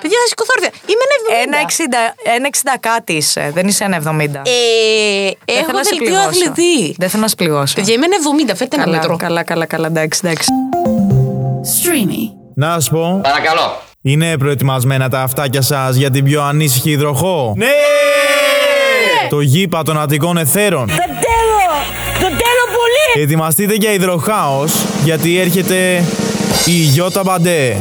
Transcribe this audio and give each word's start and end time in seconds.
Παιδιά, 0.00 0.18
θα 0.22 0.26
σηκωθώ 0.28 0.52
όρθια. 0.56 0.70
Είμαι 0.90 1.04
ένα 1.08 1.16
70. 1.42 1.46
Ένα 1.46 1.58
60, 2.26 2.34
ένα 2.36 2.48
60 2.52 2.76
κάτι 2.80 3.12
είσαι, 3.12 3.50
δεν 3.54 3.66
είσαι 3.68 3.84
ένα 3.84 3.96
70. 3.96 4.00
Ε, 4.00 4.22
Δεν 5.44 5.56
έχω 5.56 5.64
θέλω 5.66 5.78
να 5.78 5.84
σε 5.84 5.90
δελτίο 5.90 5.98
πληγώσω. 6.06 6.28
αθλητή. 6.28 6.94
Δεν 6.98 7.08
θέλω 7.08 7.22
να 7.22 7.28
σε 7.28 7.34
πληγώσω. 7.34 7.74
Παιδιά, 7.74 7.94
είμαι 7.94 8.04
ένα 8.04 8.16
70. 8.52 8.56
Φέρτε 8.56 8.76
ένα 8.76 8.84
Καλά, 8.84 8.96
μέτρο. 8.96 9.16
καλά, 9.16 9.42
καλά, 9.42 9.66
καλά, 9.66 9.86
εντάξει, 9.86 10.20
εντάξει. 10.24 10.48
Streamy. 11.76 12.22
Να 12.54 12.80
σου 12.80 12.90
πω, 12.90 13.20
Παρακαλώ. 13.22 13.80
είναι 14.02 14.38
προετοιμασμένα 14.38 15.08
τα 15.08 15.20
αυτάκια 15.20 15.62
σας 15.62 15.96
για 15.96 16.10
την 16.10 16.24
πιο 16.24 16.42
ανήσυχη 16.42 16.90
υδροχό. 16.90 17.54
Ναι! 17.56 17.66
Το 19.28 19.40
γήπα 19.40 19.82
των 19.82 20.00
Αττικών 20.00 20.36
Εθέρων. 20.36 20.86
Το 20.86 20.94
τέλο! 20.96 21.68
Το 22.20 22.26
τέλο 22.26 22.62
πολύ! 22.76 23.22
Ετοιμαστείτε 23.24 23.74
για 23.74 23.92
υδροχάος, 23.92 24.72
γιατί 25.04 25.38
έρχεται 25.38 26.04
η 26.66 26.72
Γιώτα 26.72 27.22
Μπαντέ. 27.24 27.76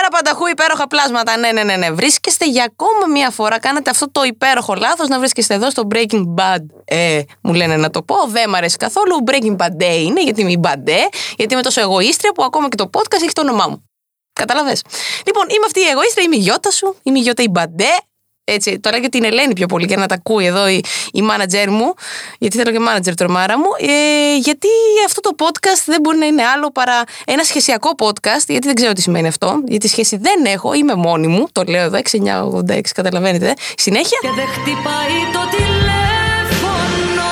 Καλησπέρα, 0.00 0.22
καλησπέρα 0.22 0.40
πανταχού, 0.40 0.46
υπέροχα 0.46 0.86
πλάσματα. 0.86 1.36
Ναι, 1.36 1.52
ναι, 1.52 1.62
ναι, 1.62 1.76
ναι. 1.76 1.90
Βρίσκεστε 1.90 2.46
για 2.48 2.64
ακόμα 2.64 3.06
μία 3.12 3.30
φορά, 3.30 3.58
κάνετε 3.58 3.90
αυτό 3.90 4.10
το 4.10 4.22
υπέροχο 4.22 4.74
λάθος 4.74 5.08
να 5.08 5.18
βρίσκεστε 5.18 5.54
εδώ 5.54 5.70
στο 5.70 5.86
Breaking 5.90 6.24
Bad. 6.36 6.64
Ε, 6.84 7.22
μου 7.42 7.54
λένε 7.54 7.76
να 7.76 7.90
το 7.90 8.02
πω, 8.02 8.14
δεν 8.26 8.48
μ' 8.50 8.54
αρέσει 8.54 8.76
καθόλου. 8.76 9.16
Breaking 9.26 9.56
Bad 9.56 9.82
Day 9.82 9.98
είναι, 10.02 10.22
γιατί 10.22 10.40
είμαι 10.40 10.50
η 10.50 10.60
Bad 10.62 10.88
γιατί 11.36 11.54
είμαι 11.54 11.62
τόσο 11.62 11.80
εγωίστρια 11.80 12.32
που 12.32 12.44
ακόμα 12.44 12.68
και 12.68 12.76
το 12.76 12.90
podcast 12.92 13.22
έχει 13.22 13.32
το 13.32 13.40
όνομά 13.40 13.66
μου. 13.68 13.84
Καταλαβέ. 14.32 14.76
Λοιπόν, 15.26 15.44
είμαι 15.48 15.66
αυτή 15.66 15.80
η 15.80 15.86
εγωίστρια, 15.86 16.24
είμαι 16.24 16.36
η 16.36 16.38
Γιώτα 16.38 16.70
σου, 16.70 16.96
είμαι 17.02 17.18
η 17.18 17.22
Γιώτα 17.22 17.42
η 17.42 17.48
Μπαντέ. 17.48 17.94
Έτσι, 18.50 18.80
τώρα 18.80 18.96
για 18.98 19.08
την 19.08 19.24
Ελένη 19.24 19.52
πιο 19.52 19.66
πολύ 19.66 19.86
για 19.86 19.96
να 19.96 20.06
τα 20.06 20.14
ακούει 20.14 20.44
εδώ 20.44 20.68
η, 20.68 20.84
η 21.12 21.22
manager 21.30 21.68
μου, 21.68 21.94
γιατί 22.38 22.56
θέλω 22.56 22.70
και 22.70 22.78
manager 22.88 23.12
τρομάρα 23.16 23.58
μου. 23.58 23.64
Ε, 23.80 24.36
γιατί 24.36 24.68
αυτό 25.06 25.20
το 25.20 25.30
podcast 25.38 25.82
δεν 25.84 26.00
μπορεί 26.00 26.18
να 26.18 26.26
είναι 26.26 26.42
άλλο 26.44 26.70
παρά 26.70 27.02
ένα 27.26 27.44
σχεσιακό 27.44 27.90
podcast, 27.98 28.44
γιατί 28.46 28.66
δεν 28.66 28.74
ξέρω 28.74 28.92
τι 28.92 29.00
σημαίνει 29.02 29.28
αυτό. 29.28 29.62
Γιατί 29.66 29.88
σχέση 29.88 30.16
δεν 30.16 30.44
έχω, 30.44 30.72
είμαι 30.72 30.94
μόνη 30.94 31.26
μου. 31.26 31.48
Το 31.52 31.62
λέω 31.68 31.82
εδώ, 31.82 31.98
6986, 32.68 32.80
καταλαβαίνετε. 32.94 33.54
Συνέχεια. 33.76 34.18
Και 34.20 34.30
δεν 34.36 34.46
χτυπάει 34.46 35.16
το 35.32 35.56
τηλέφωνο 35.56 37.22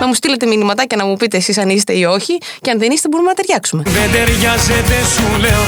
Να 0.00 0.06
μου 0.06 0.14
στείλετε 0.14 0.46
μηνυματάκια 0.46 0.96
να 0.96 1.04
μου 1.04 1.16
πείτε 1.16 1.36
εσείς 1.36 1.58
αν 1.58 1.68
είστε 1.68 1.92
ή 1.92 2.04
όχι. 2.04 2.38
Και 2.60 2.70
αν 2.70 2.78
δεν 2.78 2.90
είστε, 2.90 3.08
μπορούμε 3.08 3.28
να 3.28 3.34
ταιριάξουμε. 3.34 3.82
Δεν 3.86 4.12
ταιριάζεται 4.12 5.04
σου 5.14 5.38
λέω 5.40 5.62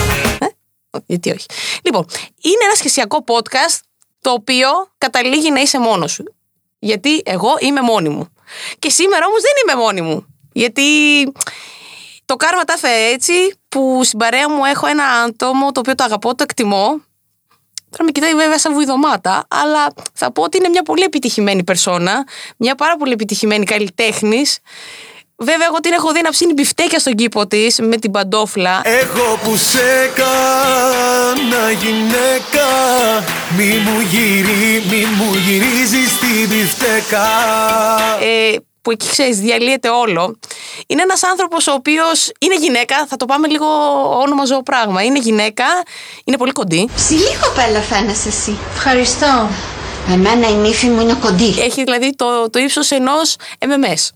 Γιατί 1.06 1.30
όχι. 1.30 1.46
Λοιπόν, 1.82 2.06
είναι 2.42 2.64
ένα 2.64 2.74
σχεσιακό 2.74 3.24
podcast 3.26 3.85
το 4.26 4.32
οποίο 4.32 4.68
καταλήγει 4.98 5.50
να 5.50 5.60
είσαι 5.60 5.78
μόνος 5.78 6.12
σου. 6.12 6.34
Γιατί 6.78 7.22
εγώ 7.24 7.56
είμαι 7.60 7.80
μόνη 7.80 8.08
μου. 8.08 8.28
Και 8.78 8.90
σήμερα 8.90 9.26
όμως 9.26 9.40
δεν 9.40 9.52
είμαι 9.62 9.82
μόνη 9.82 10.00
μου. 10.00 10.26
Γιατί 10.52 10.82
το 12.24 12.36
κάρμα 12.36 12.64
τα 12.64 12.72
έφερε 12.72 13.12
έτσι 13.12 13.32
που 13.68 14.00
στην 14.04 14.18
παρέα 14.18 14.50
μου 14.50 14.64
έχω 14.64 14.86
ένα 14.86 15.04
άτομο 15.04 15.72
το 15.72 15.80
οποίο 15.80 15.94
το 15.94 16.04
αγαπώ, 16.04 16.34
το 16.34 16.42
εκτιμώ. 16.42 16.86
Τώρα 17.90 18.04
με 18.04 18.10
κοιτάει 18.10 18.34
βέβαια 18.34 18.58
σαν 18.58 18.72
βουηδομάτα, 18.72 19.46
αλλά 19.48 19.86
θα 20.12 20.32
πω 20.32 20.42
ότι 20.42 20.56
είναι 20.56 20.68
μια 20.68 20.82
πολύ 20.82 21.02
επιτυχημένη 21.02 21.64
περσόνα, 21.64 22.26
μια 22.56 22.74
πάρα 22.74 22.96
πολύ 22.96 23.12
επιτυχημένη 23.12 23.64
καλλιτέχνης. 23.64 24.58
Βέβαια, 25.38 25.66
εγώ 25.66 25.80
την 25.80 25.92
έχω 25.92 26.12
δει 26.12 26.20
να 26.22 26.30
ψήνει 26.30 26.52
μπιφτέκια 26.52 26.98
στον 26.98 27.14
κήπο 27.14 27.46
της 27.46 27.78
με 27.80 27.96
την 27.96 28.10
παντόφλα. 28.10 28.80
Εγώ 28.84 29.38
που 29.44 29.56
σε 29.56 30.10
κάνα 30.14 31.70
γυναίκα 31.70 32.66
Μη 33.56 33.64
μου 33.64 34.00
γυρί, 34.00 34.82
μη 34.90 35.04
μου 35.16 35.34
γυρίζεις 35.46 36.18
την 36.18 36.48
πιφτέκα 36.48 37.26
ε, 38.20 38.56
που 38.82 38.90
εκεί 38.90 39.08
ξέρεις, 39.10 39.38
διαλύεται 39.38 39.88
όλο. 39.88 40.38
Είναι 40.86 41.02
ένας 41.02 41.22
άνθρωπος 41.22 41.66
ο 41.66 41.72
οποίος 41.72 42.32
είναι 42.40 42.56
γυναίκα, 42.56 43.06
θα 43.08 43.16
το 43.16 43.24
πάμε 43.24 43.48
λίγο 43.48 43.66
όνομα 44.20 44.44
ζώο 44.44 44.62
πράγμα. 44.62 45.02
Είναι 45.02 45.18
γυναίκα, 45.18 45.64
είναι 46.24 46.36
πολύ 46.36 46.52
κοντή. 46.52 46.88
Ψηλή 46.94 47.36
κοπέλα 47.42 47.80
φαίνεσαι 47.80 48.28
εσύ. 48.28 48.58
Ευχαριστώ. 48.74 49.48
Εμένα 50.12 50.48
η 50.48 50.52
νύφη 50.52 50.86
μου 50.86 51.00
είναι 51.00 51.16
κοντή. 51.20 51.54
Έχει 51.58 51.84
δηλαδή 51.84 52.14
το, 52.16 52.50
το 52.50 52.58
ύψος 52.58 52.90
ενός 52.90 53.36
MMS. 53.58 54.15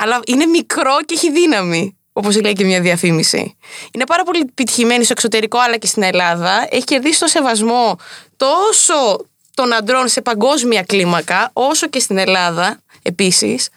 Αλλά 0.00 0.20
είναι 0.26 0.46
μικρό 0.46 0.96
και 1.06 1.14
έχει 1.14 1.30
δύναμη. 1.30 1.92
Όπως 2.12 2.40
λέει 2.40 2.52
και 2.52 2.64
μια 2.64 2.80
διαφήμιση. 2.80 3.56
Είναι 3.92 4.06
πάρα 4.06 4.22
πολύ 4.22 4.40
επιτυχημένη 4.40 5.04
στο 5.04 5.12
εξωτερικό 5.16 5.58
αλλά 5.58 5.76
και 5.76 5.86
στην 5.86 6.02
Ελλάδα. 6.02 6.66
Έχει 6.70 6.84
κερδίσει 6.84 7.20
το 7.20 7.26
σεβασμό 7.26 7.96
τόσο 8.36 9.26
των 9.54 9.72
αντρών 9.72 10.08
σε 10.08 10.20
παγκόσμια 10.20 10.82
κλίμακα, 10.82 11.50
όσο 11.52 11.86
και 11.86 12.00
στην 12.00 12.18
Ελλάδα 12.18 12.80
επίσης. 13.02 13.68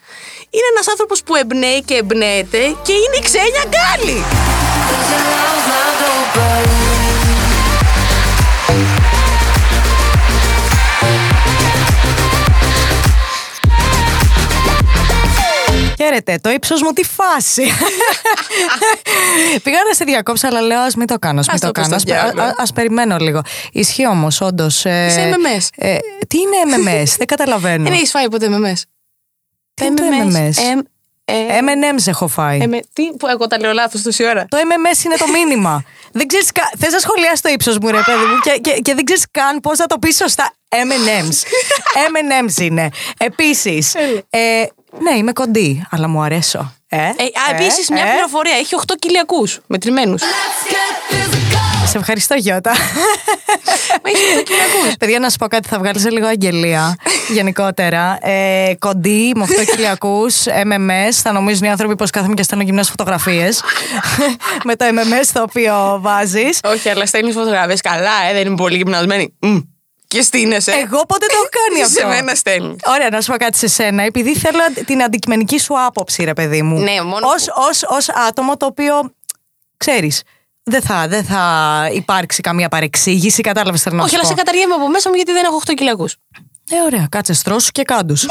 Είναι 0.50 0.68
ένας 0.74 0.88
άνθρωπος 0.88 1.22
που 1.22 1.36
εμπνέει 1.36 1.82
και 1.82 1.94
εμπνέεται 1.94 2.58
και 2.58 2.92
είναι 2.92 3.16
η 3.18 3.22
Ξένια 3.22 3.64
Γκάλη. 3.68 4.24
Χαίρετε, 16.02 16.38
το 16.40 16.50
ύψος 16.50 16.82
μου 16.82 16.92
τι 16.92 17.04
φάση. 17.04 17.62
Πήγα 19.62 19.78
να 19.88 19.94
σε 19.94 20.04
διακόψω, 20.04 20.46
αλλά 20.46 20.60
λέω 20.60 20.80
ας 20.80 20.94
μην 20.94 21.06
το 21.06 21.18
κάνω. 21.18 21.40
Ας 21.40 21.46
μην 21.46 21.54
Ας 21.54 21.60
το 21.60 21.66
το 21.66 21.72
πεις 21.72 21.82
κάνω. 21.88 21.98
στο 21.98 22.12
Ας, 22.14 22.20
διάλογο. 22.22 22.48
α- 22.48 22.54
ας 22.58 22.72
περιμένω 22.72 23.16
λίγο. 23.16 23.40
Ισχύει 23.72 24.06
όμως, 24.06 24.40
όντως. 24.40 24.84
Ε, 24.84 25.06
Είσαι 25.08 25.34
MMS. 25.34 25.66
ε, 25.76 25.96
τι 26.28 26.38
είναι 26.38 26.56
MMS, 26.76 27.14
δεν 27.18 27.26
καταλαβαίνω. 27.26 27.84
Δεν 27.84 27.92
έχεις 27.92 28.10
φάει 28.10 28.28
ποτέ 28.28 28.46
MMS. 28.50 28.80
Τι 29.74 29.84
είναι 29.84 29.94
το 29.94 30.02
MMS? 30.22 30.62
εμ, 30.70 30.78
ε, 31.24 31.58
M&M's 31.60 32.06
έχω 32.06 32.28
φάει. 32.28 32.58
ε, 32.60 32.66
με- 32.66 32.82
τι 32.92 33.10
που 33.18 33.26
εγώ 33.26 33.46
τα 33.46 33.58
λέω 33.58 33.72
λάθος 33.72 34.02
τόση 34.02 34.24
ώρα; 34.24 34.46
Το 34.48 34.56
MMS 34.58 35.04
είναι 35.04 35.16
το 35.16 35.26
μήνυμα. 35.28 35.84
δεν 36.18 36.26
ξέρεις 36.26 36.52
κα... 36.52 36.70
Θες 36.78 36.92
να 36.92 36.98
σχολιάσει 36.98 37.42
το 37.42 37.48
ύψος 37.48 37.78
μου, 37.78 37.90
ρε 37.90 38.00
παιδί 38.06 38.24
μου, 38.24 38.38
και, 38.42 38.50
και, 38.60 38.70
και 38.80 38.94
δεν 38.94 39.04
ξέρεις 39.04 39.24
καν 39.30 39.60
πώς 39.60 39.78
θα 39.78 39.86
το 39.86 39.98
πεις 39.98 40.16
σωστά. 40.16 40.52
M&M's. 40.68 41.38
M&M's 42.12 42.60
είναι. 42.60 42.88
Επίσης, 43.18 43.94
ε, 44.30 44.64
ναι, 45.00 45.16
είμαι 45.16 45.32
κοντή, 45.32 45.86
αλλά 45.90 46.08
μου 46.08 46.22
αρέσω. 46.22 46.72
Ε, 46.88 46.96
Ε, 46.96 47.02
α, 47.02 47.10
επίσης, 47.54 47.90
μια 47.90 48.04
ε. 48.04 48.10
πληροφορία. 48.10 48.56
Έχει 48.56 48.74
8 48.74 48.94
κυλιακού 48.98 49.46
μετρημένους. 49.66 50.22
Σε 51.86 51.98
ευχαριστώ, 51.98 52.34
Γιώτα. 52.34 52.70
Έχεις 54.02 54.20
8 54.38 54.42
κυλιακού. 54.42 54.96
Παιδιά, 54.98 55.18
να 55.18 55.30
σου 55.30 55.36
πω 55.38 55.46
κάτι, 55.46 55.68
θα 55.68 55.78
βγάλεις 55.78 56.10
λίγο 56.10 56.26
αγγελία 56.26 56.96
γενικότερα. 57.28 58.18
Ε, 58.20 58.74
κοντή, 58.78 59.32
με 59.36 59.42
8 59.48 59.64
χιλιακού, 59.72 60.26
MMS. 60.44 61.12
Θα 61.22 61.32
νομίζουν 61.32 61.64
οι 61.66 61.70
άνθρωποι 61.70 61.96
πως 61.96 62.10
κάθομαι 62.10 62.34
και 62.34 62.42
στέλνω 62.42 62.64
γυμνές 62.64 62.88
φωτογραφίες. 62.88 63.62
με 64.64 64.76
το 64.76 64.84
MMS 64.88 65.26
το 65.32 65.42
οποίο 65.42 65.98
βάζεις. 66.02 66.58
Όχι, 66.64 66.88
αλλά 66.88 67.06
στέλνεις 67.06 67.34
φωτογραφίες 67.34 67.80
καλά, 67.80 68.24
ε, 68.30 68.32
δεν 68.32 68.46
είμαι 68.46 68.56
πολύ 68.56 68.76
γυμνασμένη. 68.76 69.34
Μμ. 69.40 69.58
Και 70.12 70.22
στείνεσαι. 70.22 70.72
Εγώ 70.72 71.06
ποτέ 71.06 71.26
το 71.26 71.34
έχω 71.34 71.48
κάνει 71.50 71.82
αυτό; 71.86 72.00
Σε 72.00 72.06
μένα 72.06 72.34
στέλνει. 72.34 72.76
Ωραία, 72.84 73.08
να 73.10 73.20
σου 73.20 73.30
πω 73.32 73.36
κάτι 73.36 73.58
σε 73.58 73.66
σένα, 73.66 74.02
επειδή 74.02 74.36
θέλω 74.36 74.58
την 74.86 75.02
αντικειμενική 75.02 75.58
σου 75.58 75.74
άποψη, 75.86 76.24
ρε 76.24 76.32
παιδί 76.32 76.62
μου. 76.62 76.78
Ναι, 76.80 77.02
μόνο 77.02 77.26
Ως, 77.28 77.46
ως, 77.68 77.82
ως 77.88 78.08
άτομο 78.28 78.56
το 78.56 78.66
οποίο, 78.66 79.14
ξέρεις, 79.76 80.22
δεν 80.62 80.82
θα, 80.82 81.08
δεν 81.08 81.24
θα 81.24 81.42
υπάρξει 81.92 82.40
καμία 82.40 82.68
παρεξήγηση, 82.68 83.42
κατάλαβες 83.42 83.82
θέλω 83.82 83.96
να 83.96 84.02
Όχι, 84.02 84.10
σου 84.10 84.16
αλλά 84.18 84.28
πω; 84.28 84.34
σε 84.34 84.42
καταργέμαι 84.44 84.74
από 84.74 84.88
μέσα 84.88 85.08
μου 85.08 85.14
γιατί 85.14 85.32
δεν 85.32 85.44
έχω 85.44 85.60
8 85.66 85.72
κυλιακού. 85.74 86.08
Ε, 86.70 86.76
ωραία, 86.86 87.06
κάτσε 87.10 87.32
στρώσου 87.32 87.70
και 87.70 87.82
κάντους. 87.82 88.26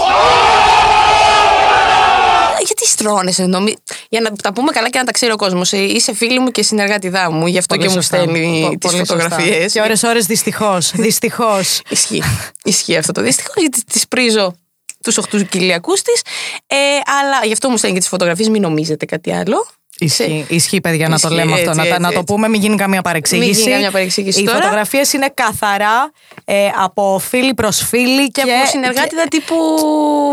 Γιατί 2.76 2.88
στρώνεσαι, 2.92 3.46
νομί... 3.46 3.76
Για 4.10 4.22
να 4.22 4.32
τα 4.32 4.54
πούμε 4.54 4.72
καλά 4.72 4.90
και 4.90 4.98
να 4.98 5.04
τα 5.04 5.12
ξέρει 5.12 5.32
ο 5.32 5.36
κόσμος. 5.36 5.72
Είσαι 5.72 6.14
φίλη 6.14 6.40
μου 6.40 6.52
και 6.52 6.64
συνεργάτηδά 6.64 7.32
μου, 7.32 7.48
γι' 7.48 7.58
αυτό 7.58 7.76
Πολύ 7.76 7.88
και 7.88 7.94
μου 7.94 8.02
σωστά. 8.02 8.18
στέλνει 8.18 8.62
Πο- 8.62 8.70
τις 8.78 8.78
πολύ 8.92 8.98
σωστά. 8.98 9.14
φωτογραφίες. 9.20 9.72
Και 9.72 9.82
ώρες 9.82 10.04
ώρες 10.04 10.26
δυστυχώς, 10.26 10.92
δυστυχώς. 11.06 11.82
Ισχύει. 11.90 12.24
Ισχύει 12.64 12.98
αυτό 12.98 13.12
το 13.12 13.22
δυστυχώς 13.22 13.56
γιατί 13.58 13.84
τη 13.84 14.02
πρίζω 14.10 14.56
τους 15.04 15.18
8 15.18 15.44
κυλιακούς 15.50 16.02
της. 16.02 16.22
Ε, 16.68 16.76
αλλά 17.20 17.46
γι' 17.46 17.54
αυτό 17.54 17.70
μου 17.70 17.78
στέλνει 17.78 17.96
και 17.96 18.02
τις 18.02 18.10
φωτογραφίες, 18.10 18.50
μην 18.50 18.62
νομίζετε 18.62 19.06
κάτι 19.06 19.34
άλλο. 19.34 19.66
Ισχύει, 20.06 20.46
ισχύει, 20.50 20.82
παιδιά, 20.82 21.08
να 21.10 21.20
το 21.20 21.28
Ισχύει, 21.28 21.40
λέμε 21.40 21.54
αυτό. 21.54 21.70
έτσι, 21.70 21.78
να, 21.78 21.84
τα- 21.84 21.90
έτσι, 21.90 22.02
να 22.02 22.08
το 22.12 22.20
έτσι. 22.20 22.24
πούμε, 22.34 22.48
μην 22.48 22.62
γίνει 22.62 22.76
καμία 22.76 23.02
παρεξήγηση. 23.02 23.48
Μην 23.50 23.58
γίνει 23.60 23.72
καμία 23.72 23.92
παρεξήγηση 23.92 24.42
Οι 24.42 24.46
τώρα. 24.46 24.58
φωτογραφίες 24.62 25.14
είναι 25.14 25.32
καθαρά 25.34 26.12
ε, 26.46 26.68
από 26.84 27.22
φίλη 27.30 27.54
προς 27.54 27.78
φίλη 27.90 28.32
Και, 28.32 28.42
από 28.42 28.52
συνεργάτητα 28.70 29.24
τύπου 29.30 29.56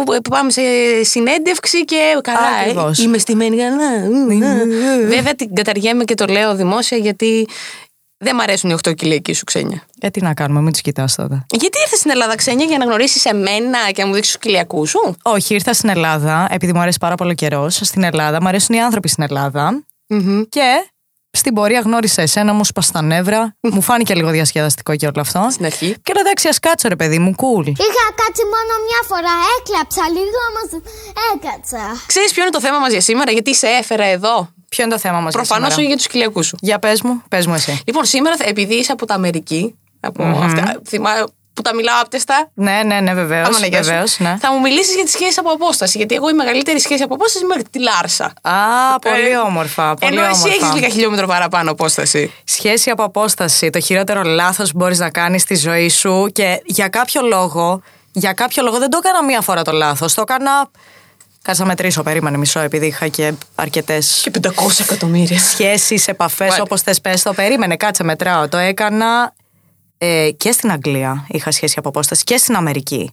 που 0.05 0.31
πάμε 0.31 0.51
σε 0.51 0.61
συνέντευξη 1.03 1.85
και 1.85 1.97
καλά. 2.23 2.39
Ακριβώς. 2.61 2.99
Ε, 2.99 3.03
είμαι 3.03 3.19
στημένη 3.19 3.57
καλά. 3.57 3.91
Μμ, 4.11 4.43
α. 4.43 4.55
Βέβαια 5.07 5.35
την 5.35 5.55
καταργέμαι 5.55 6.05
και 6.05 6.15
το 6.15 6.25
λέω 6.27 6.55
δημόσια 6.55 6.99
γιατί 6.99 7.47
δεν 8.19 8.35
μ' 8.35 8.41
αρέσουν 8.41 8.71
οι 8.71 8.75
8 8.89 8.95
κυλιακοί 8.95 9.33
σου 9.33 9.45
ξένια. 9.45 9.83
Ε, 10.01 10.09
τι 10.11 10.21
να 10.23 10.35
κάνουμε, 10.35 10.61
μην 10.61 10.73
τους 10.73 10.81
κοιτάς 10.81 11.15
τότε. 11.15 11.45
Γιατί 11.51 11.79
ήρθες 11.81 11.99
στην 11.99 12.11
Ελλάδα 12.11 12.35
ξένια 12.35 12.65
για 12.65 12.79
να 12.79 12.85
γνωρίσεις 12.85 13.25
εμένα 13.25 13.79
και 13.93 14.03
να 14.03 14.09
μου 14.09 14.15
δείξεις 14.15 14.33
τους 14.33 14.43
κυλιακούς 14.43 14.91
σου; 14.91 15.17
Όχι, 15.23 15.55
ήρθα 15.55 15.73
στην 15.73 15.89
Ελλάδα, 15.89 16.47
επειδή 16.51 16.73
μου 16.73 16.81
αρέσει 16.81 16.99
πάρα 17.01 17.15
πολύ 17.15 17.35
καιρός. 17.35 17.75
Στην 17.83 18.03
Ελλάδα, 18.03 18.41
μου 18.43 18.49
αρέσουν 18.49 18.75
οι 18.75 18.83
άνθρωποι 18.83 19.09
στην 19.09 19.23
Ελλάδα. 19.23 19.83
Και 20.49 20.89
Στην 21.31 21.55
πορεία 21.55 21.81
γνώρισα 21.81 22.23
εσένα, 22.23 22.53
μου 22.53 22.65
σπα 22.65 22.83
τα 22.93 23.03
νεύρα. 23.03 23.57
μου 23.61 23.81
φάνηκε 23.83 24.15
λίγο 24.15 24.31
διασκεδαστικό 24.31 24.97
και 24.97 25.07
όλο 25.07 25.21
αυτό. 25.21 25.47
Στην 25.51 25.65
αρχή. 25.65 25.97
Και 26.03 26.13
λέω 26.13 26.23
εντάξει, 26.23 26.49
ας 26.49 26.59
κάτσω 26.59 26.89
ρε 26.89 26.97
παιδί 26.97 27.19
μου, 27.19 27.31
cool. 27.37 27.67
Είχα 27.67 28.07
κάτσει 28.21 28.43
μόνο 28.55 28.73
μια 28.89 29.01
φορά, 29.11 29.35
έκλαψα 29.59 30.03
λίγο, 30.09 30.39
όμως 30.51 30.83
έκατσα. 31.35 32.03
Ξέρεις 32.07 32.33
ποιο 32.33 32.43
είναι 32.43 32.51
το 32.51 32.61
θέμα 32.61 32.79
μας 32.79 32.91
για 32.91 33.01
σήμερα, 33.01 33.31
γιατί 33.31 33.55
σε 33.55 33.67
έφερα 33.67 34.05
εδώ; 34.05 34.49
Ποιο 34.69 34.85
είναι 34.85 34.93
το 34.93 34.99
θέμα 34.99 35.21
μα. 35.21 35.31
Προφανώς 35.31 35.77
όχι 35.77 35.87
για 35.87 35.97
τους 35.97 36.07
κοιλιακούς 36.07 36.47
σου. 36.47 36.57
Για 36.61 36.79
πες 36.79 37.03
μου, 37.03 37.23
πες 37.29 37.47
μου 37.47 37.55
εσύ. 37.55 37.83
Λοιπόν, 37.87 38.05
σήμερα, 38.05 38.37
θα- 38.37 38.45
επειδή 38.49 38.75
είσαι 38.75 38.93
από 38.93 39.07
τα 39.07 39.15
Αμερική, 39.15 39.75
από 40.01 40.25
αυτά, 40.45 40.81
θυμάμαι 40.89 41.25
που 41.55 41.63
τα 41.65 41.75
μιλάω 41.75 42.01
άπτεστα. 42.01 42.51
Ναι, 42.55 42.81
ναι, 42.87 43.01
ναι, 43.01 43.15
βεβαίως. 43.15 43.47
άμα 43.49 43.59
λέγεσαι, 43.59 43.83
Βεβαίως, 43.91 44.19
ναι. 44.19 44.37
Θα 44.41 44.53
μου 44.53 44.61
μιλήσεις 44.61 44.95
για 44.95 45.05
τη 45.05 45.11
σχέση 45.11 45.39
από 45.41 45.51
απόσταση. 45.51 45.99
Γιατί 45.99 46.15
εγώ 46.15 46.29
η 46.29 46.33
μεγαλύτερη 46.33 46.81
σχέση 46.81 47.03
από 47.03 47.15
απόσταση 47.15 47.45
με 47.45 47.63
τη 47.71 47.79
Λάρσα. 47.81 48.25
Α, 48.43 48.53
πολύ 48.99 49.29
Ε, 49.31 49.37
όμορφα. 49.37 49.95
Πολύ 49.95 50.17
Ενώ 50.17 50.25
εσύ 50.27 50.41
όμορφα. 50.45 50.67
έχει 50.67 50.75
λίγα 50.75 50.89
χιλιόμετρα 50.89 51.27
παραπάνω 51.27 51.71
απόσταση. 51.71 52.33
Σχέση 52.45 52.91
από 52.91 53.03
απόσταση. 53.03 53.71
Το 53.71 53.81
χειρότερο 53.81 54.23
λάθος 54.23 54.71
που 54.73 54.77
μπορείς 54.79 54.99
να 54.99 55.11
κάνεις 55.11 55.43
στη 55.43 55.55
ζωή 55.57 55.89
σου 55.89 56.29
και 56.33 56.63
για 56.65 56.89
κάποιο 56.89 57.21
λόγο. 57.23 57.83
Για 58.13 58.33
κάποιο 58.33 58.63
λόγο 58.63 58.79
δεν 58.79 58.91
το 58.91 58.99
έκανα 59.05 59.25
μία 59.25 59.41
φορά 59.41 59.63
το 59.63 59.73
λάθος. 59.73 60.15
Το 60.15 60.21
έκανα. 60.21 60.71
Κάτσα 61.49 61.63
να 61.63 61.69
μετρήσω, 61.69 62.03
περίμενε 62.03 62.37
μισό, 62.37 62.61
επειδή 62.61 62.87
είχα 62.87 63.09
και 63.09 63.33
αρκετές 63.55 64.21
Και 64.23 64.31
500 64.43 64.81
εκατομμύρια. 64.81 65.39
σχέσεις, 65.39 66.09
επαφές, 66.09 66.39
Μάλιστα. 66.41 66.63
όπως 66.63 66.83
θες 66.83 67.01
πες 67.01 67.23
το. 67.23 67.33
Περίμενε, 67.35 67.77
κάτσε, 67.77 68.05
μετράω. 68.05 68.49
Το 68.49 68.57
έκανα 68.57 69.35
ε, 69.99 70.31
και 70.37 70.53
στην 70.53 70.71
Αγγλία. 70.71 71.27
Είχα 71.29 71.51
σχέση 71.51 71.75
από 71.79 71.89
απόσταση 71.89 72.25
και 72.25 72.37
στην 72.37 72.55
Αμερική. 72.57 73.13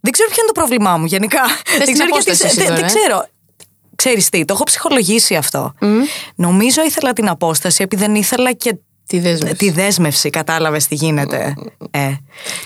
Δεν 0.00 0.12
ξέρω 0.12 0.28
ποιο 0.28 0.42
είναι 0.42 0.52
το 0.52 0.60
πρόβλημά 0.60 0.96
μου 0.96 1.04
γενικά. 1.04 1.40
δεν 1.76 1.84
την 1.84 1.92
ξέρω 1.94 2.08
απόσταση 2.12 2.44
εσύ 2.46 2.56
δεν- 2.56 2.64
τώρα, 2.66 2.74
δεν 2.80 2.84
ε. 2.84 2.86
ξέρω. 2.86 3.26
Ξέρεις 3.96 4.28
τι, 4.28 4.44
το 4.44 4.54
έχω 4.54 4.64
ψυχολογήσει 4.64 5.34
αυτό. 5.36 5.74
Νομίζω 6.34 6.82
ήθελα 6.84 7.12
την 7.12 7.28
απόσταση 7.28 7.82
επειδή 7.82 8.02
δεν 8.04 8.14
ήθελα 8.14 8.52
και 8.52 8.76
Τη 9.06 9.18
δέσμευση. 9.18 9.56
τη 9.56 9.70
δέσμευση, 9.70 10.30
κατάλαβες 10.30 10.86
τι 10.86 10.94
γίνεται. 10.94 11.54
Ε. 11.90 12.12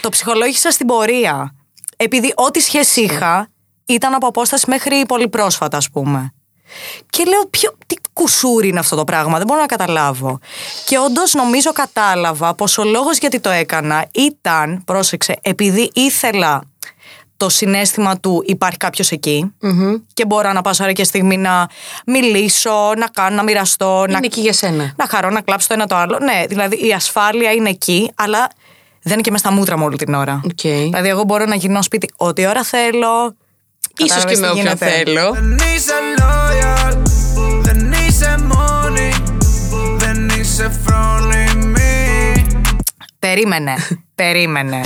Το 0.01 0.09
ψυχολόγησα 0.09 0.71
στην 0.71 0.87
πορεία. 0.87 1.55
Επειδή 1.97 2.33
ό,τι 2.37 2.61
σχέση 2.61 3.01
είχα 3.01 3.49
ήταν 3.87 4.15
από 4.15 4.27
απόσταση 4.27 4.65
μέχρι 4.69 5.05
πολύ 5.09 5.29
πρόσφατα, 5.29 5.77
ας 5.77 5.91
πούμε. 5.91 6.33
Και 7.11 7.25
λέω, 7.25 7.47
ποιο, 7.51 7.73
τι 7.87 7.95
κουσούρι 8.13 8.69
είναι 8.69 8.79
αυτό 8.79 8.97
το 8.97 9.05
πράγμα, 9.05 9.37
δεν 9.39 9.47
μπορώ 9.47 9.61
να 9.61 9.67
καταλάβω. 9.67 10.39
Και 10.87 10.99
όντως 10.99 11.35
νομίζω 11.35 11.73
κατάλαβα 11.73 12.55
πως 12.55 12.79
ο 12.79 12.85
λόγος 12.85 13.19
γιατί 13.19 13.41
το 13.41 13.51
έκανα 13.51 14.07
ήταν, 14.13 14.83
πρόσεξε, 14.85 15.39
επειδή 15.41 15.91
ήθελα 15.95 16.63
το 17.37 17.49
συναίσθημα 17.49 18.19
του 18.21 18.43
υπάρχει 18.47 18.77
κάποιος 18.77 19.11
εκεί 19.11 19.55
και 20.15 20.27
μπορώ 20.27 20.53
να 20.53 20.61
πάω 20.61 20.73
σε 20.73 20.83
ώρα 20.83 20.93
και 20.93 21.05
στιγμή 21.05 21.37
να 21.37 21.69
μιλήσω, 22.07 22.93
να 22.97 23.07
κάνω, 23.07 23.37
να 23.37 23.43
μοιραστώ, 23.43 24.05
να 24.09 24.17
Είναι 24.17 24.27
εκεί 24.27 24.41
για 24.41 24.53
σένα. 24.53 24.93
να 24.97 25.07
χαρώ, 25.09 25.31
να 25.31 25.41
κλάψω 25.41 25.69
το 25.69 25.75
ένα 25.75 25.87
το 25.87 25.95
άλλο. 25.97 26.19
Ναι, 26.19 26.45
δηλαδή 26.49 26.87
η 26.87 26.93
ασφάλεια 26.93 27.53
είναι 27.53 27.69
εκεί, 27.69 28.11
αλλά 28.15 28.49
δεν 29.03 29.13
είναι 29.13 29.23
και 29.23 29.31
μες 29.31 29.41
στα 29.41 29.53
μούτρα 29.53 29.79
μου 29.79 29.85
όλη 29.85 29.97
την 29.97 30.15
ώρα. 30.15 30.41
Οκ. 30.45 30.61
Δηλαδή, 30.61 31.09
εγώ 31.09 31.25
μπορώ 31.25 31.45
να 31.45 31.55
γυρνώ 31.55 31.83
σπίτι 31.83 32.09
ό,τι 32.17 32.47
ώρα 32.47 32.63
θέλω. 32.63 33.37
Ίσως 33.99 34.25
και 34.25 34.35
Κατάλαβες 34.35 34.41
με 34.41 34.47
τι 34.47 34.51
όποιον 34.51 34.65
γίνεται. 34.65 34.87
θέλω. 35.05 35.33
Δεν 35.33 35.57
είσαι 35.75 35.93
loyal, 36.19 36.97
δεν 37.63 37.93
είσαι 37.93 38.37
μόνη, 38.43 39.13
δεν 39.97 40.29
είσαι 40.29 40.81
φρόνιμη. 40.85 42.47
Περίμενε. 43.19 43.75
περίμενε. 44.15 44.81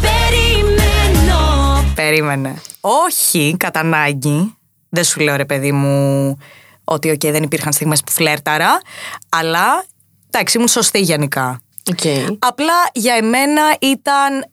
Περιμένω 0.00 1.84
περίμενε. 1.94 2.54
Όχι, 2.80 3.56
κατά 3.58 3.80
ανάγκη. 3.80 4.54
Δεν 4.88 5.04
σου 5.04 5.20
λέω 5.20 5.36
ρε 5.36 5.44
παιδί 5.44 5.72
μου 5.72 6.36
ότι 6.84 7.10
οκ, 7.10 7.20
δεν 7.20 7.42
υπήρχαν 7.42 7.72
στιγμές 7.72 8.00
που 8.04 8.12
φλέρταρα, 8.12 8.80
αλλά 9.28 9.84
εντάξει, 10.30 10.56
ήμουν 10.56 10.68
σωστή 10.68 11.00
γενικά. 11.00 11.60
Οκ. 11.90 12.36
Απλά 12.38 12.74
για 12.92 13.14
εμένα 13.14 13.62
ήταν 13.80 14.44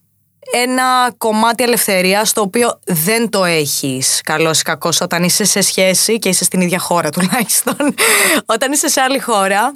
ένα 0.54 1.14
κομμάτι 1.18 1.64
ελευθερίας 1.64 2.34
το 2.34 2.42
οποίο 2.42 2.80
δεν 2.86 3.30
το 3.30 3.44
έχεις 3.44 4.22
καλώς 4.24 4.60
ή 4.60 4.64
κακώς 4.64 5.02
όταν 5.02 5.24
είσαι 5.24 5.44
σε 5.44 5.62
σχέση 5.62 6.20
και 6.20 6.30
είσαι 6.30 6.44
στην 6.44 6.62
ίδια 6.62 6.80
χώρα 6.80 7.10
τουλάχιστον. 7.10 7.76
όταν 8.54 8.72
είσαι 8.72 8.88
σε 8.88 9.02
άλλη 9.02 9.20
χώρα 9.20 9.74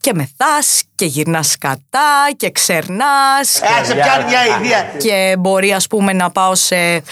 και 0.00 0.14
μεθάς 0.14 0.82
και 0.94 1.04
γυρνάς 1.04 1.58
κατά 1.58 2.30
και 2.36 2.50
ξερνάς 2.50 3.60
Κάτσε 3.76 3.94
πιάνει 3.94 4.24
μια 4.30 4.58
ιδέα. 4.60 4.82
και 4.98 5.36
μπορεί 5.38 5.72
ας 5.72 5.86
πούμε 5.86 6.12
να 6.12 6.30
πάω 6.30 6.54
σε 6.54 7.02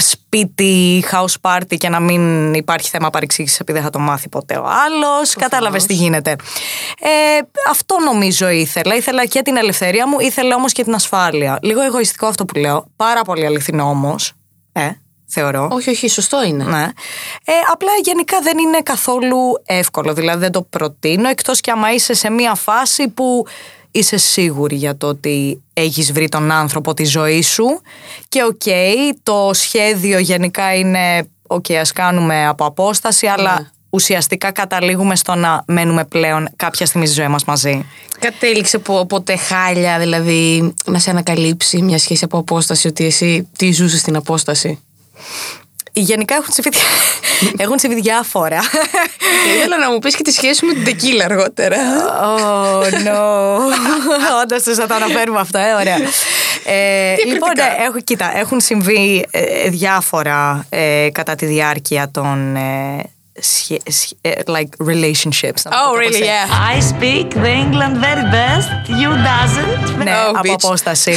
σπίτι, 0.00 1.04
house 1.12 1.34
party 1.40 1.76
και 1.76 1.88
να 1.88 2.00
μην 2.00 2.54
υπάρχει 2.54 2.88
θέμα 2.88 3.10
παρεξήγησης 3.10 3.60
επειδή 3.60 3.78
δεν 3.78 3.86
θα 3.86 3.92
το 3.92 3.98
μάθει 3.98 4.28
ποτέ 4.28 4.56
ο 4.56 4.64
άλλος. 4.86 5.34
Κατάλαβες 5.34 5.86
τι 5.86 5.94
γίνεται. 5.94 6.30
Ε, 7.00 7.08
αυτό 7.70 7.96
νομίζω 8.04 8.48
ήθελα. 8.48 8.94
Ήθελα 8.94 9.26
και 9.26 9.42
την 9.42 9.56
ελευθερία 9.56 10.08
μου, 10.08 10.20
ήθελα 10.20 10.54
όμως 10.54 10.72
και 10.72 10.84
την 10.84 10.94
ασφάλεια. 10.94 11.58
Λίγο 11.62 11.80
εγωιστικό 11.82 12.26
αυτό 12.26 12.44
που 12.44 12.58
λέω. 12.58 12.84
Πάρα 12.96 13.22
πολύ 13.22 13.46
αληθινό 13.46 13.84
όμως. 13.88 14.32
Ε, 14.72 14.88
θεωρώ. 15.32 15.68
Όχι, 15.72 15.90
όχι, 15.90 16.08
σωστό 16.08 16.44
είναι. 16.44 16.64
Ναι. 16.64 16.82
Ε, 17.44 17.52
απλά 17.72 17.90
γενικά 18.04 18.40
δεν 18.42 18.58
είναι 18.58 18.80
καθόλου 18.82 19.38
εύκολο. 19.64 20.14
Δηλαδή 20.14 20.38
δεν 20.38 20.52
το 20.52 20.62
προτείνω 20.62 21.28
εκτός 21.28 21.60
και 21.60 21.70
άμα 21.70 21.92
είσαι 21.92 22.14
σε 22.14 22.30
μια 22.30 22.54
φάση 22.54 23.08
που 23.08 23.46
είσαι 23.90 24.16
σίγουρη 24.16 24.76
για 24.76 24.96
το 24.96 25.06
ότι 25.06 25.62
έχεις 25.72 26.12
βρει 26.12 26.28
τον 26.28 26.50
άνθρωπο 26.50 26.94
τη 26.94 27.04
ζωή 27.04 27.42
σου 27.42 27.80
και 28.28 28.42
οκ, 28.44 28.62
το 29.22 29.50
σχέδιο 29.52 30.18
γενικά 30.18 30.74
είναι 30.74 31.28
οκ, 31.46 31.70
ας 31.70 31.92
κάνουμε 31.92 32.46
από 32.46 32.64
απόσταση 32.64 33.26
αλλά 33.26 33.70
ουσιαστικά 33.90 34.52
καταλήγουμε 34.52 35.16
στο 35.16 35.34
να 35.34 35.64
μένουμε 35.66 36.04
πλέον 36.04 36.48
κάποια 36.56 36.86
στιγμή 36.86 37.06
στη 37.06 37.14
ζωή 37.14 37.28
μας 37.28 37.44
μαζί. 37.44 37.86
Κατέληξε 38.18 38.78
πο- 38.78 39.06
ποτέ 39.06 39.36
χάλια, 39.36 39.98
δηλαδή 39.98 40.74
να 40.84 40.98
σε 40.98 41.10
ανακαλύψει 41.10 41.82
μια 41.82 41.98
σχέση 41.98 42.24
από 42.24 42.38
απόσταση 42.38 42.88
ότι 42.88 43.04
εσύ 43.04 43.48
τι 43.58 43.72
ζούσες 43.72 44.00
στην 44.00 44.16
απόσταση; 44.16 44.82
Γενικά 45.94 46.34
έχουν 46.34 46.52
συμβεί, 46.52 46.70
έχουν 47.64 47.78
συμβεί 47.78 48.00
διάφορα. 48.00 48.58
Και 49.44 49.52
ήθελα 49.58 49.78
να 49.78 49.90
μου 49.90 49.98
πεις 49.98 50.16
και 50.16 50.22
τη 50.22 50.32
σχέση 50.32 50.54
σου 50.54 50.66
με 50.66 50.72
την 50.72 50.84
τεκίλα 50.84 51.24
αργότερα. 51.24 51.76
Oh 52.22 52.84
no. 52.84 53.58
Όντως 54.42 54.62
θα 54.62 54.86
τα 54.86 54.94
αναφέρουμε 54.94 55.40
αυτά, 55.40 55.66
ε, 55.66 55.72
ωραία. 55.74 55.96
Ε, 56.64 57.14
λοιπόν, 57.26 57.50
ναι, 57.56 57.84
έχω, 57.86 58.00
κοίτα, 58.00 58.36
έχουν 58.38 58.60
συμβεί 58.60 59.26
ε, 59.30 59.68
διάφορα 59.68 60.66
ε, 60.68 61.08
κατά 61.12 61.34
τη 61.34 61.46
διάρκεια 61.46 62.10
των 62.10 62.56
ε, 62.56 63.02
σχε- 63.40 63.90
σχε- 63.90 64.18
ε, 64.20 64.30
like 64.46 64.86
relationships. 64.86 65.62
να 65.64 65.70
το 65.70 65.76
Oh, 65.76 65.92
πω 65.92 65.98
really, 65.98 66.02
κάπως 66.02 66.14
έτσι. 66.14 66.24
yeah. 66.24 66.78
I 66.78 67.02
speak 67.02 67.26
the 67.44 67.48
England 67.48 68.04
very 68.04 68.24
best. 68.34 68.90
You 68.90 69.10
doesn't. 69.12 69.96
Ναι, 70.04 70.12
Oh, 70.12 70.32
από 70.34 70.40
bitch. 70.52 70.56
απόσταση. 70.64 71.10
Ε, 71.10 71.16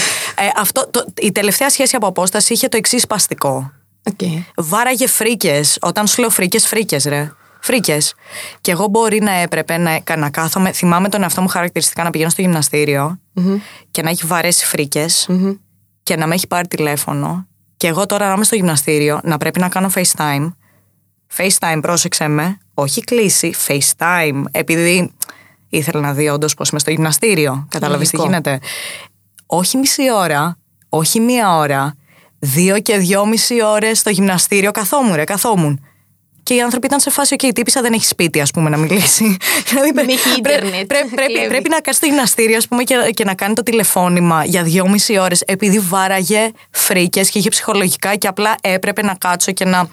αυτό, 0.56 0.88
το, 0.92 1.06
η 1.22 1.31
τελευταία 1.31 1.69
σχέση 1.69 1.96
από 1.96 2.08
απόσταση 2.08 2.54
είχε 2.54 2.68
το 2.68 2.78
εξής 2.78 3.08
παστικό. 3.08 3.72
Okay. 4.12 4.44
Βάραγε 4.56 5.07
φρίκες. 5.07 5.78
Όταν 5.81 6.07
σου 6.07 6.22
λέω 6.22 6.30
φρίκες, 6.30 6.68
φρίκες, 6.68 7.04
ρε. 7.04 7.32
Φρίκες. 7.60 8.13
Και 8.62 8.72
εγώ 8.72 8.88
μπορεί 8.88 9.22
να 9.22 9.32
έπρεπε 9.32 9.77
να, 9.77 10.01
να 10.18 10.29
κάθομαι. 10.29 10.72
Θυμάμαι 10.72 11.10
τον 11.10 11.22
εαυτό 11.22 11.41
μου 11.41 11.48
χαρακτηριστικά 11.48 12.03
να 12.03 12.10
πηγαίνω 12.10 12.29
στο 12.29 12.41
γυμναστηριο 12.41 13.20
και 13.91 14.01
να 14.01 14.10
έχει 14.10 14.25
βαρέσει 14.25 14.65
φρίκες 14.65 15.29
και 16.03 16.15
να 16.15 16.27
με 16.27 16.34
έχει 16.34 16.48
πάρει 16.48 16.68
τηλέφωνο. 16.68 17.48
Και 17.77 17.88
εγώ 17.88 18.06
τώρα 18.06 18.27
να 18.27 18.34
είμαι 18.34 18.44
στο 18.44 18.56
γυμναστήριο 18.56 19.20
να 19.24 19.38
πρέπει 19.38 19.60
να 19.60 19.70
κάνω 19.70 19.91
FaceTime. 19.96 20.51
FaceTime, 21.38 21.79
πρόσεξε 21.82 22.27
με. 22.27 22.58
Όχι 22.74 23.03
κλείσει, 23.03 23.53
FaceTime. 23.68 24.44
Επειδή 24.51 25.13
ήθελα 25.70 26.01
να 26.01 26.13
δει 26.13 26.29
όντως 26.29 26.53
πώ 26.53 26.63
είμαι 26.72 26.79
στο 26.79 26.91
γυμναστήριο. 26.91 27.68
Κατάλαβε 27.70 28.03
τι 28.03 28.15
Λογικό. 28.15 28.32
γίνεται. 28.32 28.60
Όχι 29.46 29.77
μισή 29.77 30.12
ώρα, 30.13 30.58
όχι 30.89 31.20
μία 31.20 31.58
ώρα, 31.58 31.96
δύο 32.46 32.80
και 32.80 32.98
δυόμιση 32.98 33.64
ώρες 33.64 34.00
στο 34.00 34.10
γυμναστήριο 34.10 34.72
καθόμουν, 34.72 35.16
ρε, 35.16 35.24
καθόμουν. 35.24 35.86
Και 36.44 36.54
οι 36.54 36.62
άνθρωποι 36.62 36.86
ήταν 36.88 37.00
σε 37.00 37.10
φάση, 37.10 37.36
OK, 37.40 37.44
η 37.44 37.52
τύπησα 37.52 37.82
δεν 37.82 37.94
έχει 37.94 38.06
σπίτι, 38.06 38.42
ας 38.42 38.52
πούμε, 38.52 38.70
να 38.70 38.78
μιλήσει. 38.78 39.38
Δηλαδή, 39.70 39.92
Δεν 39.94 40.08
έχει 40.10 40.42
πρέ- 40.42 40.58
ίντερνετ, 40.58 40.88
πρέ- 40.88 41.06
πρέπει, 41.16 41.34
κλέβει. 41.34 41.48
πρέπει 41.48 41.70
να 41.70 41.80
κάνει 41.80 41.96
στο 41.96 42.06
γυμναστήριο, 42.06 42.58
ας 42.58 42.68
πούμε, 42.68 42.84
και, 42.84 42.96
και 43.14 43.24
να 43.24 43.34
κάνει 43.34 43.54
το 43.54 43.64
τηλεφώνημα 43.64 44.46
για 44.46 44.64
δυόμιση 44.64 45.18
ώρες, 45.18 45.42
επειδή 45.42 45.80
βάραγε 45.80 46.52
φρίκες 46.72 47.30
και 47.30 47.40
είχε 47.40 47.50
ψυχολογικά 47.50 48.16
και 48.16 48.28
απλά 48.28 48.56
έπρεπε 48.62 49.02
να 49.02 49.14
κάτσω 49.16 49.52
και 49.52 49.66
να 49.66 49.88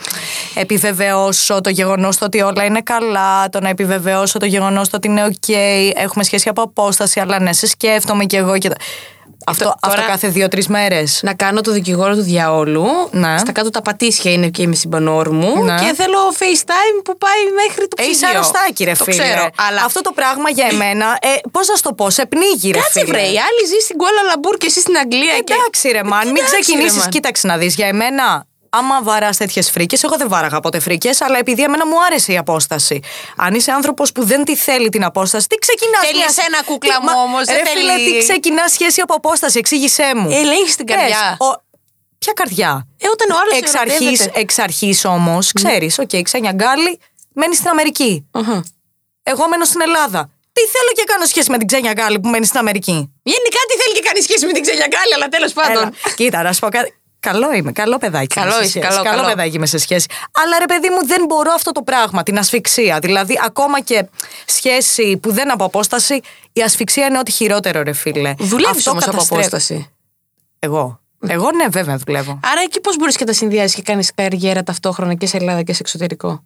επιβεβαιώσω 0.55 1.61
το 1.61 1.71
γεγονός 1.71 2.21
ότι 2.21 2.41
όλα 2.41 2.65
είναι 2.65 2.81
καλά, 2.81 3.49
το 3.49 3.61
να 3.61 3.69
επιβεβαιώσω 3.69 4.39
το 4.39 4.47
γεγονός 4.47 4.89
ότι 4.93 5.09
είναι 5.09 5.27
OK, 5.31 5.53
έχουμε 5.95 6.25
σχέση 6.25 6.49
από 6.49 6.63
απόσταση, 6.63 7.21
αλλά 7.21 7.41
ναι, 7.41 7.53
σε 7.53 7.67
σκέφτομαι 7.67 8.25
κι 8.25 8.37
εγώ. 8.37 8.59
Και... 8.59 8.71
τα- 9.45 9.51
Αυτό, 9.51 9.65
τώρα- 9.65 9.77
αυτό 9.99 10.11
κάθε 10.11 10.29
δύο-τρεις 10.29 10.67
μέρες. 10.69 11.21
Να 11.23 11.35
κάνω 11.35 11.61
το 11.61 11.73
δικηγόρο 11.73 12.15
του 12.15 12.23
διαόλου. 12.23 12.87
Ναι. 13.11 13.39
Στα 13.39 13.53
κάτω 13.53 13.71
τα 13.71 13.83
πατήσια 13.83 14.33
είναι 14.33 14.49
και 14.49 14.63
είμαι 14.63 14.75
συμπανόρ 14.75 15.31
μου. 15.31 15.65
Ναι. 15.65 15.75
Και 15.75 15.93
θέλω 15.95 16.19
FaceTime 16.39 16.99
που 17.05 17.17
πάει 17.19 17.41
μέχρι 17.65 17.89
το 17.89 17.97
Ε, 17.99 18.03
ψυγείο. 18.03 18.13
είσαι 18.13 18.27
αρρωστάκι, 18.27 18.85
ρε 18.85 18.93
το 18.95 19.05
φίλε. 19.05 19.23
Ξέρω, 19.23 19.49
αλλά 19.69 19.83
Αυτό 19.85 20.01
το 20.01 20.13
πράγμα 20.15 20.51
για 20.51 20.67
εμένα, 20.71 21.07
ε, 21.21 21.29
πώς 21.53 21.69
να 21.69 21.75
σου 21.77 21.83
το 21.83 21.93
πω, 21.93 22.11
σε 22.11 22.27
πνίγει, 22.27 22.71
ρε 22.71 22.79
Κάτσε 22.79 23.01
φίλε. 23.01 23.13
βρε, 23.13 23.21
η 23.23 23.25
άλλη 23.49 23.63
ζει 23.67 23.79
στην 23.85 23.97
Κουάλα 23.97 24.23
Λαμπούρ 24.29 24.57
και 24.57 24.67
εσύ 24.67 24.81
στην 24.81 24.97
Αγγλία. 24.97 25.39
και- 25.45 25.55
Εντάξει, 25.55 25.89
ρε 25.89 26.03
Μαν, 26.03 26.27
μην 26.27 26.37
Εντάξει, 26.37 26.55
ρε, 26.55 26.61
ξεκινήσεις. 26.61 26.99
Μαν. 26.99 27.09
Κοίταξε 27.09 27.47
να 27.47 27.57
δεις. 27.57 27.75
Για 27.75 27.87
εμένα, 27.87 28.47
άμα 28.75 29.02
βαράς 29.02 29.37
τέτοιες 29.37 29.71
φρίκες, 29.71 30.02
εγώ 30.02 30.17
δεν 30.17 30.29
βάραγα 30.29 30.61
ποτέ 30.61 30.79
φρίκες, 30.79 31.21
αλλά 31.21 31.38
επειδή 31.38 31.62
εμένα 31.62 31.87
μου 31.87 32.05
άρεσε 32.05 32.33
η 32.33 32.37
απόσταση. 32.37 33.00
Αν 33.37 33.55
είσαι 33.55 33.73
άνθρωπος 33.73 34.12
που 34.12 34.25
δεν 34.25 34.45
τη 34.45 34.57
θέλει 34.57 34.88
την 34.88 35.05
απόσταση, 35.05 35.47
τι 35.47 35.57
ξεκινάς 35.57 36.07
Θέλει 36.07 36.23
εσένα, 36.23 36.62
κούκλα 36.64 37.02
μου, 37.02 37.09
όμως, 37.25 37.45
δεν 37.45 37.57
Ρε 37.57 37.71
φίλε, 37.71 37.93
θέλει- 37.93 38.12
τι 38.12 38.19
ξεκινάς 38.19 38.73
σχέση 38.73 39.00
από 39.00 39.14
απόσταση, 39.14 39.59
εξήγησέ 39.59 40.12
μου. 40.17 40.31
Ελέγχεις 40.31 40.76
την 40.76 40.87
καρδιά. 40.87 41.37
Πες, 41.38 41.49
ο- 41.49 41.62
Ποια 42.19 42.33
καρδιά; 42.33 42.87
Ε, 43.00 43.09
όταν 43.09 43.31
ο 43.31 43.37
άλλος 43.43 43.59
Εξ 43.59 43.75
αρχής, 43.75 44.00
ερωτεύεται. 44.00 44.41
εξ 44.41 44.59
αρχής 44.59 45.05
όμως, 45.05 45.52
ξέρεις, 45.52 45.99
οκ, 45.99 46.11
ξένια 46.23 46.52
γκάλι, 46.52 47.00
μένεις 47.35 47.57
στην 47.57 47.69
Αμερική 47.69 48.29
Αχα. 48.31 48.64
Εγώ 49.23 49.49
μένω 49.49 49.64
στην 49.64 49.81
Ελλάδα. 49.81 50.31
Τι 50.52 50.61
θέλω 50.61 50.91
και 50.95 51.05
κάνω 51.07 51.25
σχέση 51.25 51.50
με 51.50 51.59
την 51.59 51.67
Ξένια 51.67 51.93
Γκάλη 51.93 52.21
που 52.21 52.29
μένει 52.29 52.47
στην 52.47 52.59
Αμερική; 52.59 53.12
Γενικά 53.23 53.59
τι 53.69 53.75
θέλει 53.83 53.95
και 53.95 54.00
κάνει 54.09 54.21
σχέση 54.21 54.47
με 54.47 54.52
την 54.52 54.62
Ξένια 54.62 54.89
Γκάλη, 54.89 55.15
αλλά 55.14 55.29
τέλος 55.29 55.52
πάντων. 55.52 55.83
Έλα. 55.83 55.93
Κοίτα, 56.17 56.43
να 56.43 56.52
σου 56.52 56.61
πω 56.61 56.69
κάτι. 56.69 57.02
Καλό 57.23 57.52
είμαι, 57.52 57.73
καλό 57.73 57.99
παιδάκι. 57.99 58.35
Καλό 58.35 58.47
είμαι 58.47 58.57
σε 58.57 58.62
είσαι, 58.62 58.79
σχέση. 58.79 58.88
καλό, 58.88 59.02
καλό. 59.17 59.29
παιδάκι 59.29 59.57
είμαι 59.57 59.67
σε 59.67 59.79
σχέση. 59.79 60.07
Αλλά 60.45 60.59
ρε 60.59 60.64
παιδί 60.64 60.88
μου, 60.88 61.07
δεν 61.07 61.25
μπορώ 61.29 61.52
αυτό 61.52 61.73
το 61.73 61.83
πράγμα, 61.83 62.23
την 62.23 62.38
ασφυξία. 62.38 62.99
Δηλαδή, 62.99 63.38
ακόμα 63.45 63.81
και 63.81 64.07
σχέση 64.47 65.17
που 65.17 65.33
δεν 65.33 65.52
από 65.52 65.64
απόσταση, 65.64 66.21
η 66.52 66.61
ασφυξία 66.62 67.07
είναι 67.07 67.19
ό,τι 67.19 67.31
χειρότερο, 67.33 67.83
ρε 67.83 67.93
φίλε. 67.93 68.35
Δουλεύεις 68.38 68.76
Αυτό 68.76 68.91
όμως 68.91 69.02
από 69.02 69.12
καταστρέφει. 69.12 69.41
απόσταση. 69.47 69.91
Εγώ. 70.59 71.00
Εγώ, 71.26 71.50
ναι, 71.52 71.67
βέβαια 71.71 71.97
δουλεύω. 71.97 72.41
Άρα 72.45 72.61
εκεί 72.61 72.81
πώς 72.81 72.97
μπορείς 72.97 73.17
και 73.17 73.25
τα 73.25 73.33
συνδυάζεις 73.33 73.75
και 73.75 73.83
κάνεις 73.83 74.14
καριέρα 74.14 74.62
ταυτόχρονα 74.62 75.14
και 75.14 75.26
σε 75.26 75.37
Ελλάδα 75.37 75.62
και 75.62 75.73
σε 75.73 75.79
εξωτερικό; 75.81 76.45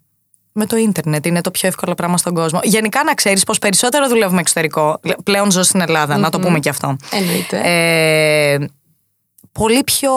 Με 0.53 0.67
το 0.67 0.77
ίντερνετ 0.77 1.27
είναι 1.27 1.41
το 1.41 1.51
πιο 1.51 1.69
εύκολο 1.69 1.95
πράγμα 1.95 2.17
στον 2.19 2.35
κόσμο. 2.35 2.61
Γενικά 2.63 3.05
να 3.05 3.15
ξέρεις 3.15 3.45
πως 3.45 3.59
περισσότερο 3.59 4.09
δουλεύουμε 4.09 4.41
εξωτερικό. 4.41 5.01
Πλέον 5.25 5.51
ζω 5.51 5.63
στην 5.63 5.81
ελλαδα 5.81 6.17
να 6.17 6.31
το 6.31 6.39
πούμε 6.39 6.59
και 6.59 6.69
αυτό. 6.69 6.97
Εννοείται. 7.11 7.61
Ε, 7.65 8.59
πολύ 9.53 9.85
πιο 9.85 10.11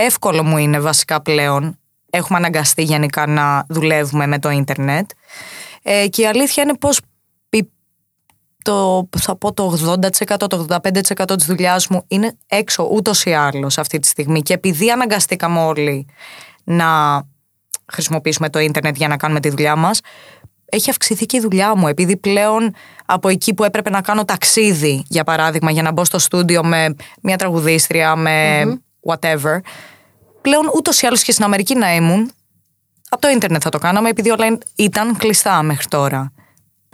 εύκολο 0.00 0.44
μου 0.44 0.56
είναι 0.58 0.80
βασικά 0.80 1.22
πλέον. 1.22 1.78
Έχουμε 2.10 2.38
αναγκαστεί 2.38 2.82
γενικά 2.82 3.26
να 3.26 3.64
δουλεύουμε 3.68 4.26
με 4.26 4.38
το 4.38 4.50
ίντερνετ. 4.50 5.10
Ε, 5.82 6.06
και 6.08 6.22
η 6.22 6.26
αλήθεια 6.26 6.62
είναι 6.62 6.76
πως 6.76 7.00
η- 7.50 7.70
το, 8.64 9.08
θα 9.18 9.36
πω 9.36 9.52
το 9.52 9.64
80%, 9.66 10.46
το 10.48 10.66
85% 10.68 11.36
της 11.36 11.46
δουλειάς 11.46 11.88
μου 11.88 12.04
είναι 12.08 12.36
έξω 12.46 12.88
ούτως 12.92 13.24
ή 13.24 13.32
άλλως 13.32 13.78
αυτή 13.78 13.98
τη 13.98 14.06
στιγμή. 14.06 14.42
Και 14.42 14.52
επειδή 14.54 14.90
αναγκαστήκαμε 14.90 15.60
όλοι 15.60 16.06
να 16.64 17.22
χρησιμοποιήσουμε 17.92 18.50
το 18.50 18.58
ίντερνετ 18.58 18.96
για 18.96 19.08
να 19.08 19.16
κάνουμε 19.16 19.40
τη 19.40 19.48
δουλειά 19.48 19.76
μας, 19.76 20.00
έχει 20.64 20.90
αυξηθεί 20.90 21.26
και 21.26 21.36
η 21.36 21.40
δουλειά 21.40 21.76
μου. 21.76 21.88
Επειδή 21.88 22.16
πλέον 22.16 22.74
από 23.06 23.28
εκεί 23.28 23.54
που 23.54 23.64
έπρεπε 23.64 23.90
να 23.90 24.00
κάνω 24.00 24.24
ταξίδι, 24.24 25.04
για 25.08 25.24
παράδειγμα, 25.24 25.70
για 25.70 25.82
να 25.82 25.92
μπω 25.92 26.04
στο 26.04 26.18
στούντιο 26.18 26.64
με 26.64 26.94
μια 27.22 27.36
τραγουδίστρια, 27.36 28.16
με 28.16 28.62
whatever, 29.06 29.58
πλέον 30.40 30.70
ούτως 30.74 31.00
ή 31.02 31.06
άλλως 31.06 31.22
και 31.22 31.32
στην 31.32 31.44
Αμερική 31.44 31.74
να 31.74 31.94
ήμουν, 31.94 32.32
από 33.08 33.20
το 33.20 33.28
ίντερνετ 33.28 33.60
θα 33.64 33.70
το 33.70 33.78
κάναμε, 33.78 34.08
επειδή 34.08 34.30
όλα 34.30 34.58
ήταν 34.76 35.16
κλειστά 35.16 35.62
μέχρι 35.62 35.86
τώρα. 35.88 36.32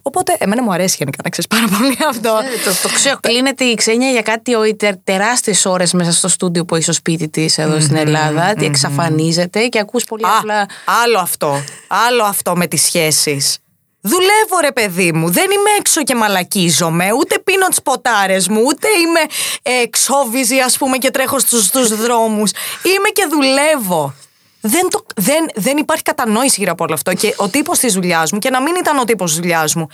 Οπότε, 0.06 0.36
εμένα 0.38 0.62
μου 0.62 0.72
αρέσει 0.72 0.96
γενικά 0.98 1.18
να 1.24 1.30
ξέρεις 1.30 1.46
πάρα 1.48 1.78
πολύ 1.78 1.96
αυτό. 2.08 2.28
Ε, 2.28 2.70
το, 2.70 2.88
το 2.88 2.94
ξέρω. 2.94 3.16
Κλείνεται 3.20 3.64
η 3.64 3.74
ξένια 3.74 4.10
για 4.10 4.22
κάτι 4.22 4.54
ο- 4.54 4.76
τε- 4.76 4.98
τεράστιες 5.04 5.64
ώρες 5.66 5.92
μέσα 5.92 6.12
στο 6.12 6.28
στούντιο 6.28 6.64
που 6.64 6.74
έχει 6.74 6.84
στο 6.84 6.92
σπίτι 6.92 7.28
της 7.28 7.58
εδώ 7.58 7.80
στην 7.80 7.96
Ελλάδα. 7.96 8.54
Τι 8.54 8.64
εξαφανίζεται 8.64 9.66
και 9.66 9.78
ακούς 9.78 10.04
πολύ 10.04 10.24
Α, 10.26 10.28
απλά. 10.38 10.66
άλλο 11.02 11.18
αυτό. 11.18 11.64
Άλλο 12.08 12.22
αυτό 12.24 12.56
με 12.56 12.66
τις 12.66 12.82
σχέσεις. 12.82 13.58
Δουλεύω 14.06 14.58
ρε 14.60 14.72
παιδί 14.72 15.12
μου, 15.12 15.30
δεν 15.30 15.50
είμαι 15.50 15.70
έξω 15.78 16.02
και 16.02 16.14
μαλακίζομαι, 16.14 17.08
ούτε 17.18 17.38
πίνω 17.38 17.68
τις 17.68 17.82
ποτάρες 17.82 18.48
μου, 18.48 18.62
ούτε 18.66 18.88
είμαι 18.88 19.20
ε, 19.62 19.82
εξόβιζη 19.82 20.60
ας 20.60 20.78
πούμε 20.78 20.96
και 20.96 21.10
τρέχω 21.10 21.38
στους, 21.38 21.64
στους 21.64 21.96
δρόμους. 21.96 22.50
Είμαι 22.82 23.08
και 23.08 23.26
δουλεύω. 23.30 24.14
Δεν, 24.60 24.88
το, 24.90 25.04
δεν, 25.16 25.46
δεν 25.54 25.76
υπάρχει 25.76 26.02
κατανόηση 26.02 26.56
γύρω 26.58 26.72
από 26.72 26.84
όλο 26.84 26.94
αυτό 26.94 27.14
και 27.14 27.34
ο 27.36 27.48
τύπος 27.48 27.78
της 27.78 27.92
δουλειάς 27.92 28.32
μου 28.32 28.38
και 28.38 28.50
να 28.50 28.62
μην 28.62 28.74
ήταν 28.74 28.98
ο 28.98 29.04
τύπος 29.04 29.30
της 29.30 29.40
δουλειάς 29.40 29.74
μου. 29.74 29.86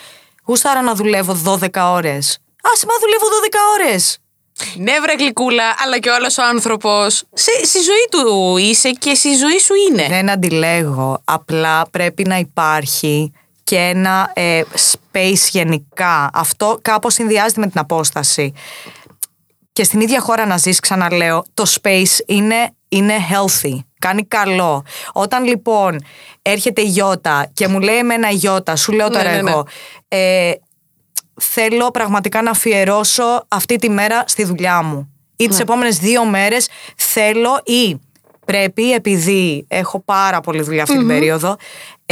Γούσταρα 0.45 0.83
να 0.83 0.95
δουλεύω 0.95 1.41
12 1.45 1.69
ώρες. 1.75 2.39
Άσε 2.73 2.87
μα 2.87 2.95
δουλεύω 3.01 3.27
12 3.27 3.57
ώρες. 3.75 4.19
Ναι, 4.77 5.01
βρε 5.01 5.13
γλυκούλα, 5.19 5.75
αλλά 5.85 5.99
και 5.99 6.09
ο 6.09 6.15
άλλος 6.15 6.39
ο 6.39 6.43
άνθρωπος. 6.43 7.25
Στη 7.65 7.79
ζωή 7.79 8.07
του 8.11 8.57
είσαι 8.57 8.91
και 8.91 9.15
στη 9.15 9.35
ζωή 9.35 9.59
σου 9.59 9.75
είναι. 9.89 10.07
Δεν 10.09 10.31
αντιλέγω. 10.31 11.23
Απλά 11.25 11.87
πρέπει 11.91 12.25
να 12.25 12.37
υπάρχει 12.37 13.33
και 13.71 13.77
ένα 13.77 14.31
ε, 14.35 14.63
space 14.75 15.49
γενικά. 15.51 16.31
Αυτό 16.33 16.79
κάπως 16.83 17.15
συνδυάζεται 17.15 17.61
με 17.61 17.67
την 17.67 17.81
απόσταση. 17.81 18.53
Και 19.73 19.85
στην 19.85 20.01
ίδια 20.01 20.21
χώρα 20.21 20.47
να 20.47 20.57
ζεις, 20.57 20.81
ξαναλέω, 20.81 21.45
το 21.55 21.65
space 21.81 22.27
είναι, 22.27 22.75
είναι 22.89 23.15
healthy. 23.31 23.79
Κάνει 23.99 24.27
καλό. 24.27 24.85
Όταν 25.13 25.45
λοιπόν 25.45 26.05
έρχεται 26.43 26.81
η 26.81 26.85
Γιώτα 26.85 27.51
και 27.53 27.69
μου 27.69 27.81
λέει 27.81 27.97
εμένα 27.97 28.31
η 28.31 28.35
Γιώτα, 28.35 28.77
σου 28.77 28.93
λέω 28.93 29.11
τώρα 29.11 29.31
ναι, 29.31 29.43
ναι. 29.43 29.51
εγώ, 29.51 29.67
ε, 30.09 30.53
θέλω 31.41 31.91
πραγματικά 31.91 32.43
να 32.43 32.51
αφιερώσω 32.51 33.45
αυτή 33.49 33.77
τη 33.77 33.91
μέρα 33.91 34.25
στη 34.27 34.45
δουλειά 34.45 34.83
μου. 34.83 35.13
Ή 35.37 35.49
τις 35.49 35.61
επόμενες 35.61 35.99
δύο 35.99 36.25
μέρες 36.25 36.69
θέλω 36.97 37.61
ή 37.65 38.01
πρέπει, 38.45 38.93
επειδή 38.93 39.67
έχω 39.69 40.01
πάρα 40.01 40.41
πολλή 40.41 40.63
δουλειά 40.63 40.83
αυτή 40.83 40.97
την 40.97 41.07
περίοδο, 41.07 41.57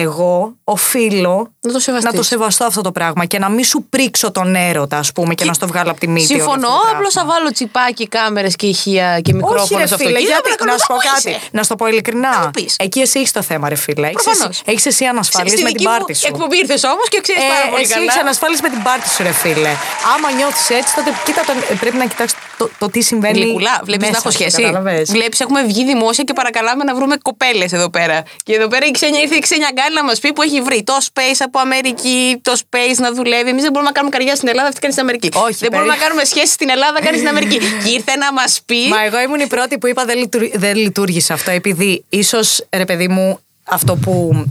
εγώ 0.00 0.52
οφείλω 0.64 1.52
Να 1.61 1.73
το 1.73 1.78
σεβαστείς. 1.78 2.11
να 2.11 2.17
το 2.19 2.23
σεβαστώ 2.23 2.64
αυτό 2.64 2.81
το 2.81 2.93
πράγμα 2.93 3.25
και 3.25 3.38
να 3.38 3.49
μην 3.49 3.64
σου 3.64 3.87
πρίξω 3.90 4.31
τον 4.31 4.55
έρωτα, 4.55 4.99
ας 4.99 5.12
πούμε, 5.12 5.35
και, 5.35 5.45
να 5.45 5.52
στο 5.52 5.67
βγάλω 5.67 5.90
από 5.90 6.00
τη 6.00 6.09
μύτη. 6.09 6.33
όλο 6.33 6.43
Συμφωνώ, 6.43 6.69
αυτό 6.69 6.83
το 6.90 6.97
απλώς 6.97 7.12
θα 7.12 7.21
πράγμα. 7.21 7.38
βάλω 7.38 7.50
τσιπάκι, 7.52 8.09
κάμερες 8.09 8.57
και 8.57 8.67
ηχεία 8.67 9.21
και 9.21 9.33
μικρόφωνο 9.35 9.62
Όχι, 9.62 9.75
ρε 9.76 9.87
στο 9.87 9.97
φίλε, 9.97 10.09
αυτοκίνητο. 10.19 10.38
γιατί, 10.47 10.64
να 10.64 10.73
να 10.73 10.78
σου 10.78 10.87
πω 10.87 10.95
κάνω 10.95 11.14
κάτι. 11.14 11.28
είσαι. 11.31 11.40
Να 11.57 11.62
σου 11.62 11.69
το 11.69 11.76
πω 11.76 11.87
ειλικρινά. 11.87 12.31
Να 12.38 12.45
το 12.45 12.50
πεις. 12.50 12.75
Εκεί 12.78 13.00
εσύ 13.00 13.19
έχεις 13.19 13.33
το 13.33 13.43
θέμα, 13.43 13.69
ρε 13.69 13.75
φίλε. 13.75 14.09
Προφανώς. 14.11 14.62
Έχεις 14.64 14.87
εσύ 14.87 15.05
ανασφάλειε 15.05 15.50
Στη 15.55 15.62
με 15.62 15.69
δική 15.69 15.78
την 15.83 15.90
μου 15.90 15.97
πάρτη 15.99 16.14
σου. 16.14 16.26
Εκπομπή 16.33 16.57
ήρθες 16.57 16.83
όμως 16.85 17.07
και 17.12 17.19
ξέρεις 17.25 17.43
πάρα 17.55 17.67
πολύ 17.71 17.81
Ε, 17.81 17.85
εσύ 17.85 17.93
καλά. 17.93 18.05
έχεις 18.05 18.17
ανασφάλειε 18.25 18.59
με 18.62 18.69
την 18.75 18.83
πάρτη 18.83 19.09
σου, 19.14 19.23
ρε 19.23 19.33
φίλε. 19.43 19.73
Άμα 20.14 20.28
νιώθεις 20.38 20.67
έτσι, 20.78 20.90
τότε 20.99 21.11
κοίτα, 21.26 21.43
τον, 21.49 21.57
ε, 21.73 21.75
πρέπει 21.83 21.97
να 22.02 22.07
κοιτάξεις 22.12 22.38
το, 22.61 22.64
το 22.78 22.87
τι 22.93 23.00
συμβαίνει. 23.11 23.38
Γλυκουλά, 23.40 23.75
βλέπεις 23.88 24.09
μέσα 24.09 24.12
να 24.12 24.19
έχω 24.23 24.31
σου, 24.31 24.37
σχέση. 24.38 24.57
κατάλαβες. 24.62 25.11
Βλέπεις, 25.17 25.38
έχουμε 25.45 25.61
βγει 25.71 25.83
δημόσια 25.93 26.25
και 26.28 26.33
παρακαλάμε 26.40 26.83
να 26.85 26.95
βρούμε 26.99 27.17
κοπέλες 27.28 27.71
εδώ 27.78 27.88
πέρα. 27.97 28.17
Και 28.47 28.52
εδώ 28.59 28.69
πέρα 28.73 28.85
η 28.87 28.90
ξένια 28.90 29.21
ήρθε 29.25 29.35
η 29.35 29.38
ξένια 29.47 29.71
γκάλη 29.88 29.95
να 29.95 30.04
μας 30.04 30.18
πει 30.21 30.33
που 30.33 30.42
έχει 30.42 30.61
βρει 30.62 30.83
το 30.83 30.97
space 31.12 31.38
από 31.38 31.59
Αμερική, 31.59 32.38
το 32.42 32.52
space 32.71 32.97
να 32.99 33.12
δουλεύει. 33.12 33.49
Εμείς 33.49 33.62
δεν 33.62 33.73
μπορούμε 33.73 33.90
να 33.90 33.97
κάνουμε 33.97 34.12
καριέρα 34.16 34.37
στην 34.37 34.49
Ελλάδα, 34.49 34.68
αυτή 34.68 34.80
κάνει 34.80 34.92
στην 34.92 35.04
Αμερική. 35.04 35.28
Όχι, 35.35 35.57
δεν 35.59 35.68
μπορούμε 35.73 35.88
περί- 35.90 36.00
να 36.00 36.07
κάνουμε 36.07 36.25
σχέση 36.25 36.52
στην 36.52 36.68
Ελλάδα, 36.68 37.00
κάνει 37.02 37.16
στην 37.16 37.28
Αμερική. 37.28 37.59
και 37.85 37.90
ήρθε 37.90 38.16
να 38.16 38.33
μας 38.33 38.61
πει. 38.66 38.88
Μα 38.88 39.04
εγώ 39.04 39.21
ήμουν 39.21 39.40
η 39.40 39.47
πρώτη 39.47 39.78
που 39.78 39.87
είπα 39.87 40.04
δεν, 40.04 40.18
λειτουργ- 40.18 40.57
δεν 40.59 40.76
λειτουργήσε 40.76 41.33
αυτό, 41.33 41.50
επειδή 41.50 42.04
ίσως 42.09 42.66
ρε 42.76 42.85
παιδί 42.85 43.09
μου 43.09 43.38
αυτό 43.64 43.97
που. 43.97 44.45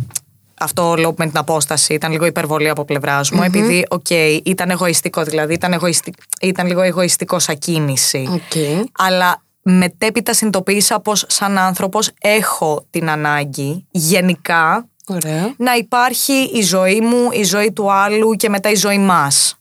Αυτό 0.60 0.96
λέω 0.96 1.14
με 1.18 1.26
την 1.28 1.38
απόσταση 1.38 1.94
ήταν 1.94 2.12
λίγο 2.12 2.26
υπερβολή 2.26 2.70
από 2.70 2.86
πλευράς 2.86 3.32
μου, 3.32 3.44
επειδή, 3.44 3.86
οκ, 3.90 4.10
ήταν 4.44 4.70
εγωιστικό, 4.70 5.24
δηλαδή 5.24 5.54
ήταν, 5.54 5.74
εγωιστικ... 5.74 6.14
ήταν 6.42 6.68
λίγο 6.68 6.82
εγωιστικό 6.82 7.40
σαν 7.40 7.58
κίνηση. 7.60 8.28
Οκ. 8.32 8.86
Αλλά 8.98 9.42
μετέπειτα 9.62 10.34
συνειδητοποίησα 10.34 11.00
πως 11.00 11.26
σαν 11.28 11.58
άνθρωπος 11.58 12.12
έχω 12.22 12.86
την 12.90 13.10
ανάγκη 13.10 13.86
γενικά 13.92 14.88
Ωραία. 15.08 15.54
να 15.58 15.74
υπάρχει 15.74 16.50
η 16.54 16.62
ζωή 16.62 17.02
μου, 17.02 17.30
η 17.32 17.44
ζωή 17.44 17.72
του 17.72 17.92
άλλου 17.92 18.34
και 18.34 18.50
μετά 18.50 18.70
η 18.70 18.76
ζωή 18.76 18.98
μας. 18.98 19.58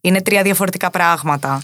Είναι 0.00 0.22
τρία 0.22 0.42
διαφορετικά 0.42 0.90
πράγματα. 0.90 1.60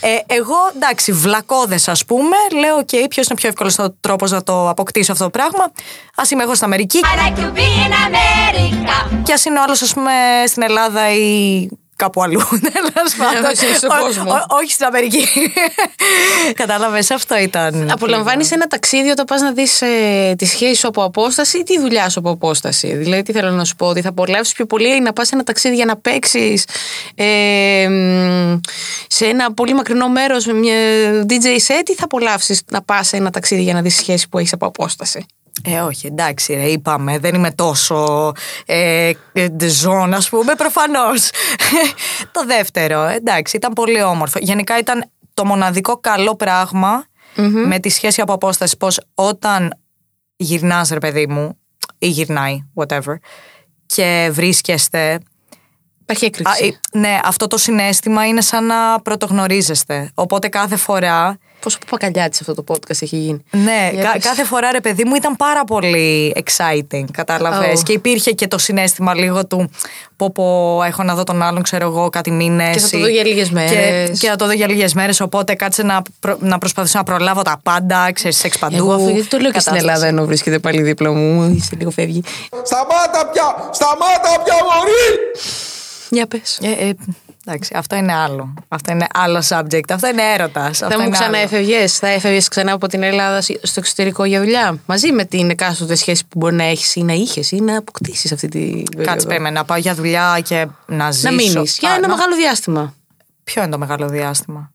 Ε, 0.00 0.34
εγώ, 0.34 0.56
εντάξει, 0.74 1.12
βλακώδες, 1.12 1.88
ας 1.88 2.04
πούμε, 2.04 2.36
λέω: 2.60 2.76
Οκ, 2.76 2.88
ποιος 2.88 3.26
είναι 3.26 3.32
ο 3.32 3.34
πιο 3.34 3.48
εύκολος 3.48 3.78
τρόπος 4.00 4.30
να 4.30 4.42
το 4.42 4.68
αποκτήσω 4.68 5.12
αυτό 5.12 5.24
το 5.24 5.30
πράγμα. 5.30 5.64
Να 6.14 6.22
είμαι 6.32 6.42
εγώ 6.42 6.54
στην 6.54 6.66
Αμερική. 6.66 7.00
Και 9.22 9.32
ας 9.32 9.44
είναι 9.44 9.58
ο 9.58 9.62
άλλος, 9.62 9.82
ας 9.82 9.94
πούμε, 9.94 10.12
στην 10.46 10.62
Ελλάδα 10.62 11.10
ή 11.14 11.68
κάπου 12.02 12.22
αλλού. 12.22 12.40
Τέλος 12.72 13.14
πάντων. 13.16 13.44
όχι, 13.44 13.74
στον 13.74 13.90
Ό- 13.90 14.00
κόσμο. 14.04 14.32
ό- 14.32 14.46
όχι 14.60 14.72
στην 14.72 14.86
Αμερική. 14.86 15.26
Κατάλαβες, 16.62 17.10
αυτό 17.10 17.38
ήταν. 17.38 17.90
Απολαμβάνεις 17.90 18.50
ένα 18.50 18.66
ταξίδι 18.66 19.10
όταν 19.10 19.24
πας 19.24 19.40
να 19.40 19.52
δεις 19.52 19.82
ε, 19.82 20.34
τη 20.38 20.44
σχέση 20.46 20.74
σου 20.74 20.88
από 20.88 21.04
απόσταση 21.04 21.58
ή 21.58 21.62
τη 21.62 21.80
δουλειά 21.80 22.08
σου 22.08 22.18
από 22.18 22.30
απόσταση; 22.30 22.94
Δηλαδή, 22.96 23.22
τι 23.22 23.32
θέλω 23.32 23.50
να 23.50 23.64
σου 23.64 23.76
πω, 23.76 23.86
ότι 23.86 24.00
θα 24.00 24.08
απολαύσεις 24.08 24.54
πιο 24.54 24.66
πολύ 24.66 25.00
να 25.00 25.12
πας 25.12 25.26
σε 25.26 25.34
ένα 25.34 25.44
ταξίδι 25.44 25.74
για 25.74 25.84
να 25.84 25.96
παίξεις 25.96 26.64
ε, 27.14 27.88
μ, 27.88 28.60
σε 29.06 29.26
ένα 29.26 29.52
πολύ 29.54 29.74
μακρινό 29.74 30.08
μέρος 30.08 30.46
με 30.46 30.52
μια 30.52 30.74
DJ 31.28 31.44
set 31.44 31.88
ή 31.88 31.94
θα 31.94 32.04
απολαύσεις 32.04 32.62
να 32.70 32.82
πας 32.82 33.08
σε 33.08 33.16
ένα 33.16 33.30
ταξίδι 33.30 33.62
για 33.62 33.74
να 33.74 33.80
δεις 33.82 33.96
σχέση 33.96 34.28
που 34.28 34.38
έχεις 34.38 34.52
από 34.52 34.66
απόσταση; 34.66 35.26
Ε, 35.64 35.80
όχι, 35.80 36.06
εντάξει, 36.06 36.54
ρε, 36.54 36.64
είπαμε, 36.64 37.18
δεν 37.18 37.34
είμαι 37.34 37.50
τόσο 37.50 38.32
ε, 38.66 39.12
ζών, 39.62 40.14
ας 40.14 40.28
πούμε, 40.28 40.54
προφανώς. 40.54 41.30
το 42.32 42.44
δεύτερο, 42.46 43.02
εντάξει, 43.02 43.56
ήταν 43.56 43.72
πολύ 43.72 44.02
όμορφο. 44.02 44.38
Γενικά 44.38 44.78
ήταν 44.78 45.10
το 45.34 45.44
μοναδικό 45.44 45.96
καλό 45.96 46.36
πράγμα 46.36 47.04
με 47.66 47.78
τη 47.78 47.88
σχέση 47.88 48.20
από 48.20 48.32
απόσταση. 48.32 48.76
Πως 48.76 49.00
όταν 49.14 49.74
γυρνάς, 50.36 50.88
ρε 50.88 50.98
παιδί 50.98 51.26
μου, 51.26 51.58
ή 51.98 52.06
γυρνάει, 52.08 52.64
whatever, 52.74 53.14
και 53.86 54.30
βρίσκεστε. 54.32 55.18
Υπάρχει 56.02 56.24
έκρηξη. 56.24 56.64
Α, 56.64 56.66
ε, 56.66 56.98
ναι, 56.98 57.18
αυτό 57.24 57.46
το 57.46 57.56
συνέστημα 57.56 58.26
είναι 58.26 58.40
σαν 58.40 58.66
να 58.66 59.00
πρωτογνωρίζεστε. 59.00 60.10
Οπότε 60.14 60.48
κάθε 60.48 60.76
φορά 60.76 61.38
Πόσο 61.62 61.78
παπακαλιάτης 61.78 62.40
αυτό 62.40 62.54
το 62.54 62.64
podcast 62.68 63.02
έχει 63.02 63.16
γίνει. 63.16 63.44
Ναι, 63.50 63.90
Για 63.92 64.02
κα- 64.02 64.12
πες. 64.12 64.24
κάθε 64.24 64.44
φορά 64.44 64.70
ρε 64.72 64.80
παιδί 64.80 65.04
μου 65.04 65.14
ήταν 65.14 65.36
πάρα 65.36 65.64
πολύ 65.64 66.34
exciting, 66.36 67.04
κατάλαβες. 67.12 67.80
Oh. 67.80 67.82
Και 67.82 67.92
υπήρχε 67.92 68.30
και 68.30 68.48
το 68.48 68.58
συνέστημα 68.58 69.14
λίγο 69.14 69.46
του 69.46 69.70
πω 70.16 70.30
πω 70.32 70.80
έχω 70.86 71.02
να 71.02 71.14
δω 71.14 71.24
τον 71.24 71.42
άλλον, 71.42 71.62
ξέρω 71.62 71.86
εγώ, 71.86 72.08
κάτι 72.10 72.30
μήνες. 72.30 72.74
Και 72.74 72.80
θα 72.80 72.88
το 72.90 72.98
δω 72.98 73.06
για 73.06 73.24
λίγες 73.24 73.50
μέρες. 73.50 73.72
Και, 74.10 74.16
και 74.18 74.28
θα 74.28 74.36
το 74.36 74.46
δω 74.46 74.52
για 74.52 74.68
λίγες 74.68 74.94
μέρες. 74.94 75.20
Οπότε 75.20 75.54
κάτσε 75.54 75.82
να, 75.82 76.02
προ- 76.20 76.40
να 76.40 76.58
προσπαθήσω 76.58 76.98
να 76.98 77.04
προλάβω 77.04 77.42
τα 77.42 77.60
πάντα, 77.62 78.12
ξέρεις, 78.12 78.36
σεξ 78.36 78.58
παντού. 78.58 78.76
Εγώ 78.76 78.92
αυτό 78.94 79.08
γιατί 79.10 79.28
το 79.28 79.38
λέω 79.38 79.50
και 79.50 79.60
στην 79.60 79.72
κατάσταση. 79.72 79.94
Ελλάδα 79.94 80.06
ενώ 80.06 80.26
βρίσκεται 80.26 80.58
πάλι 80.58 80.82
δίπλα 80.82 81.12
μου. 81.12 81.52
Είσαι 81.56 81.76
λίγο 81.78 81.90
φεύγει. 81.90 82.22
Σταμάτα 82.62 83.30
πια! 83.32 83.68
Σταμάτα 83.72 84.42
πια 84.44 84.54
μωρή! 84.54 85.18
Για 86.10 86.26
πες. 86.26 86.58
Ε, 86.62 86.88
ε, 86.88 86.92
εντάξει, 87.46 87.72
αυτό 87.76 87.96
είναι 87.96 88.12
άλλο. 88.14 88.54
Αυτό 88.68 88.92
είναι 88.92 89.06
άλλο 89.14 89.42
subject. 89.48 89.90
Αυτό 89.90 90.08
είναι 90.08 90.22
έρωτας. 90.34 90.78
Θα 90.78 91.00
μου 91.00 91.10
ξαναέφευγε, 91.10 91.86
θα 91.86 92.06
έφευγες 92.08 92.48
ξανά 92.48 92.72
από 92.72 92.86
την 92.88 93.02
Ελλάδα 93.02 93.40
στο 93.40 93.74
εξωτερικό 93.80 94.24
για 94.24 94.40
δουλειά; 94.40 94.78
Μαζί 94.86 95.12
με 95.12 95.24
την 95.24 95.50
εκάστοτε 95.50 95.94
σχέση 95.94 96.22
που 96.28 96.38
μπορεί 96.38 96.54
να 96.54 96.64
έχεις 96.64 96.94
ή 96.94 97.02
να 97.02 97.12
είχες 97.12 97.50
ή 97.50 97.60
να 97.60 97.76
αποκτήσεις 97.78 98.32
αυτή 98.32 98.48
τη. 98.48 98.58
περίοδο. 98.58 99.04
Κάτσε, 99.10 99.26
περίμενε, 99.26 99.58
να 99.58 99.64
πάω 99.64 99.78
για 99.78 99.94
δουλειά 99.94 100.40
και 100.44 100.66
να 100.86 101.10
ζήσω. 101.10 101.28
Να 101.28 101.34
μείνεις 101.34 101.78
για 101.80 101.90
Α, 101.90 101.94
ένα 101.94 102.06
να- 102.08 102.14
μεγάλο 102.14 102.36
διάστημα. 102.36 102.94
Ποιο 103.44 103.62
είναι 103.62 103.70
το 103.70 103.78
μεγάλο 103.78 104.08
διάστημα; 104.08 104.72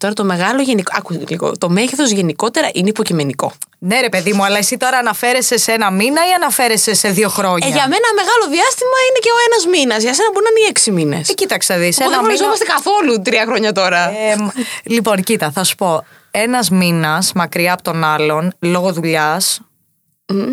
Τώρα 0.00 0.14
το 0.14 0.24
μεγάλο 0.24 0.62
γενικό. 0.62 0.92
Άκου 0.96 1.12
λίγο. 1.28 1.52
Το 1.58 1.68
μέγεθος 1.68 2.10
γενικότερα 2.10 2.68
είναι 2.72 2.88
υποκειμενικό. 2.88 3.52
Ναι, 3.78 4.00
ρε 4.00 4.08
παιδί 4.08 4.32
μου, 4.32 4.44
αλλά 4.44 4.58
εσύ 4.58 4.76
τώρα 4.76 4.98
αναφέρεσαι 4.98 5.58
σε 5.58 5.72
ένα 5.72 5.90
μήνα 5.90 6.28
ή 6.28 6.32
αναφέρεσαι 6.32 6.94
σε 6.94 7.08
δύο 7.08 7.28
χρόνια; 7.28 7.66
Ε, 7.66 7.70
για 7.70 7.88
μένα 7.88 8.08
μεγάλο 8.14 8.44
διάστημα 8.50 8.96
είναι 9.08 9.18
και 9.20 9.30
ο 9.30 9.38
ένας 9.46 9.78
μήνας. 9.78 10.02
Για 10.02 10.14
σένα 10.14 10.28
μπορεί 10.32 10.44
να 10.44 10.50
είναι 10.50 10.66
οι 10.66 10.68
έξι 10.68 10.90
μήνες. 10.90 11.28
Ε, 11.28 11.32
κοίταξε, 11.32 11.76
δεις. 11.76 11.96
Δεν 11.96 12.12
γνωριζόμαστε 12.18 12.64
καθόλου 12.64 13.22
τρία 13.22 13.44
χρόνια 13.46 13.72
τώρα. 13.72 14.08
Ε, 14.08 14.36
μ, 14.36 14.48
λοιπόν, 14.82 15.22
κοίτα, 15.22 15.50
θα 15.50 15.64
σου 15.64 15.74
πω. 15.74 16.04
Ένας 16.30 16.70
μήνας 16.70 17.32
μακριά 17.32 17.72
από 17.72 17.82
τον 17.82 18.04
άλλον, 18.04 18.52
λόγω 18.58 18.92
δουλειάς. 18.92 19.60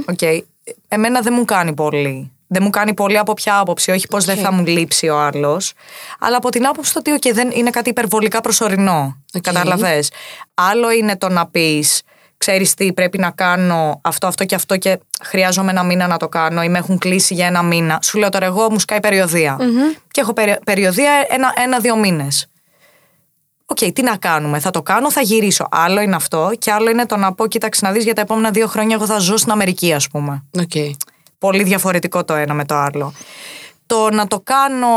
Οκ. 0.06 0.44
Εμένα 0.88 1.22
δεν 1.22 1.34
μου 1.38 1.46
κάνει 1.46 1.74
πολύ. 1.74 2.32
Δεν 2.48 2.64
μου 2.64 2.70
κάνει 2.70 2.94
πολύ 2.94 3.18
από 3.18 3.34
ποια 3.34 3.60
άποψη. 3.60 3.92
Όχι 3.92 4.08
πως 4.08 4.26
δεν 4.26 4.38
θα 4.38 4.52
μου 4.52 4.66
λείψει 4.66 5.08
ο 5.10 5.20
άλλος. 5.20 5.74
Αλλά 6.20 6.38
από 6.38 6.50
την 6.50 6.68
άποψη 6.68 6.98
ότι 6.98 7.12
okay, 7.22 7.34
δεν 7.34 7.52
είναι 7.52 7.70
κάτι 7.70 7.90
υπερβολικά 7.90 8.42
προσωρινό. 8.42 9.18
Οκ. 9.34 9.42
Καταλαβες. 9.42 10.12
Άλλο 10.54 10.92
είναι 10.92 11.18
το 11.18 11.30
να 11.30 11.48
πεις, 11.48 12.02
ξέρεις 12.38 12.74
τι, 12.74 12.94
πρέπει 12.94 13.18
να 13.18 13.32
κάνω 13.32 14.00
αυτό, 14.04 14.28
αυτό 14.28 14.46
και 14.46 14.56
αυτό 14.56 14.78
και 14.78 15.00
χρειάζομαι 15.24 15.72
ένα 15.72 15.84
μήνα 15.84 16.08
να 16.08 16.18
το 16.18 16.28
κάνω 16.30 16.64
ή 16.64 16.70
με 16.70 16.78
έχουν 16.78 16.98
κλείσει 16.98 17.34
για 17.34 17.46
ένα 17.46 17.64
μήνα. 17.64 18.00
Σου 18.04 18.18
λέω 18.18 18.30
τώρα, 18.30 18.46
εγώ 18.46 18.72
μου 18.72 18.80
σκάει 18.80 19.00
περιοδεία. 19.00 19.58
Και 20.12 20.22
έχω 20.22 20.34
περι- 20.34 20.64
περιοδία 20.64 21.12
ένα- 21.30 21.54
ένα-δύο 21.64 21.96
μήνες. 21.96 22.48
Οκ, 23.66 23.78
τι 23.94 24.02
να 24.02 24.18
κάνουμε, 24.18 24.60
θα 24.60 24.72
το 24.72 24.82
κάνω, 24.82 25.12
θα 25.12 25.22
γυρίσω. 25.22 25.68
Άλλο 25.72 26.02
είναι 26.02 26.16
αυτό 26.16 26.52
και 26.60 26.72
άλλο 26.72 26.90
είναι 26.90 27.06
το 27.06 27.18
να 27.18 27.34
πω, 27.34 27.48
κοίταξε 27.48 27.86
να 27.86 27.92
δεις 27.92 28.04
για 28.04 28.14
τα 28.14 28.22
επόμενα 28.22 28.52
δύο 28.52 28.68
χρόνια 28.68 28.96
εγώ 28.96 29.06
θα 29.06 29.18
ζω 29.18 29.38
στην 29.38 29.52
Αμερική, 29.52 29.94
ας 29.94 30.08
πούμε. 30.08 30.44
Οκ. 30.60 30.72
Πολύ 31.40 31.64
διαφορετικό 31.64 32.24
το 32.24 32.34
ένα 32.34 32.54
με 32.54 32.66
το 32.66 32.76
άλλο. 32.76 33.14
Το 33.86 34.10
να 34.10 34.28
το 34.28 34.40
κάνω 34.40 34.90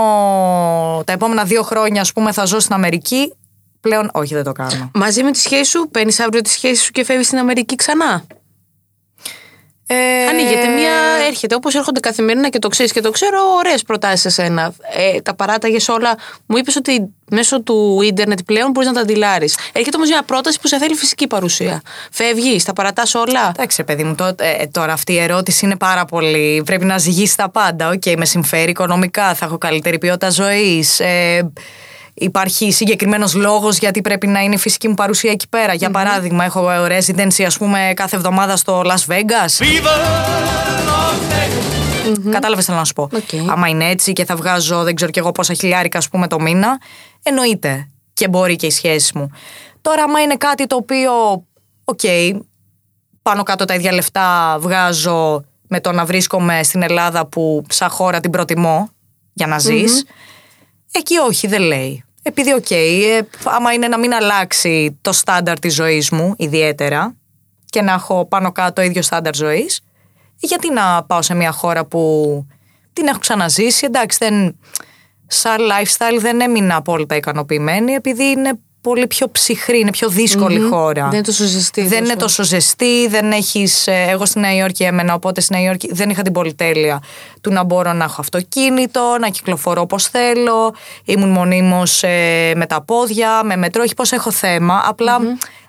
τα 1.07 1.13
επόμενα 1.13 1.45
δύο 1.45 1.63
χρόνια, 1.63 2.01
ας 2.01 2.13
πούμε, 2.13 2.33
θα 2.33 2.45
ζω 2.45 2.61
στην 2.61 2.75
Αμερική, 2.75 3.33
πλέον 3.81 4.11
όχι, 4.13 4.35
δεν 4.35 4.45
το 4.45 4.53
κάνω. 4.53 4.91
Μαζί 4.95 5.23
με 5.23 5.31
τη 5.31 5.39
σχέση 5.39 5.71
σου, 5.71 5.89
παίρνεις 5.91 6.21
αύριο 6.21 6.41
τη 6.41 6.49
σχέση 6.49 6.83
σου 6.83 6.91
και 6.91 7.05
φεύγεις 7.05 7.27
στην 7.27 7.39
Αμερική 7.39 7.75
ξανά; 7.75 8.25
Ε, 9.93 10.27
Ανοίγεται 10.27 10.67
μία, 10.67 10.93
έρχεται 11.27 11.55
όπως 11.55 11.75
έρχονται 11.75 12.01
καθημερινά 12.01 12.49
και 12.49 12.59
το 12.59 12.69
ξέρεις 12.69 12.93
και 12.93 13.01
το 13.01 13.11
ξέρω, 13.11 13.39
ωραίες 13.59 13.83
προτάσεις 13.83 14.25
εσένα. 14.25 14.73
Ε, 15.15 15.21
τα 15.21 15.35
παράταγες 15.35 15.89
όλα. 15.89 16.15
Μου 16.47 16.57
είπες 16.57 16.77
ότι 16.77 17.09
μέσω 17.31 17.63
του 17.63 18.01
ίντερνετ 18.03 18.39
πλέον 18.47 18.71
μπορείς 18.71 18.89
να 18.89 18.95
τα 18.95 19.01
χαντλάρεις. 19.01 19.57
Έρχεται 19.73 19.97
όμως 19.97 20.09
μια 20.09 20.23
πρόταση 20.23 20.59
που 20.61 20.69
σε 20.69 20.79
θέλει 20.79 20.95
φυσική 20.95 21.27
παρουσία. 21.27 21.83
Φεύγεις, 22.11 22.65
τα 22.65 22.73
παρατάς 22.73 23.15
όλα; 23.15 23.49
Εντάξει, 23.57 23.77
ρε 23.77 23.85
παιδί 23.85 24.05
μου, 24.05 24.15
το- 24.15 24.35
ε, 24.39 24.67
τώρα 24.71 24.93
αυτή 24.93 25.13
η 25.13 25.19
ερώτηση 25.19 25.65
είναι 25.65 25.77
πάρα 25.77 26.05
πολύ. 26.05 26.63
Πρέπει 26.67 26.85
να 26.85 26.99
ζυγίσει 26.99 27.37
τα 27.37 27.51
πάντα. 27.51 27.89
Οκ, 27.89 28.03
με 28.17 28.25
συμφέρει 28.25 28.71
οικονομικά, 28.71 29.35
θα 29.35 29.45
έχω 29.45 29.59
καλύτερη 29.59 29.99
ποιότητα 29.99 30.31
ζωής. 30.31 31.01
Ε, 31.01 31.51
υπάρχει 32.21 32.73
συγκεκριμένος 32.73 33.35
λόγος 33.35 33.79
γιατί 33.79 34.01
πρέπει 34.01 34.27
να 34.27 34.41
είναι 34.41 34.55
η 34.55 34.59
φυσική 34.59 34.89
μου 34.89 34.95
παρουσία 34.95 35.31
εκεί 35.31 35.49
πέρα. 35.49 35.75
Για 35.75 35.91
παράδειγμα, 35.91 36.45
έχω 36.45 36.69
residency, 36.69 37.43
ας 37.47 37.59
πούμε, 37.59 37.93
κάθε 37.97 38.17
εβδομάδα 38.17 38.57
στο 38.57 38.83
Las 38.85 39.13
Vegas. 39.13 39.65
Κατάλαβες 42.31 42.65
θέλω 42.65 42.79
να 42.79 42.85
σου 42.85 42.93
πω. 42.93 43.03
Οκ. 43.03 43.51
Άμα 43.51 43.69
είναι 43.69 43.89
έτσι 43.89 44.13
και 44.13 44.25
θα 44.25 44.37
βγάζω 44.37 44.83
δεν 44.83 44.95
ξέρω 44.95 45.11
κι 45.11 45.19
εγώ 45.19 45.33
πόσα 45.33 45.55
χιλιάρικα, 45.55 45.99
ας 45.99 46.09
πούμε, 46.09 46.27
το 46.27 46.41
μήνα, 46.41 46.81
εννοείται. 47.23 47.89
Και 48.13 48.29
μπορεί 48.29 48.57
και 48.57 48.67
η 48.67 48.71
σχέση 48.71 49.19
μου. 49.19 49.31
Τώρα, 49.81 50.03
άμα 50.03 50.21
είναι 50.21 50.37
κάτι 50.37 50.67
το 50.67 50.77
οποίο, 50.77 51.13
οκ, 51.85 52.01
πάνω 53.23 53.43
κάτω 53.43 53.65
τα 53.65 53.75
ίδια 53.75 53.93
λεφτά 53.93 54.57
βγάζω 54.61 55.45
με 55.69 55.81
το 55.81 55.93
να 55.93 56.05
βρίσκομαι 56.05 56.63
στην 56.63 56.83
Ελλάδα 56.83 57.27
που 57.27 57.65
σαν 57.69 57.89
χώρα 57.91 58.21
την 58.21 58.31
προτιμώ 58.31 58.91
για 59.33 59.47
να 59.47 59.59
ζεις, 59.59 60.05
εκεί 60.93 61.17
όχι, 61.19 61.47
δεν 61.47 61.63
λέει. 61.63 62.05
Επειδή, 62.23 62.53
οκ, 62.53 62.71
ε, 62.71 63.21
άμα 63.45 63.73
είναι 63.73 63.89
να 63.89 63.99
μην 63.99 64.15
αλλάξει 64.15 64.99
το 65.01 65.13
στάνταρ 65.13 65.59
της 65.59 65.75
ζωής 65.75 66.11
μου 66.11 66.35
ιδιαίτερα 66.37 67.15
και 67.65 67.83
να 67.83 67.93
έχω 67.93 68.27
πάνω 68.27 68.53
κάτω 68.53 68.83
ίδιο 68.83 69.03
στάνταρ 69.03 69.35
ζωής, 69.35 69.81
γιατί 70.37 70.73
να 70.73 71.05
πάω 71.05 71.23
σε 71.23 71.35
μια 71.35 71.53
χώρα 71.53 71.85
που 71.85 72.47
την 72.93 73.07
έχω 73.07 73.19
ξαναζήσει, 73.19 73.85
εντάξει, 73.85 74.19
δεν, 74.21 74.59
σαν 75.27 75.59
lifestyle 75.61 76.19
δεν 76.19 76.41
έμεινα 76.41 76.77
απόλυτα 76.77 77.17
ικανοποιημένη 77.17 77.93
επειδή 77.93 78.25
είναι 78.25 78.59
πολύ 78.81 79.07
πιο 79.07 79.31
ψυχρή, 79.31 79.79
είναι 79.79 79.91
πιο 79.91 80.09
δυσκολη 80.09 80.61
χώρα. 80.61 81.03
Δεν 81.03 81.13
είναι 81.13 81.23
τόσο 81.23 81.45
ζεστή. 81.45 81.81
Δεν 81.81 81.91
τέλος 81.91 82.05
είναι 82.05 82.09
πάντων. 82.09 82.27
τόσο 82.27 82.43
ζεστή, 82.43 83.09
δεν 83.09 83.33
έχεις, 83.33 83.87
ε, 83.87 84.07
εγώ 84.09 84.27
στη 84.27 84.39
Νέα 84.39 84.55
Υόρκη 84.55 84.83
έμενα, 84.83 85.15
οπότε 85.15 85.41
στη 85.41 85.53
Νέα 85.53 85.63
Υόρκη 85.63 85.89
δεν 85.93 86.11
είχα 86.11 86.23
την 86.23 86.33
πολυτέλεια 86.33 87.03
του 87.41 87.53
να 87.53 87.65
μπορώ 87.65 87.93
να 87.93 88.05
έχω 88.05 88.21
αυτοκίνητο, 88.21 89.17
να 89.21 89.29
κυκλοφορώ 89.29 89.81
όπως 89.81 90.07
θέλω, 90.07 90.75
ήμουν 91.05 91.29
μονίμως 91.29 92.03
ε, 92.03 92.53
με 92.57 92.67
τα 92.67 92.83
πόδια, 92.83 93.43
με 93.45 93.57
μετρό, 93.57 93.83
όχι 93.83 93.95
πως 93.95 94.13
έχω 94.13 94.31
θέμα, 94.31 94.83
απλά 94.87 95.19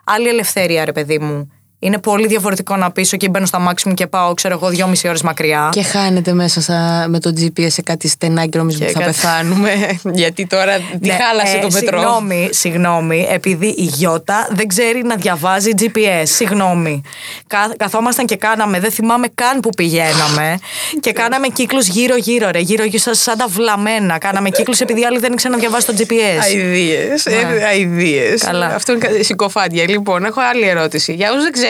άλλη 0.04 0.28
ελευθερία 0.28 0.86
ρε 0.86 0.91
παιδί 0.91 1.19
μου. 1.19 1.52
Είναι 1.84 1.98
πολύ 1.98 2.28
διαφορετικό 2.28 2.76
να 2.76 2.91
πίσω 2.91 3.17
και 3.17 3.30
μπαίνω 3.30 3.46
στα 3.46 3.60
μάξι 3.60 3.88
μου 3.88 3.94
και 3.94 4.08
πάω, 4.08 4.34
ξέρω 4.34 4.54
εγώ, 4.54 4.70
δυόμιση 4.70 5.08
ώρες 5.08 5.22
μακριά. 5.22 5.70
Και 5.72 5.84
χάνεται 5.84 6.34
μέσα 6.34 6.62
στα, 6.62 7.06
με 7.10 7.20
το 7.20 7.34
GPS 7.38 7.65
σε 7.67 7.82
κάτι 7.82 8.08
στενά 8.08 8.46
και 8.46 8.58
νομίζουμε 8.58 8.86
ότι 8.86 8.94
θα 8.94 9.00
κάτι- 9.00 9.12
πεθάνουμε. 9.12 9.72
Γιατί 10.22 10.48
τώρα 10.48 10.76
τη 11.02 11.08
Ναι, 11.08 11.17
χάλασε 11.28 11.58
ε, 11.58 11.60
το 11.60 11.67
μετρό. 11.72 11.98
Συγγνώμη, 12.00 12.50
συγγνώμη, 12.52 13.28
επειδή 13.32 13.67
η 13.67 13.84
Γιώτα 13.84 14.48
δεν 14.52 14.67
ξέρει 14.67 15.04
να 15.04 15.15
διαβάζει 15.15 15.72
GPS. 15.80 16.24
Συγγνώμη. 16.24 17.02
Κα, 17.48 17.72
καθόμασταν 17.78 18.26
και 18.26 18.36
κάναμε, 18.36 18.80
δεν 18.80 18.91
θυμάμαι 18.91 19.28
καν 19.36 19.60
που 19.60 19.70
πηγαίναμε. 19.70 20.60
και 21.04 21.12
κάναμε 21.12 21.48
κύκλους 21.48 21.88
γύρω-γύρω, 21.88 22.50
ρε. 22.52 22.60
Γύρω-γύρω 22.60 22.98
σαν, 23.04 23.15
σαν 23.15 23.38
τα 23.38 23.46
βλαμμένα. 23.48 24.17
Κάναμε 24.17 24.50
κύκλους 24.50 24.80
επειδή 24.80 25.02
οι 25.02 25.06
άλλοι 25.06 25.20
δεν 25.20 25.32
ήξεραν 25.34 25.56
να 25.56 25.62
διαβάσει 25.62 25.86
το 25.86 25.94
GPS. 25.98 26.56
Αιδίε. 26.56 27.08
Ναι. 27.30 27.65
Αιδίε. 27.72 28.34
Καλά. 28.46 28.65
Αυτό 28.76 28.91
είναι 28.91 29.08
κα- 29.08 29.24
συκοφάντια. 29.24 29.89
Λοιπόν, 29.89 30.26
έχω 30.26 30.41
άλλη 30.52 30.67
ερώτηση. 30.67 31.13
Για 31.13 31.30
όσους 31.32 31.44
δεν 31.44 31.52
ξέρουν, 31.52 31.70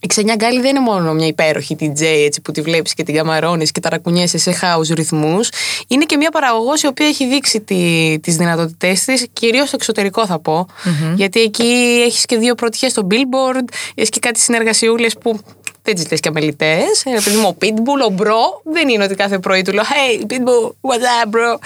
η 0.00 0.06
Ξενιά 0.06 0.34
Γκάλη 0.34 0.60
δεν 0.60 0.70
είναι 0.70 0.80
μόνο 0.80 1.12
μια 1.12 1.26
υπέροχη 1.26 1.76
DJ 1.80 2.00
έτσι, 2.02 2.40
που 2.40 2.52
τη 2.52 2.60
βλέπεις 2.60 2.94
και 2.94 3.02
την 3.02 3.14
καμαρώνεις 3.14 3.70
και 3.72 3.80
ταρακουνιέσαι 3.80 4.38
σε 4.38 4.58
house 4.62 4.94
ρυθμούς. 4.94 5.48
Είναι 5.88 6.04
και 6.04 6.16
μια 6.16 6.30
παραγωγός 6.30 6.82
η 6.82 6.86
οποία 6.86 7.06
έχει 7.06 7.26
δείξει 7.26 7.60
τι 7.60 8.18
τις 8.22 8.36
δυνατότητές 8.36 9.04
της, 9.04 9.26
κυρίως 9.32 9.66
στο 9.68 9.76
εξωτερικό 9.80 10.26
θα 10.26 10.38
πω. 10.38 10.66
Γιατί 11.14 11.40
εκεί 11.40 12.02
έχεις 12.06 12.24
και 12.24 12.36
δύο 12.36 12.54
πρωτιές 12.54 12.90
στο 12.92 13.06
Billboard, 13.10 13.64
έχεις 13.94 14.08
και 14.10 14.18
κάτι 14.20 14.40
συνεργασιούλες 14.40 15.14
που 15.20 15.40
δεν 15.82 15.94
τις 15.94 16.10
λες 16.10 16.20
και 16.20 16.28
αμελητές. 16.28 17.02
Επειδή 17.04 17.36
μου 17.36 17.48
ο 17.48 17.56
Pitbull, 17.62 18.10
ο 18.10 18.14
Bro, 18.18 18.72
δεν 18.72 18.88
είναι 18.88 19.04
ότι 19.04 19.14
κάθε 19.14 19.38
πρωί 19.38 19.62
του 19.62 19.72
λέω 19.72 19.84
Hey, 19.84 20.20
Pitbull, 20.22 20.66
what's 20.90 21.24
up, 21.24 21.30
bro; 21.36 21.58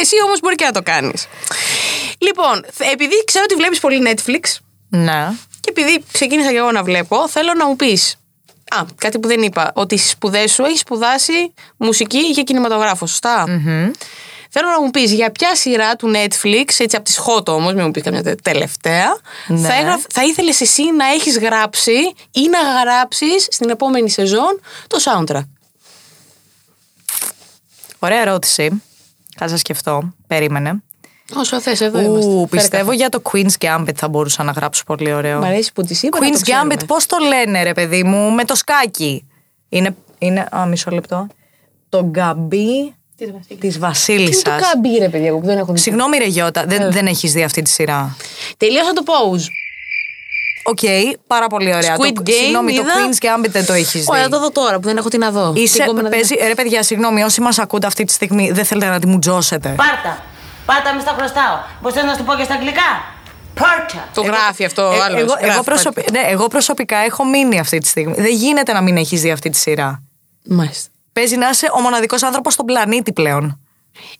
Εσύ 0.00 0.14
όμως 0.24 0.40
μπορεί 0.40 0.54
και 0.54 0.64
να 0.64 0.72
το 0.72 0.82
κάνεις. 0.82 1.26
Λοιπόν, 2.18 2.64
θε- 2.72 2.92
επειδή 2.92 3.24
ξέρω 3.24 3.44
ότι 3.48 3.54
βλέπεις 3.54 3.80
πολύ 3.80 4.02
Netflix, 4.14 4.56
Ναι. 4.88 5.28
Και 5.60 5.70
επειδή 5.70 6.04
ξεκίνησα 6.12 6.50
και 6.50 6.56
εγώ 6.56 6.72
να 6.72 6.82
βλέπω, 6.82 7.28
θέλω 7.28 7.54
να 7.54 7.66
μου 7.66 7.76
πεις. 7.76 8.14
Α, 8.70 8.84
κάτι 8.96 9.18
που 9.18 9.28
δεν 9.28 9.42
είπα. 9.42 9.72
Ότι 9.74 9.96
στις 9.96 10.10
σπουδές 10.10 10.52
σου 10.52 10.62
έχεις 10.64 10.80
σπουδάσει 10.80 11.54
μουσική 11.76 12.18
για 12.18 12.42
κινηματογράφο, 12.42 13.06
σωστά; 13.06 13.44
Θέλω 14.52 14.68
να 14.68 14.82
μου 14.82 14.90
πεις 14.90 15.12
για 15.12 15.30
ποια 15.32 15.54
σειρά 15.56 15.96
του 15.96 16.12
Netflix, 16.14 16.64
έτσι 16.78 16.96
από 16.96 17.04
τις 17.04 17.20
hot 17.26 17.46
όμως, 17.48 17.72
μην 17.74 17.84
μου 17.84 17.90
πεις 17.90 18.02
καμιά 18.02 18.22
τε- 18.22 18.42
τελευταία, 18.42 19.20
Ναι. 19.46 19.68
θα, 19.68 19.74
έγραφ, 19.74 20.02
θα 20.12 20.24
ήθελες 20.24 20.60
εσύ 20.60 20.82
να 20.92 21.06
έχεις 21.06 21.38
γράψει 21.38 21.92
ή 22.30 22.48
να 22.50 22.58
γράψεις 22.82 23.46
στην 23.50 23.70
επόμενη 23.70 24.10
σεζόν 24.10 24.60
το 24.86 24.98
soundtrack; 25.04 25.48
Ωραία 27.98 28.20
ερώτηση. 28.20 28.82
Θα 29.36 29.48
σας 29.48 29.60
σκεφτώ. 29.60 30.12
Περίμενε. 30.26 30.82
Όσο 31.34 31.60
θες, 31.60 31.80
εδώ 31.80 31.98
Ου, 31.98 32.02
είμαστε. 32.04 32.30
Φέρε 32.30 32.46
πιστεύω 32.50 32.84
καφέ. 32.84 32.96
για 32.96 33.08
το 33.08 33.22
Queen's 33.32 33.64
Gambit 33.64 33.94
θα 33.96 34.08
μπορούσα 34.08 34.42
να 34.42 34.52
γράψω 34.52 34.82
πολύ 34.86 35.12
ωραίο. 35.12 35.38
Μ' 35.38 35.44
αρέσει 35.44 35.72
που 35.72 35.82
της 35.82 36.02
είπα. 36.02 36.18
να 36.20 36.26
το 36.26 36.32
Queen's 36.38 36.42
ξέρουμε. 36.42 36.74
Gambit, 36.74 36.86
πώς 36.86 37.06
το 37.06 37.16
λένε, 37.28 37.62
ρε 37.62 37.72
παιδί 37.72 38.02
μου, 38.04 38.30
με 38.30 38.44
το 38.44 38.54
σκάκι. 38.54 39.26
Είναι. 39.68 39.96
είναι 40.18 40.48
α, 40.56 40.66
μισό 40.66 40.90
λεπτό. 40.90 41.26
Το 41.88 42.04
γκαμπί 42.04 42.94
της 43.16 43.28
Τι 43.58 43.66
είναι 43.66 43.76
Βασίλισσα. 43.78 44.42
το 44.42 44.50
καμπί, 44.72 44.98
ρε 44.98 45.08
παιδιά, 45.08 45.32
που 45.32 45.40
δεν 45.44 45.58
έχω 45.58 45.72
δει. 45.72 45.78
Συγγνώμη, 45.78 46.18
ρε 46.18 46.24
Γιώτα, 46.26 46.64
δεν, 46.66 46.92
δεν 46.92 47.06
έχεις 47.06 47.32
δει 47.32 47.42
αυτή 47.42 47.62
τη 47.62 47.70
σειρά. 47.70 48.16
Τελείωσα 48.56 48.92
το 48.92 49.02
Pose. 49.06 49.44
οκ, 50.62 50.78
πάρα 51.26 51.46
πολύ 51.46 51.74
ωραία. 51.74 51.96
Squid 51.96 52.12
το, 52.14 52.22
Game 52.26 52.30
συγγνώμη, 52.42 52.72
είδα. 52.72 52.82
το 52.82 52.88
Queen's 52.90 53.24
Gambit 53.44 53.50
δεν 53.50 53.66
το 53.66 53.72
έχεις 53.72 54.00
δει. 54.00 54.06
Ωραία, 54.08 54.28
το 54.28 54.38
δω 54.40 54.50
τώρα 54.50 54.74
που 54.80 54.86
δεν 54.86 54.96
έχω 54.96 55.08
τι 55.08 55.18
να 55.18 55.30
δω. 55.30 55.52
Είσαι, 55.56 55.76
Την 55.76 55.86
κόμενα 55.86 56.08
δεν- 56.08 56.18
παίζει, 56.18 56.34
ρε 56.46 56.54
παιδιά, 56.54 56.82
συγγνώμη, 56.82 57.22
όσοι 57.22 57.40
μας 57.40 57.58
ακούτε 57.58 57.86
αυτή 57.86 58.04
τη 58.04 58.12
στιγμή 58.12 58.50
δεν 58.50 58.64
θέλετε 58.64 58.86
να 58.88 58.98
τη 59.00 59.06
μουτζώσετε. 59.06 59.68
Πάρτα. 59.68 60.24
Πάρτα, 60.66 60.94
μη 60.94 61.00
στα 61.00 61.14
χρωστάω. 61.18 61.56
Πώς 61.82 61.92
θες 61.92 62.04
να 62.04 62.14
σου 62.14 62.24
πω 62.24 62.34
και 62.34 62.44
στα 62.44 62.54
αγγλικά; 62.54 62.88
Πάρτα. 63.54 64.08
Το 64.14 64.22
γράφει 64.22 64.64
αυτό 64.64 64.88
ο 64.88 64.92
Ε, 64.92 65.00
άλλος. 65.00 65.20
εγώ, 65.20 65.32
Γράφει 65.32 65.48
εγώ, 65.52 65.62
προσωπι- 65.62 66.10
ναι, 66.10 66.20
εγώ 66.20 66.46
προσωπικά 66.48 66.96
έχω 66.96 67.24
μείνει 67.24 67.58
αυτή 67.58 67.78
τη 67.78 67.86
στιγμή. 67.88 68.14
Δεν 68.16 68.32
γίνεται 68.34 68.72
να 68.72 68.80
μην 68.80 68.96
έχεις 68.96 69.20
δει 69.20 69.30
αυτή 69.30 69.50
τη 69.50 69.56
σειρά. 69.58 70.02
Μάλιστα. 70.44 70.88
Παίζει 71.12 71.36
να 71.36 71.48
είσαι 71.48 71.70
ο 71.76 71.80
μοναδικός 71.80 72.22
άνθρωπος 72.22 72.52
στον 72.52 72.66
πλανήτη 72.66 73.12
πλέον. 73.12 73.60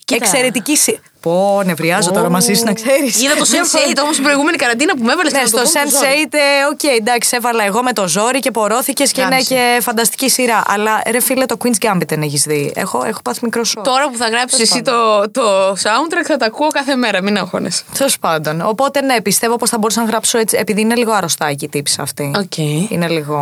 Κοίτα. 0.04 0.24
Εξαιρετική 0.24 0.76
σειρά. 0.76 0.98
Πω, 1.20 1.62
νευριάζω 1.64 2.10
τώρα 2.10 2.28
μαζί 2.30 2.54
σου 2.54 2.64
να 2.64 2.72
ξέρεις. 2.72 3.04
Είδα 3.04 3.34
το 3.38 3.44
Sense8 3.52 3.98
όμως 4.02 4.14
την 4.14 4.24
προηγούμενη 4.24 4.56
καραντίνα 4.56 4.96
που 4.96 5.02
με 5.04 5.12
έβαλες 5.12 5.32
Ναι, 5.32 5.44
στο 5.46 5.58
Sense8, 5.58 6.28
ε, 6.30 6.38
οκ, 6.72 6.82
εντάξει, 6.98 7.30
έβαλα 7.36 7.64
εγώ 7.64 7.82
με 7.82 7.92
το 7.92 8.08
ζόρι 8.08 8.38
και 8.38 8.50
πορώθηκες 8.50 9.12
και 9.12 9.20
είναι 9.20 9.30
Γάμισε. 9.30 9.54
και 9.54 9.78
φανταστική 9.82 10.28
σειρά. 10.30 10.62
Αλλά 10.66 11.02
ρε 11.10 11.20
φίλε, 11.20 11.46
το 11.46 11.56
Queen's 11.64 11.84
Gambit 11.86 12.06
δεν 12.08 12.22
έχεις 12.22 12.42
δει. 12.42 12.72
Έχω, 12.74 13.04
έχω 13.06 13.22
πάθει 13.24 13.38
μικρό 13.42 13.64
σοκ. 13.64 13.84
Τώρα 13.84 14.10
που 14.10 14.16
θα 14.16 14.28
γράψεις 14.28 14.60
εσύ 14.60 14.82
το, 14.82 15.30
το 15.30 15.70
soundtrack 15.70 16.24
θα 16.26 16.36
τα 16.36 16.46
ακούω 16.46 16.68
κάθε 16.68 16.94
μέρα, 16.96 17.22
μην 17.22 17.36
αγχώνεσαι. 17.36 17.82
Τέλος 17.98 18.18
πάντων. 18.18 18.60
Οπότε 18.60 19.00
ναι, 19.00 19.20
πιστεύω 19.20 19.56
πως 19.56 19.70
θα 19.70 19.78
μπορούσα 19.78 20.00
να 20.00 20.06
γράψω 20.08 20.38
έτσι. 20.38 20.56
Επειδή 20.60 20.80
είναι 20.80 20.94
λίγο 20.94 21.12
αρρωστάκι 21.12 21.64
η 21.64 21.68
τύπισσα 21.68 21.96
αυτή. 22.00 22.32
Οκ. 22.38 22.56
Είναι 22.88 23.08
λίγο 23.08 23.38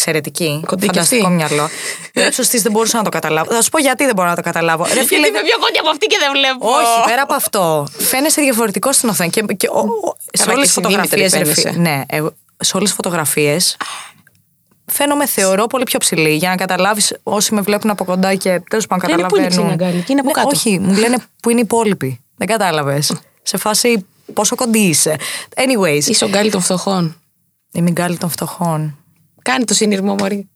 εξαιρετική. 0.00 0.62
Κοντή 0.66 0.80
και 0.80 0.86
Φανταστικό 0.92 1.26
αυτή. 1.26 1.34
μυαλό. 1.36 1.68
Το 2.12 2.22
ύψος 2.24 2.42
της 2.48 2.58
δεν 2.58 2.72
μπορούσα 2.72 2.96
να 2.96 3.02
το 3.04 3.10
καταλάβω. 3.10 3.52
Θα 3.54 3.62
σου 3.62 3.70
πω 3.70 3.78
γιατί 3.78 4.04
δεν 4.04 4.14
μπορώ 4.14 4.28
να 4.28 4.34
το 4.36 4.42
καταλάβω. 4.42 4.84
Ρε 4.84 4.90
φίλε, 4.90 5.02
Γιατί 5.20 5.28
είμαι 5.28 5.40
πιο 5.42 5.58
κοντή 5.58 5.78
από 5.78 5.88
αυτή 5.88 6.06
και 6.06 6.16
δεν 6.20 6.30
βλέπω. 6.32 6.66
όχι, 6.68 7.08
πέρα 7.08 7.22
από 7.22 7.34
αυτό. 7.34 7.86
Φαίνεσαι 7.98 8.40
διαφορετικός 8.40 8.96
στην 8.96 9.08
οθόνη. 9.08 9.30
Και, 9.30 9.42
και 9.56 9.68
ο- 9.72 9.78
ο- 9.78 10.16
σε 10.32 10.44
Καλά, 10.44 10.52
όλες 10.56 10.56
και 10.56 10.60
τι 10.62 10.68
στη 10.68 10.80
φωτογραφίες. 10.82 11.30
δίμετρη 11.32 11.54
φαίνεσαι. 11.62 11.78
Ναι, 11.80 12.02
εγώ- 12.06 12.32
σε 12.58 12.72
όλες 12.76 12.88
τις 12.88 12.96
φωτογραφίες. 12.96 13.76
Φαίνομαι, 14.92 15.26
θεωρώ, 15.26 15.66
πολύ 15.66 15.84
πιο 15.84 15.98
ψηλή. 15.98 16.34
Για 16.34 16.48
να 16.48 16.56
καταλάβεις, 16.56 17.16
όσοι 17.22 17.54
με 17.54 17.60
βλέπουν 17.60 17.90
από 17.90 18.04
κοντά 18.04 18.34
και 18.34 18.60
τέλος 18.70 18.86
πάντων 18.86 19.10
Λένε 19.10 19.22
πού 19.28 19.36
είναι 19.36 19.46
η 19.46 19.48
καταλαβαίνουν. 19.48 19.76
Ξένια 19.76 19.90
Γκάλη, 19.90 20.04
και 20.04 20.12
είναι 20.12 20.20
από 20.20 20.28
Ναι, 20.28 20.34
κάτω. 20.34 20.48
Όχι, 20.54 20.78
μου 20.78 20.92
λένε 20.98 21.16
που 21.42 21.50
είναι 21.50 21.58
οι 21.60 21.62
υπόλοιποι. 21.62 22.20
Δεν 22.36 22.46
κατάλαβες. 22.46 23.16
σε 23.42 23.56
φάση 23.56 24.06
πόσο 24.32 24.54
κοντή 24.54 24.78
είσαι. 24.78 25.16
Anyways, 25.56 26.04
Είσαι 26.04 26.24
ο 26.24 26.28
Γκάλης 26.28 26.50
των 26.50 26.60
φτωχών. 26.60 27.20
είμαι 27.72 27.88
η 27.88 27.92
Γκάλη 27.92 28.16
των 28.16 28.30
φτωχών. 28.30 28.98
Κάνει 29.42 29.64
το 29.64 29.74
συνειρμό, 29.74 30.14
Μωρή. 30.18 30.48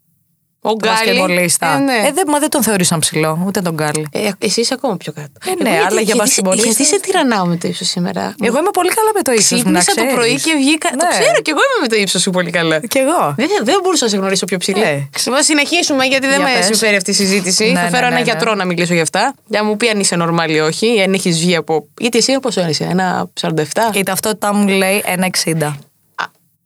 Ο 0.66 0.68
Τον 0.68 0.76
Γκάλη. 0.76 0.94
μπασκετμπολίστα. 0.97 1.75
Ε, 1.75 1.79
ναι. 1.79 1.92
Ε, 2.07 2.12
δεν, 2.12 2.25
μα 2.29 2.38
δεν 2.38 2.51
τον 2.51 2.62
θεωρήσαν 2.62 2.99
ψηλό, 2.99 3.42
ούτε 3.47 3.61
τον 3.61 3.75
Γκάλη. 3.74 4.07
Ε, 4.12 4.31
εσύ 4.38 4.61
είσαι 4.61 4.75
ακόμα 4.75 4.97
πιο 4.97 5.12
κάτω. 5.12 5.33
Ε, 5.47 5.51
ναι, 5.51 5.55
Εγώ 5.59 5.68
γιατί- 5.68 5.79
αλλά 5.87 5.94
για 5.94 6.01
γιατί- 6.03 6.18
μπασκετμπολίστα- 6.18 6.68
Γιατί 6.68 6.85
σε 6.85 7.01
τυραννάω 7.01 7.44
με 7.47 7.57
το 7.57 7.68
ύψος 7.68 7.88
σήμερα; 7.88 8.35
Εγώ 8.42 8.59
είμαι 8.59 8.70
πολύ 8.73 8.88
καλά 8.88 9.11
με 9.14 9.23
το 9.23 9.33
ύψος 9.33 9.62
μου. 9.62 9.70
να 9.70 9.79
Ξύπνησα 9.79 9.92
το 9.94 10.07
ξέρεις. 10.07 10.14
πρωί 10.14 10.35
και 10.53 10.53
βγήκα. 10.62 10.88
Το 10.90 10.97
Ναι. 11.05 11.09
ξέρω 11.18 11.40
και 11.42 11.51
εγώ 11.51 11.61
είμαι 11.66 11.79
με 11.81 11.88
το 11.88 11.97
ύψος 12.03 12.20
σου 12.23 12.31
πολύ 12.31 12.51
καλά. 12.51 12.81
Κι 12.81 12.99
εγώ. 12.99 13.35
Δεν, 13.37 13.49
δεν 13.62 13.77
μπορούσα 13.83 14.05
να 14.05 14.11
σε 14.11 14.16
γνωρίσω 14.16 14.44
πιο 14.44 14.59
ψηλή. 14.59 14.83
Ε. 14.83 15.09
Θα 15.18 15.42
συνεχίσουμε 15.42 16.05
γιατί 16.05 16.27
δεν 16.27 16.37
Για 16.40 16.49
με 16.49 16.55
πες. 16.57 16.64
συμφέρει 16.64 16.97
αυτή 16.97 17.11
η 17.11 17.14
συζήτηση. 17.14 17.64
Ναι, 17.64 17.79
θα 17.79 17.83
ναι, 17.83 17.88
φέρω 17.88 18.01
ναι, 18.01 18.07
ένα 18.07 18.14
ναι. 18.16 18.23
γιατρό 18.31 18.55
να 18.55 18.64
μιλήσω 18.64 18.92
για 18.92 19.03
αυτά. 19.03 19.35
Για 19.47 19.61
να 19.62 19.66
μου 19.68 19.77
πει 19.77 19.88
αν 19.88 20.01
είσαι 20.01 20.16
normal 20.20 20.49
ή 20.51 20.59
όχι, 20.61 20.87
ή 20.97 21.03
αν 21.03 21.12
έχεις 21.12 21.38
βγει 21.38 21.57
από. 21.57 21.87
Γιατί 21.99 22.18
εσύ 22.18 22.38
πόσο 22.42 22.66
είσαι, 22.68 22.85
ένα 22.85 23.31
47. 23.40 23.90
Η 23.94 24.03
ταυτότητά 24.03 24.55
μου 24.55 24.68
λέει 24.68 25.03
1,60. 25.07 25.66
Α, 25.66 25.73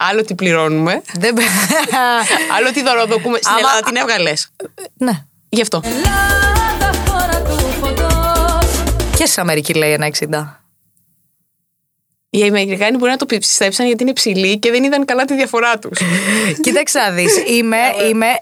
Άλλο 0.00 0.24
τι 0.24 0.34
πληρώνουμε. 0.34 1.02
Δεν... 1.18 1.36
Άλλο 2.56 2.70
τι 2.72 2.82
δωροδοκούμε. 2.82 3.36
Στην 3.36 3.48
Άμα- 3.48 3.58
Ελλάδα 3.58 3.80
την 3.80 3.96
έβγαλες. 3.96 4.48
ναι. 4.96 5.24
Γι' 5.48 5.60
αυτό. 5.62 5.82
Και 9.16 9.26
στην 9.26 9.42
Αμερική 9.42 9.74
λέει 9.74 9.98
1,60. 10.00 10.44
Οι 12.30 12.42
Αμερικάνοι 12.42 12.96
μπορεί 12.96 13.10
να 13.10 13.16
το 13.16 13.26
πιστέψαν 13.26 13.86
γιατί 13.86 14.02
είναι 14.02 14.12
ψηλοί 14.12 14.58
και 14.58 14.70
δεν 14.70 14.84
είδαν 14.84 15.04
καλά 15.04 15.24
τη 15.24 15.34
διαφορά 15.34 15.78
τους. 15.78 15.98
Κοίταξε 16.64 16.98
να 16.98 17.10
δεις, 17.10 17.36
είμαι, 17.46 17.76
είμαι, 18.08 18.26
ε, 18.26 18.30
ε, 18.30 18.38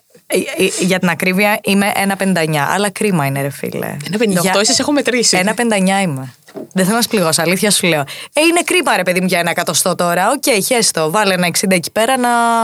για 0.81 0.99
την 0.99 1.09
ακρίβεια 1.09 1.59
είμαι 1.63 1.93
1,59. 2.19 2.57
Αλλά 2.75 2.91
κρίμα 2.91 3.27
είναι 3.27 3.43
ρε 3.43 3.51
φίλε. 3.51 3.87
Ένα 3.87 4.19
58 4.19 4.41
Για- 4.41 4.61
ίσως 4.61 4.79
έχω 4.79 4.93
μετρήσει. 4.93 5.37
1,59 5.37 6.01
είμαι. 6.03 6.35
Δεν 6.73 6.85
θέλω 6.85 6.97
να 6.97 7.03
σε 7.03 7.11
πληγώσω, 7.11 7.43
αλήθεια 7.43 7.71
σου 7.71 7.87
λέω. 7.87 8.01
Ε, 8.33 8.41
είναι 8.41 8.61
κρίμα 8.65 8.97
ρε 8.97 9.03
παιδί 9.03 9.21
μου 9.21 9.27
για 9.27 9.39
ένα 9.39 9.51
εκατοστό 9.51 9.95
τώρα. 9.95 10.31
Οκ, 10.31 10.65
χέστο. 10.65 11.11
Βάλε 11.11 11.35
ένα 11.35 11.47
60 11.47 11.71
εκεί 11.71 11.91
πέρα 11.91 12.17
να, 12.17 12.63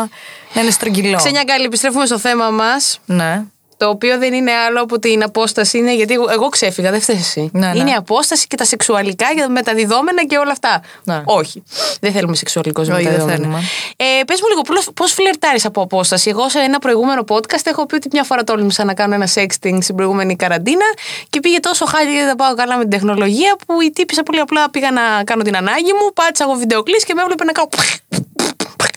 να 0.53 0.61
είναι 0.62 0.70
στρογγυλό. 0.70 1.16
Ξένια 1.16 1.42
Γκάλη, 1.42 1.64
επιστρέφουμε 1.64 2.07
στο 2.07 2.18
θέμα 2.18 2.51
μας. 2.51 3.01
Ναι. 3.05 3.42
Το 3.82 3.88
οποίο 3.88 4.18
δεν 4.18 4.32
είναι 4.32 4.52
άλλο 4.52 4.82
από 4.82 4.98
την 4.98 5.22
απόσταση. 5.22 5.78
Είναι 5.78 5.94
γιατί 5.94 6.14
εγώ, 6.14 6.26
εγώ 6.30 6.48
ξέφυγα, 6.48 6.90
δεν 6.90 7.00
φταις 7.00 7.16
εσύ. 7.16 7.50
Ναι, 7.52 7.66
ναι. 7.66 7.78
Είναι 7.78 7.90
η 7.90 7.94
απόσταση 7.94 8.46
και 8.46 8.56
τα 8.56 8.64
σεξουαλικά 8.64 9.34
και 9.34 9.40
τα 9.40 9.48
μεταδιδόμενα 9.48 10.24
και 10.24 10.36
όλα 10.38 10.50
αυτά. 10.50 10.82
Ναι. 11.04 11.22
Όχι. 11.24 11.62
Δεν 12.00 12.12
θέλουμε 12.12 12.36
σεξουαλικό 12.36 12.80
Όχι, 12.80 12.90
δεν 12.90 12.98
μεταδιδόμενα. 12.98 13.36
θέλουμε. 13.36 13.62
Ε, 13.96 14.24
Πες 14.24 14.40
μου 14.40 14.48
λίγο, 14.48 14.90
πώς 14.94 15.12
φλερτάρεις 15.12 15.64
από 15.64 15.82
απόσταση; 15.82 16.30
Εγώ 16.30 16.48
σε 16.48 16.58
ένα 16.58 16.78
προηγούμενο 16.78 17.24
podcast 17.28 17.64
έχω 17.64 17.86
πει 17.86 17.94
ότι 17.94 18.08
μια 18.12 18.24
φορά 18.24 18.44
τόλμησα 18.44 18.84
να 18.84 18.94
κάνω 18.94 19.14
ένα 19.14 19.28
sexting 19.34 19.78
στην 19.80 19.94
προηγούμενη 19.94 20.36
καραντίνα 20.36 20.86
και 21.30 21.40
πήγε 21.40 21.60
τόσο 21.60 21.84
χάλι 21.84 22.10
γιατί 22.10 22.26
δεν 22.26 22.36
πάω 22.36 22.54
καλά 22.54 22.76
με 22.76 22.82
την 22.82 22.90
τεχνολογία 22.90 23.56
που 23.66 23.80
η 23.80 23.90
τύπησα 23.90 24.22
πολύ 24.22 24.40
απλά 24.40 24.70
πήγα 24.70 24.90
να 24.90 25.24
κάνω 25.24 25.42
την 25.42 25.56
ανάγκη 25.56 25.92
μου, 25.92 26.12
πάτησα 26.14 26.44
εγώ 26.44 26.54
βιντεοκλής 26.54 27.04
και 27.04 27.14
με 27.14 27.22
έβλεπε 27.22 27.44
να 27.44 27.52
κάνω. 27.52 27.68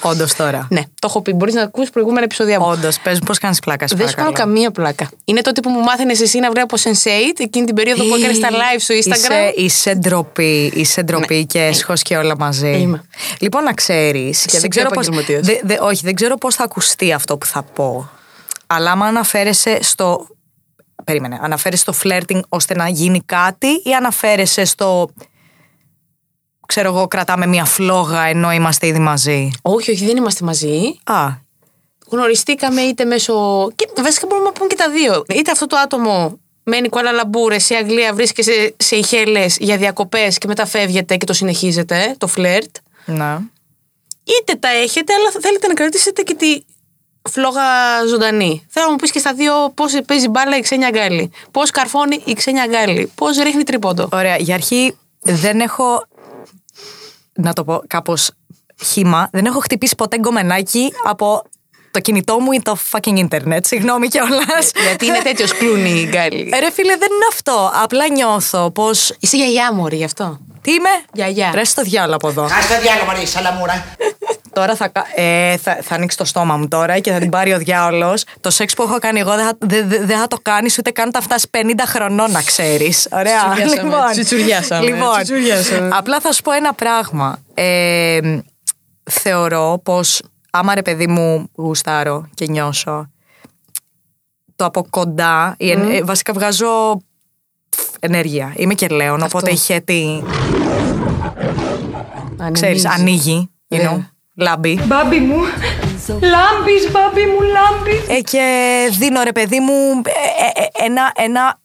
Όντως 0.00 0.34
τώρα. 0.34 0.66
Ναι, 0.70 0.80
το 0.82 1.06
έχω 1.08 1.22
πει. 1.22 1.32
Μπορείς 1.32 1.54
να 1.54 1.62
ακούσεις 1.62 1.90
προηγούμενα 1.90 2.24
επεισόδια 2.24 2.60
μου. 2.60 2.66
Όντως, 2.68 2.98
πες 3.00 3.18
μου 3.18 3.26
πώς 3.26 3.38
κάνεις 3.38 3.60
πλάκα. 3.60 3.88
σε 3.88 3.94
Δεν 3.96 4.08
σου 4.08 4.14
κάνω 4.14 4.26
παρακαλώ. 4.30 4.52
καμία 4.54 4.70
πλάκα. 4.70 5.08
Είναι 5.24 5.40
τότε 5.40 5.60
που 5.60 5.70
μου 5.70 5.80
μάθαινες 5.80 6.20
εσύ 6.20 6.38
να 6.38 6.50
βλέπω 6.50 6.76
Sense8 6.78 7.38
εκείνη 7.38 7.66
την 7.66 7.74
περίοδο 7.74 8.04
που 8.04 8.14
έκανες 8.14 8.38
τα 8.38 8.48
live 8.50 8.78
στο 8.78 8.94
Instagram. 8.94 9.06
Είσαι, 9.06 9.52
είσαι 9.56 9.94
ντροπή, 9.94 10.72
είσαι 10.74 11.02
ντροπή 11.02 11.46
και 11.46 11.62
έσχος 11.62 12.02
και 12.02 12.16
όλα 12.16 12.36
μαζί. 12.38 12.66
Ναι. 12.66 12.76
Είμαι. 12.76 13.02
Λοιπόν, 13.40 13.62
να 13.64 13.72
ξέρεις. 13.74 14.44
Είσαι 14.44 14.58
δεν 14.58 14.70
ξέρω 14.70 14.88
πώς, 14.88 15.06
επαγγελματίας. 15.06 15.46
δε- 15.46 15.60
δε- 15.74 15.78
όχι, 15.84 16.00
δεν 16.04 16.14
ξέρω 16.14 16.36
πώς 16.36 16.54
θα 16.54 16.64
ακουστεί 16.64 17.12
αυτό 17.12 17.36
που 17.38 17.46
θα 17.46 17.62
πω. 17.62 18.10
Αλλά 18.66 18.90
άμα 18.90 19.06
αναφέρεσαι 19.06 19.78
στο. 19.82 20.26
Περίμενε. 21.04 21.38
Αναφέρεσαι 21.42 21.82
στο 21.92 21.94
flirting 22.02 22.40
ώστε 22.48 22.74
να 22.74 22.88
γίνει 22.88 23.22
κάτι 23.26 23.66
ή 23.66 23.92
αναφέρεσαι 23.98 24.64
στο. 24.64 25.08
Ξέρω 26.66 26.88
εγώ, 26.88 27.08
κρατάμε 27.08 27.46
μια 27.46 27.64
φλόγα 27.64 28.22
ενώ 28.22 28.52
είμαστε 28.52 28.86
ήδη 28.86 28.98
μαζί. 28.98 29.50
Όχι, 29.62 29.90
όχι, 29.90 30.06
δεν 30.06 30.16
είμαστε 30.16 30.44
μαζί. 30.44 30.98
Α, 31.04 31.44
Γνωριστήκαμε 32.10 32.80
είτε 32.80 33.04
μέσω. 33.04 33.68
Και 33.74 33.88
βασικά 34.02 34.26
μπορούμε 34.26 34.46
να 34.48 34.52
πούμε 34.52 34.66
και 34.66 34.76
τα 34.76 34.90
δύο. 34.90 35.24
Είτε 35.28 35.50
αυτό 35.50 35.66
το 35.66 35.76
άτομο 35.76 36.38
μένει 36.62 36.88
Κουάλα 36.88 37.12
Λαμπούρες 37.12 37.64
σε 37.64 37.74
Αγγλία, 37.74 38.14
βρίσκεσαι 38.14 38.74
σε 38.76 38.96
Ιχέλε 38.96 39.44
για 39.58 39.76
διακοπές 39.76 40.38
και 40.38 40.46
μετά 40.46 40.66
φεύγετε 40.66 41.16
και 41.16 41.26
το 41.26 41.32
συνεχίζετε, 41.32 42.14
το 42.18 42.26
φλερτ. 42.26 42.76
ναι. 43.06 43.38
Είτε 44.40 44.54
τα 44.54 44.68
έχετε, 44.68 45.12
αλλά 45.12 45.30
θα 45.30 45.40
θέλετε 45.40 45.66
να 45.66 45.74
κρατήσετε 45.74 46.22
και 46.22 46.34
τη 46.34 46.60
φλόγα 47.30 47.62
ζωντανή. 48.08 48.66
Θέλω 48.68 48.84
να 48.84 48.90
μου 48.90 48.96
πεις 48.96 49.10
και 49.10 49.18
στα 49.18 49.34
δύο 49.34 49.52
πώς 49.74 49.92
παίζει 50.06 50.28
μπάλα 50.28 50.56
η 50.56 50.60
Ξένια 50.60 50.90
Γκάλη. 50.90 51.30
Πώς 51.50 51.70
καρφώνει 51.70 52.22
η 52.24 52.32
Ξένια 52.32 52.66
Γκάλη. 52.66 53.12
Πώς 53.14 53.36
ρίχνει 53.38 53.62
τρίποντο. 53.62 54.08
Ωραία, 54.12 54.36
για 54.36 54.54
αρχή 54.54 54.96
δεν 55.20 55.60
έχω. 55.60 56.04
Να 57.36 57.52
το 57.52 57.64
πω 57.64 57.82
κάπως 57.86 58.30
χύμα. 58.84 59.28
Δεν 59.32 59.44
έχω 59.44 59.60
χτυπήσει 59.60 59.94
ποτέ 59.94 60.18
γκομενάκι 60.18 60.92
από 61.04 61.42
το 61.90 62.00
κινητό 62.00 62.40
μου 62.40 62.52
ή 62.52 62.62
το 62.62 62.76
fucking 62.90 63.16
ίντερνετ. 63.16 63.66
Συγγνώμη 63.66 64.08
κιόλας. 64.08 64.70
Γιατί 64.82 65.06
είναι 65.06 65.20
τέτοιος 65.22 65.52
Κλούνεϊ 65.52 65.90
η 65.90 66.06
Γκάλη. 66.10 66.52
Ρε 66.60 66.70
φίλε, 66.70 66.96
δεν 66.96 67.08
είναι 67.12 67.26
αυτό. 67.30 67.70
Απλά 67.82 68.08
νιώθω 68.08 68.70
πως. 68.70 69.16
Είσαι 69.20 69.36
γιαγιά 69.36 69.72
μου, 69.72 69.88
ρε, 69.88 69.96
γι' 69.96 70.04
αυτό. 70.04 70.38
Τι 70.62 70.72
είμαι; 70.72 70.88
Γιαγιά. 71.12 71.50
Ρε 71.54 71.64
στο 71.64 71.82
διάολο 71.82 72.14
από 72.14 72.28
εδώ. 72.28 72.46
Κάτσε 72.46 72.74
το 72.74 72.80
διάολο, 72.80 73.06
Μαρή, 73.06 73.26
σαλαμούρα. 73.26 73.84
Τώρα 74.56 74.74
θα, 74.76 74.88
κα- 74.88 75.06
ε, 75.14 75.56
θα, 75.56 75.78
θα 75.82 75.94
ανοίξει 75.94 76.16
το 76.16 76.24
στόμα 76.24 76.56
μου 76.56 76.68
τώρα 76.68 76.98
και 76.98 77.12
θα 77.12 77.18
την 77.18 77.30
πάρει 77.30 77.52
ο 77.52 77.58
διάολος. 77.58 78.24
Το 78.40 78.50
σεξ 78.50 78.74
που 78.74 78.82
έχω 78.82 78.98
κάνει 78.98 79.20
εγώ 79.20 79.34
δεν 79.34 79.44
θα, 79.46 79.52
δεν- 79.58 79.88
δεν- 79.88 80.06
δεν 80.06 80.18
θα 80.18 80.26
το 80.26 80.38
κάνεις 80.42 80.78
ούτε 80.78 80.90
καν 80.90 81.10
θα 81.12 81.20
φτάσεις 81.20 81.46
50 81.50 81.60
χρονών, 81.86 82.30
να 82.30 82.42
ξέρεις. 82.42 83.08
Ωραία. 83.12 83.40
Τσουτσουριάσαμε, 83.54 84.10
τσουτσουριάσαμε, 84.12 84.86
λοιπόν, 84.86 85.12
τσουτσουριάσαμε. 85.14 85.88
απλά 85.92 86.20
θα 86.20 86.32
σου 86.32 86.42
πω 86.42 86.52
ένα 86.52 86.72
πράγμα. 86.74 87.38
Ε, 87.54 88.18
θεωρώ 89.10 89.80
πως 89.84 90.22
άμα 90.50 90.74
ρε 90.74 90.82
παιδί 90.82 91.06
μου 91.06 91.48
γουστάρω 91.56 92.28
και 92.34 92.46
νιώσω 92.48 93.10
το 94.56 94.64
από 94.64 94.86
κοντά, 94.90 95.54
η 95.58 95.70
εν- 95.70 95.90
ε, 95.90 96.02
βασικά 96.02 96.32
βγάζω 96.32 97.00
ενέργεια. 98.00 98.52
Είμαι 98.56 98.74
και 98.74 98.86
λέον, 98.86 99.22
οπότε 99.22 99.50
είχε 99.50 99.80
τι. 99.80 100.22
Ξέρεις, 102.52 102.84
ανοίγει. 102.86 103.50
You 103.70 103.76
know, 103.80 104.04
λάμπει. 104.36 104.80
Μπάμπι 104.84 105.18
μου, 105.18 105.36
λάμπεις 106.20 106.90
μπάμπι 106.90 107.26
μου, 107.26 107.40
λάμπεις. 107.40 108.08
Ε, 108.08 108.20
και 108.20 108.44
δίνω 108.98 109.22
ρε 109.22 109.32
παιδί 109.32 109.60
μου 109.60 110.02
ε, 110.04 110.60
ε, 110.60 110.64
ε, 110.64 110.84
ένα, 110.84 111.12
ένα 111.16 111.58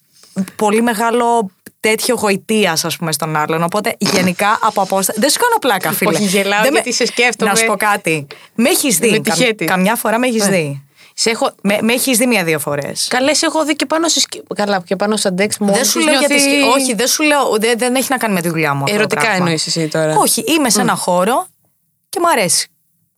πολύ 0.56 0.82
μεγάλο 0.82 1.50
τέτοιο 1.80 2.16
γοητείας, 2.16 2.86
ας 2.86 2.98
πούμε, 2.98 3.12
στον 3.12 3.36
άλλον. 3.36 3.64
Οπότε 3.64 3.96
γενικά 4.00 4.60
από 4.62 4.82
απόσταση. 4.82 5.20
Δεν 5.20 5.30
σου 5.30 5.40
κάνω 5.40 5.56
πλάκα, 5.62 5.92
φίλε. 5.92 6.10
Όχι, 6.12 6.24
γελάω 6.24 6.62
Δεν 6.62 6.72
γιατί 6.74 6.94
σε 6.94 7.06
σκέφτομαι. 7.06 7.52
Να 7.52 7.58
σου 7.58 7.66
πω 7.66 7.76
κάτι. 7.78 8.28
Με 8.56 8.70
έχεις 8.70 8.98
δει. 8.98 9.10
Με 9.10 9.20
Καμ- 9.20 9.38
τυχέτη. 9.38 9.66
καμιά 9.66 9.96
φορά 9.96 10.20
με 10.20 10.28
έχεις 10.28 10.44
Ναι. 10.48 10.56
δει; 10.56 10.86
Σε 11.14 11.30
έχω... 11.30 11.52
Με, 11.62 11.78
με 11.82 11.94
έχεις 11.94 12.18
δει 12.18 12.26
μία-δύο 12.26 12.60
φορές. 12.60 13.08
Καλέ, 13.10 13.34
σε 13.34 13.46
έχω 13.46 13.66
δει 13.66 13.76
και 13.76 13.86
πάνω 13.86 14.08
σε 14.08 14.20
σκι... 14.20 14.42
Καλά, 14.56 14.84
και 14.86 14.96
πάνω 14.96 15.16
στα 15.18 15.34
ντεξ 15.34 15.58
μόνο. 15.58 15.74
Δεν 15.74 15.86
σου 15.86 15.94
τους 15.94 16.06
λέω 16.06 16.20
γιατί. 16.20 16.34
νιώθεις- 16.34 16.66
Όχι, 16.76 16.94
δεν 16.96 17.08
σου 17.08 17.24
λέω. 17.24 17.56
Δεν, 17.60 17.78
δεν 17.78 17.96
έχει 17.96 18.08
να 18.10 18.18
κάνει 18.18 18.34
με 18.34 18.42
τη 18.42 18.50
δουλειά 18.50 18.74
μου. 18.74 18.84
αυτό 18.84 18.92
το 18.96 19.00
Ερωτικά 19.00 19.22
πράγμα. 19.22 19.38
εννοείς 19.38 19.68
εσύ 19.68 19.88
τώρα. 19.88 20.16
Όχι, 20.18 20.44
είμαι 20.48 20.70
σε 20.70 20.82
ένα 20.82 20.96
χώρο 20.96 21.48
και 22.12 22.20
μου 22.20 22.30
αρέσει. 22.30 22.68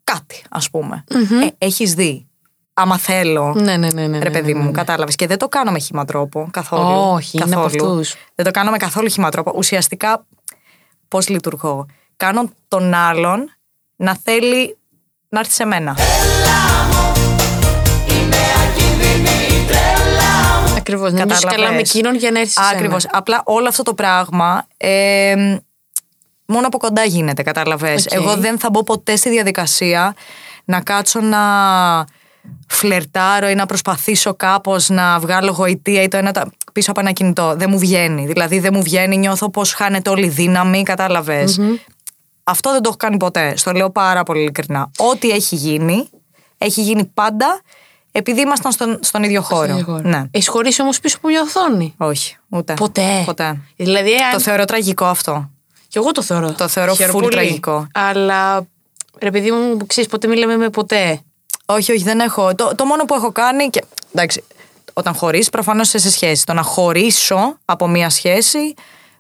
Κάτι, 0.03 0.43
ας 0.49 0.69
πούμε. 0.69 1.03
Ε, 1.10 1.47
Έχεις 1.65 1.93
δει. 1.93 2.27
Άμα 2.73 2.97
θέλω. 2.97 3.53
Ναι, 3.53 3.77
ναι, 3.77 3.88
ναι. 3.93 4.08
ναι, 4.08 4.17
Ρε 4.19 4.23
ναι, 4.23 4.29
παιδί 4.29 4.53
ναι, 4.53 4.60
μου, 4.60 4.65
ναι. 4.65 4.71
κατάλαβες. 4.71 5.15
Και 5.15 5.27
δεν 5.27 5.38
το 5.38 5.47
κάνω 5.47 5.71
με 5.71 5.79
χύμα 5.79 6.06
τρόπο 6.06 6.47
καθόλου. 6.51 7.12
Όχι, 7.13 7.38
είναι 7.38 7.56
από 7.56 7.63
καθόλου. 7.63 7.91
αυτούς. 7.91 8.15
Δεν 8.36 8.45
το 8.45 8.51
κάνω 8.51 8.71
με 8.71 8.77
καθόλου 8.77 9.10
χύμα 9.10 9.29
τρόπο. 9.29 9.53
Ουσιαστικά, 9.56 10.25
πώς 11.08 11.29
λειτουργώ. 11.29 11.86
Κάνω 12.17 12.49
τον 12.67 12.93
άλλον 12.93 13.49
να 13.95 14.15
θέλει 14.23 14.77
να 15.29 15.39
έρθει 15.39 15.51
σε 15.53 15.65
μένα. 15.65 15.95
Ακριβώς. 20.77 21.12
Να 21.13 21.25
νιώσεις 21.25 21.45
καλά 21.45 21.71
με 21.71 21.77
εκείνον 21.79 22.15
για 22.15 22.32
να 22.32 22.39
έρθεις 22.39 22.53
σε 22.53 22.62
Ακριβώς. 22.73 23.06
Απλά 23.12 23.41
όλο 23.45 23.67
αυτό 23.67 23.84
το 23.84 23.93
πράγμα. 23.93 24.65
ε, 24.77 25.58
μόνο 26.45 26.67
από 26.67 26.77
κοντά 26.77 27.03
γίνεται, 27.03 27.43
κατάλαβες. 27.43 28.06
Οκ. 28.06 28.13
Εγώ 28.13 28.36
δεν 28.36 28.60
θα 28.60 28.69
μπω 28.69 28.84
ποτέ 28.84 29.15
στη 29.15 29.29
διαδικασία 29.29 30.15
να 30.65 30.82
κάτσω 30.82 31.19
να 31.21 31.39
φλερτάρω 32.67 33.49
ή 33.49 33.56
να 33.56 33.65
προσπαθήσω 33.65 34.34
κάπως 34.34 34.89
να 34.89 35.19
βγάλω 35.19 35.51
γοητεία 35.51 36.01
ή 36.01 36.08
το 36.08 36.17
ένα 36.17 36.32
το- 36.32 36.49
πίσω 36.73 36.91
από 36.91 36.99
ένα 36.99 37.12
κινητό. 37.12 37.53
Δεν 37.56 37.69
μου 37.69 37.79
βγαίνει. 37.79 38.25
Δηλαδή 38.25 38.60
δεν 38.60 38.71
μου 38.73 38.84
βγαίνει, 38.84 39.17
νιώθω 39.17 39.49
πως 39.49 39.73
χάνεται 39.73 40.10
όλη 40.10 40.25
η 40.25 40.29
δύναμη, 40.29 40.84
κατάλαβες. 40.84 41.60
Αυτό 42.43 42.71
δεν 42.71 42.82
το 42.82 42.88
έχω 42.89 42.97
κάνει 42.97 43.17
ποτέ. 43.17 43.58
Στο 43.58 43.71
λέω 43.71 43.89
πάρα 43.89 44.23
πολύ 44.23 44.41
ειλικρινά. 44.41 44.91
Ό,τι 44.97 45.29
έχει 45.29 45.56
γίνει, 45.56 46.10
έχει 46.58 46.82
γίνει 46.82 47.06
πάντα 47.06 47.62
επειδή 48.12 48.41
ήμασταν 48.41 48.71
στον, 48.71 48.99
στον 49.01 49.23
ίδιο 49.23 49.41
χώρο. 49.41 49.99
Ναι. 50.03 50.23
Έχεις 50.32 50.47
χωρίσει 50.47 50.82
όμως 50.82 50.99
πίσω 50.99 51.17
από 51.17 51.27
μια 51.27 51.41
οθόνη; 51.41 51.93
Όχι, 51.97 52.38
ούτε. 52.49 52.73
Ποτέ. 52.73 53.23
Ποτέ. 53.25 53.62
Δηλαδή, 53.75 54.13
αν... 54.13 54.32
Το 54.32 54.39
θεωρώ 54.39 54.65
τραγικό 54.65 55.06
αυτό. 55.06 55.49
Και 55.93 55.99
εγώ 55.99 56.12
το 56.12 56.21
θεωρώ. 56.21 56.51
Το 56.53 56.67
θεωρώ 56.67 56.93
Χαίρομαι 56.95 57.17
full 57.17 57.21
πολύ. 57.21 57.36
τραγικό. 57.36 57.88
Αλλά 57.93 58.65
ρε 59.19 59.32
παιδί 59.32 59.51
μου, 59.51 59.77
ξέρεις, 59.88 60.10
ποτέ 60.10 60.27
μιλάμε 60.27 60.58
με 60.58 60.69
ποτέ. 60.69 61.21
Όχι, 61.65 61.91
όχι, 61.91 62.03
δεν 62.03 62.19
έχω. 62.19 62.56
Το, 62.56 62.71
το 62.75 62.86
μόνο 62.86 63.06
που 63.06 63.13
έχω 63.13 63.32
κάνει. 63.32 63.69
Και, 63.69 63.84
εντάξει, 64.13 64.43
όταν 64.93 65.13
χωρίσει, 65.15 65.49
προφανώς 65.49 65.88
είσαι 65.88 65.97
σε 65.97 66.12
σχέση. 66.12 66.45
Το 66.45 66.53
να 66.53 66.62
χωρίσω 66.62 67.58
από 67.65 67.88
μία 67.88 68.10
σχέση 68.10 68.73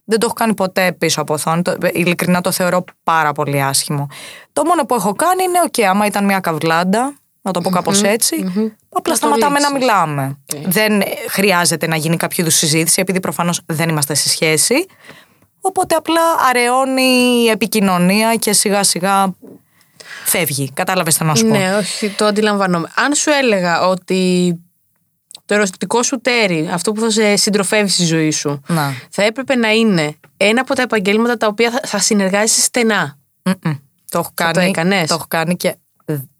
δεν 0.03 0.19
το 0.19 0.25
έχω 0.25 0.33
κάνει 0.33 0.53
ποτέ 0.53 0.91
πίσω 0.91 1.21
από 1.21 1.33
οθόνη. 1.33 1.61
Το, 1.61 1.77
ειλικρινά 1.93 2.41
το 2.41 2.51
θεωρώ 2.51 2.83
πάρα 3.03 3.31
πολύ 3.31 3.61
άσχημο. 3.61 4.07
Το 4.53 4.63
μόνο 4.65 4.85
που 4.85 4.95
έχω 4.95 5.13
κάνει 5.13 5.43
είναι, 5.43 5.59
οκ, 5.65 5.85
άμα 5.89 6.05
ήταν 6.05 6.25
μία 6.25 6.39
καβλάντα, 6.39 7.17
να 7.41 7.51
το 7.51 7.61
πω 7.61 7.69
κάπως 7.69 8.01
έτσι, 8.01 8.35
απλά 8.45 8.71
Να 8.89 9.01
το 9.01 9.15
σταματάμε 9.15 9.59
να 9.59 9.69
λήξεις. 9.69 9.71
μιλάμε. 9.79 10.37
Δεν 10.65 11.01
ε, 11.01 11.05
χρειάζεται 11.29 11.87
να 11.87 11.95
γίνει 11.95 12.17
κάποιο 12.17 12.43
είδους 12.43 12.55
συζήτηση, 12.55 13.01
επειδή 13.01 13.19
προφανώς 13.19 13.61
δεν 13.65 13.89
είμαστε 13.89 14.13
σε 14.13 14.29
σχέση. 14.29 14.85
Οπότε 15.65 15.95
απλά 15.95 16.21
αραιώνει 16.49 17.01
η 17.43 17.49
επικοινωνία 17.49 18.35
και 18.35 18.53
σιγά 18.53 18.83
σιγά 18.83 19.33
φεύγει. 20.25 20.71
Κατάλαβες 20.73 21.13
τι 21.13 21.19
θέλω 21.19 21.29
να 21.29 21.35
σου 21.35 21.47
πω; 21.47 21.57
Ναι, 21.57 21.75
όχι, 21.75 22.09
το 22.09 22.25
αντιλαμβάνομαι. 22.25 22.91
Αν 22.95 23.13
σου 23.13 23.29
έλεγα 23.29 23.87
ότι 23.87 24.53
το 25.45 25.53
ερωτικό 25.53 26.03
σου 26.03 26.21
ταίρι, 26.21 26.69
αυτό 26.71 26.91
που 26.91 27.01
θα 27.01 27.09
σε 27.09 27.35
συντροφεύει 27.35 27.89
στη 27.89 28.05
ζωή 28.05 28.31
σου, 28.31 28.61
Να. 28.67 28.93
θα 29.09 29.23
έπρεπε 29.23 29.55
να 29.55 29.71
είναι 29.71 30.15
ένα 30.37 30.61
από 30.61 30.75
τα 30.75 30.81
επαγγέλματα 30.81 31.37
τα 31.37 31.47
οποία 31.47 31.71
θα, 31.71 31.79
θα 31.83 31.99
συνεργάζεσαι 31.99 32.61
στενά. 32.61 33.17
Mm-mm. 33.43 33.79
Το 34.09 34.19
έχω 34.19 34.31
το 34.35 34.43
κάνει. 34.43 34.65
έκανες; 34.65 35.07
Το 35.07 35.13
έχω 35.13 35.25
κάνει 35.27 35.55
και 35.55 35.75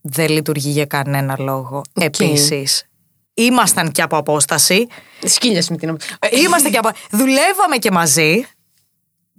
δεν 0.02 0.30
λειτουργεί 0.30 0.70
για 0.70 0.86
κανένα 0.86 1.36
λόγο. 1.40 1.82
Επίσης, 1.94 2.84
ήμασταν 3.34 3.92
και 3.92 4.02
από 4.02 4.18
απόσταση. 4.18 4.88
Σκύλια 5.24 5.64
με 5.70 5.78
την. 5.78 5.98
Είμαστε 6.32 6.70
και 6.70 6.78
από. 6.78 6.90
Δουλεύαμε 7.20 7.78
και 7.80 7.92
μαζί. 7.92 8.46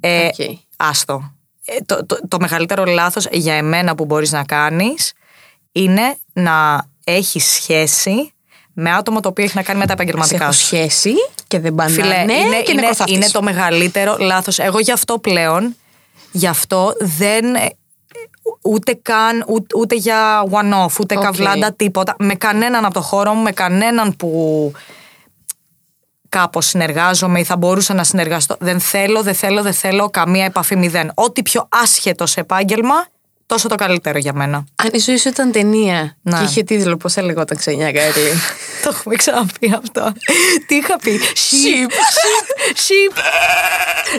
Ε, 0.06 0.26
Οκ. 0.26 0.58
Άστο. 0.76 1.32
Ε, 1.64 1.76
το, 1.86 2.06
το, 2.06 2.18
το 2.28 2.36
μεγαλύτερο 2.40 2.84
λάθος 2.84 3.26
για 3.30 3.54
εμένα 3.54 3.94
που 3.94 4.04
μπορείς 4.04 4.32
να 4.32 4.44
κάνεις 4.44 5.12
είναι 5.72 6.16
να 6.32 6.84
έχεις 7.04 7.44
σχέση 7.52 8.32
με 8.72 8.92
άτομο 8.92 9.20
το 9.20 9.28
οποίο 9.28 9.44
έχει 9.44 9.56
να 9.56 9.62
κάνει 9.62 9.78
με 9.78 9.86
τα 9.86 9.94
Σε 9.96 10.02
επαγγελματικά 10.02 10.44
έχω 10.44 10.52
σου. 10.52 10.64
σχέση 10.64 11.12
και 11.48 11.60
δεν 11.60 11.74
πάνε. 11.74 11.90
Φίλε, 11.90 12.24
ναι, 12.24 12.32
είναι, 12.32 12.62
και 12.62 12.72
είναι, 12.72 12.80
νεκροθάφτης. 12.80 13.16
είναι 13.16 13.26
το 13.28 13.42
μεγαλύτερο 13.42 14.16
λάθος. 14.18 14.58
Εγώ 14.58 14.78
γι' 14.78 14.92
αυτό 14.92 15.18
πλέον, 15.18 15.76
γι' 16.32 16.46
αυτό 16.46 16.92
δεν... 17.00 17.54
ε, 17.54 17.68
Ούτε 18.62 18.98
καν, 19.02 19.44
ούτε, 19.48 19.76
ούτε 19.78 19.94
για 19.94 20.42
one-off, 20.50 21.00
ούτε 21.00 21.16
ΟΚ. 21.16 21.22
καβλάντα, 21.22 21.72
τίποτα. 21.72 22.14
Με 22.18 22.34
κανέναν 22.34 22.84
από 22.84 22.94
το 22.94 23.00
χώρο 23.00 23.32
μου, 23.34 23.42
με 23.42 23.52
κανέναν 23.52 24.16
που 24.16 24.72
κάπως 26.34 26.66
συνεργάζομαι 26.66 27.40
ή 27.40 27.44
θα 27.44 27.56
μπορούσα 27.56 27.94
να 27.94 28.04
συνεργαστώ. 28.04 28.56
Δεν 28.60 28.80
θέλω, 28.80 29.22
δεν 29.22 29.34
θέλω, 29.34 29.62
δεν 29.62 29.72
θέλω 29.72 30.10
καμία 30.10 30.44
επαφή 30.44 30.76
μηδέν. 30.76 31.10
Ό,τι 31.14 31.42
πιο 31.42 31.68
άσχετος 31.68 32.30
σε 32.30 32.40
επάγγελμα, 32.40 33.06
τόσο 33.46 33.68
το 33.68 33.74
καλύτερο 33.74 34.18
για 34.18 34.32
μένα. 34.32 34.56
Αν 34.56 34.88
η 34.92 34.98
ζωή 34.98 35.16
σου 35.16 35.28
ήταν 35.28 35.52
ταινία 35.52 36.16
Να. 36.22 36.38
και 36.38 36.44
είχε 36.44 36.62
τίτλο, 36.62 36.96
πώς 36.96 37.12
θα 37.12 37.22
λεγόταν 37.22 37.56
Ξένια 37.56 37.90
Γκάλη. 37.90 38.30
Το 38.82 38.90
έχουμε 38.92 39.14
ξαναπεί 39.14 39.74
αυτό. 39.82 40.12
Τι 40.66 40.74
είχα 40.74 40.96
πει; 40.98 41.20
Sheep. 41.34 41.90
Sheep. 42.84 43.16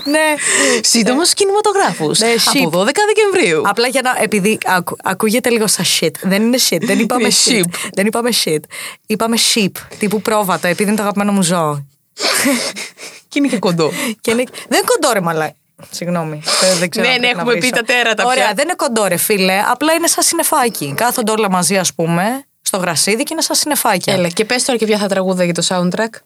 ναι. 0.04 0.34
Σύντομος 0.82 1.34
κινηματογράφου. 1.34 2.06
Ναι, 2.18 2.34
sheep. 2.38 2.66
από 2.66 2.80
12 2.82 2.86
Δεκεμβρίου. 3.16 3.62
Απλά 3.66 3.88
για 3.88 4.02
να. 4.02 4.24
Επειδή 4.24 4.58
ακου- 4.66 4.98
ακούγεται 5.04 5.50
λίγο 5.50 5.68
σαν 5.68 5.86
shit. 6.00 6.12
Δεν 6.22 6.42
είναι 6.44 6.58
shit. 6.70 6.82
Δεν 6.82 7.00
είπαμε 7.04 7.22
Είναι 7.24 7.34
shit. 7.46 7.52
sheep. 7.70 7.90
Δεν 7.94 8.06
είπαμε 8.06 8.30
shit. 8.44 8.60
Είπαμε 9.06 9.38
sheep. 9.54 9.72
Τύπου 10.00 10.22
πρόβατο, 10.22 10.68
επειδή 10.68 10.88
είναι 10.90 10.98
το 10.98 11.02
αγαπημένο 11.04 11.32
μου 11.32 11.44
ζώο. 11.44 11.86
Και 13.30 13.40
είναι 13.40 13.48
και 13.48 13.60
κοντό. 13.60 13.92
Και 14.22 14.32
είναι... 14.32 14.44
Δεν 14.68 14.80
είναι 14.80 14.86
κοντό 14.86 15.14
ρε 15.14 15.22
μαλά. 15.22 15.54
Συγγνώμη. 15.90 16.42
Δεν, 16.62 16.78
δεν 16.78 16.90
ξέρω 16.90 17.08
Ναι, 17.08 17.14
αν 17.14 17.20
ναι, 17.20 17.28
πρέπει 17.28 17.36
να 17.36 17.42
έχουμε 17.42 17.54
πει 17.54 17.60
βρίσω. 17.68 17.74
τα 17.76 17.84
τέρατα 17.84 18.26
Ωραία, 18.26 18.44
πια. 18.46 18.54
δεν 18.54 18.64
είναι 18.66 18.74
κοντό 18.76 19.06
ρε 19.06 19.18
φίλε. 19.18 19.62
Απλά 19.68 19.94
είναι 19.94 20.08
σαν 20.08 20.24
συνεφάκι. 20.24 20.94
Κάθονται 20.98 21.32
όλα 21.32 21.50
μαζί, 21.52 21.78
ας 21.78 21.94
πούμε, 21.94 22.44
στο 22.62 22.78
γρασίδι 22.78 23.24
και 23.24 23.30
είναι 23.32 23.42
σαν 23.42 23.56
συνεφάκια. 23.56 24.14
Έλα, 24.14 24.28
και 24.28 24.46
πες 24.46 24.64
τώρα 24.64 24.80
και 24.80 24.86
ποια 24.86 24.98
θα 24.98 25.08
τραγούδα 25.08 25.44
για 25.44 25.54
το 25.54 25.64
soundtrack. 25.68 26.20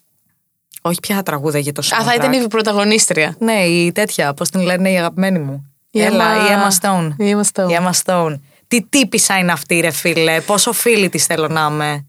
Όχι 0.82 1.00
πια 1.00 1.24
τραγούδα 1.24 1.60
για 1.60 1.72
το 1.74 1.82
Α, 1.82 2.04
θα 2.04 2.12
soundtrack. 2.14 2.16
ήταν 2.16 2.32
η 2.34 2.48
πρωταγωνίστρια. 2.48 3.36
Ναι, 3.40 3.54
η 3.66 3.92
τέτοια, 3.92 4.34
πώς 4.34 4.50
την 4.50 4.62
λένε, 4.62 4.92
η 4.92 4.98
αγαπημένη 4.98 5.40
μου. 5.40 5.72
Η 5.92 6.02
Έλα, 6.02 6.26
Emma- 6.36 6.50
η 6.50 6.54
Emma 6.54 6.86
Stone. 6.90 7.10
η 7.18 7.36
Emma 7.36 7.64
Stone. 7.64 7.70
Η 7.70 7.78
Emma 7.82 7.92
Stone. 8.06 8.40
Τι 8.68 8.82
τύπησα 8.84 9.38
είναι 9.38 9.52
αυτή, 9.52 9.80
ρε 9.80 9.92
φίλε. 9.92 10.42
Πόσο 10.42 10.74
φίλη 10.74 11.10
της 11.10 11.26
θέλω 11.26 11.48
να 11.48 11.68
είμαι. 11.72 12.06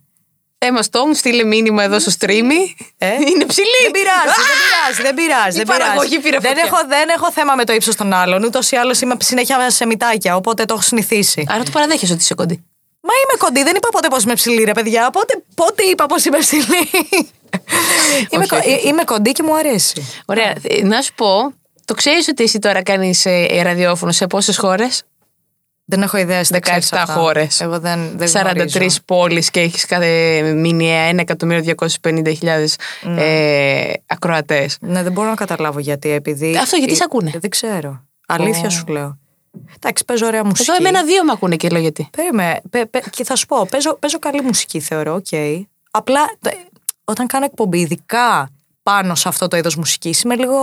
Έμα 0.62 0.83
στο 0.83 1.07
μου 1.07 1.14
στείλε 1.14 1.44
μήνυμα 1.44 1.83
εδώ 1.83 1.99
στο 1.99 2.11
streamy. 2.18 2.61
Ε; 2.99 3.07
Είναι 3.14 3.44
ψηλή. 3.46 3.81
Δεν 3.83 3.90
πειράζει, 3.90 4.35
δεν 4.37 4.57
πειράζει, 4.62 5.03
δεν 5.03 5.14
πειράζει. 5.14 5.57
Η 5.61 5.62
δεν 5.62 5.66
πειράζει. 5.66 5.81
παραγωγή 5.83 6.18
πήρε 6.18 6.38
δεν, 6.38 6.51
φωτιά. 6.51 6.64
έχω, 6.66 6.77
δεν 6.88 7.09
έχω 7.09 7.33
θέμα 7.33 7.55
με 7.55 7.64
το 7.64 7.73
ύψος 7.73 7.94
των 7.96 8.12
άλλων. 8.12 8.44
Ούτως 8.44 8.70
ή 8.70 8.77
άλλως 8.77 9.01
είμαι 9.01 9.16
συνέχεια 9.20 9.70
σε 9.70 9.87
μητάκια, 9.87 10.37
οπότε 10.37 10.64
το 10.64 10.75
έχω 10.75 10.83
συνηθίσει. 10.83 11.44
Άρα 11.49 11.62
το 11.62 11.70
παραδέχεσαι 11.70 12.12
ότι 12.12 12.23
είσαι 12.23 12.35
κοντή. 12.35 12.64
Μα 13.01 13.12
είμαι 13.23 13.38
κοντή, 13.38 13.62
δεν 13.62 13.77
είπα 13.77 13.88
ποτέ 13.88 14.09
πως 14.09 14.23
είμαι 14.23 14.35
ψηλή, 14.35 14.64
ρε 14.64 14.73
παιδιά. 14.73 15.11
Πότε, 15.11 15.42
πότε 15.55 15.83
είπα 15.83 16.07
πως 16.07 16.25
είμαι 16.25 16.38
ψηλή. 16.38 16.90
είμαι, 18.31 18.46
κο- 18.46 18.57
ε, 18.57 18.81
είμαι 18.88 19.05
κοντή 19.05 19.33
και 19.33 19.42
μου 19.42 19.57
αρέσει. 19.57 20.07
Ωραία. 20.27 20.55
Ε, 20.62 20.83
Να 20.83 21.03
σου 21.03 21.12
πω, 21.14 21.55
το 21.85 21.94
ξέρεις 21.94 22.29
ότι 22.29 22.42
εσύ 22.42 22.59
τώρα 22.59 22.83
κάνεις 22.83 23.27
ραδιόφωνο 23.62 24.12
σε 24.12 24.27
πόσες 24.27 24.57
χώρες; 24.59 25.03
Δεν 25.90 26.03
έχω 26.03 26.16
ιδέα 26.16 26.44
στην 26.44 26.59
17 26.90 27.05
χώρες. 27.07 27.61
Εγώ 27.61 27.79
δεν, 27.81 28.12
δεν 28.16 28.29
43 28.29 28.53
γνωρίζω. 28.55 28.98
πόλεις 29.05 29.50
και 29.50 29.61
έχεις 29.61 29.85
κάθε 29.87 30.42
μηνιαία 30.57 31.11
1.250.000 31.26 33.18
ε, 33.18 33.92
ακροατές. 34.07 34.76
Ναι, 34.81 35.03
δεν 35.03 35.12
μπορώ 35.12 35.29
να 35.29 35.35
καταλάβω 35.35 35.79
γιατί. 35.79 36.11
Επειδή... 36.11 36.57
Αυτό 36.57 36.76
γιατί 36.76 36.92
ε, 36.92 36.94
σ' 36.94 37.00
ακούνε; 37.03 37.33
Δεν 37.40 37.50
ξέρω. 37.50 38.05
Αλήθεια 38.26 38.68
σου 38.70 38.85
λέω. 38.87 39.18
Εντάξει, 39.76 40.05
παίζω 40.05 40.26
ωραία 40.26 40.44
μουσική. 40.44 40.70
Εδώ 40.70 40.79
εμένα 40.87 41.05
δύο 41.05 41.24
με 41.24 41.33
ακούνε 41.33 41.57
και 41.57 41.68
λέω 41.68 41.81
γιατί. 41.81 42.09
Περίμενε. 42.16 42.61
Πε, 42.70 42.87
πε, 42.87 43.00
και 43.11 43.24
θα 43.24 43.37
σου 43.37 43.46
πω, 43.46 43.66
παίζω, 43.70 43.94
παίζω 43.98 44.18
καλή 44.18 44.42
μουσική, 44.42 44.81
θεωρώ, 44.81 45.14
οκ. 45.14 45.26
Απλά 45.90 46.20
τε- 46.40 46.55
όταν 47.05 47.26
κάνω 47.26 47.44
εκπομπή, 47.44 47.79
ειδικά 47.79 48.50
πάνω 48.83 49.14
σε 49.14 49.29
αυτό 49.29 49.49
το 49.49 49.57
είδος 49.57 49.77
μουσικής, 49.77 50.21
είμαι 50.23 50.35
λίγο 50.37 50.57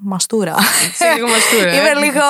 μαστούρα. 0.00 0.54
Είσαι 0.92 1.12
λίγο 1.14 1.28
μαστούρα, 1.28 1.70
ε. 1.70 1.76
είμαι 1.76 1.94
λίγο. 2.04 2.20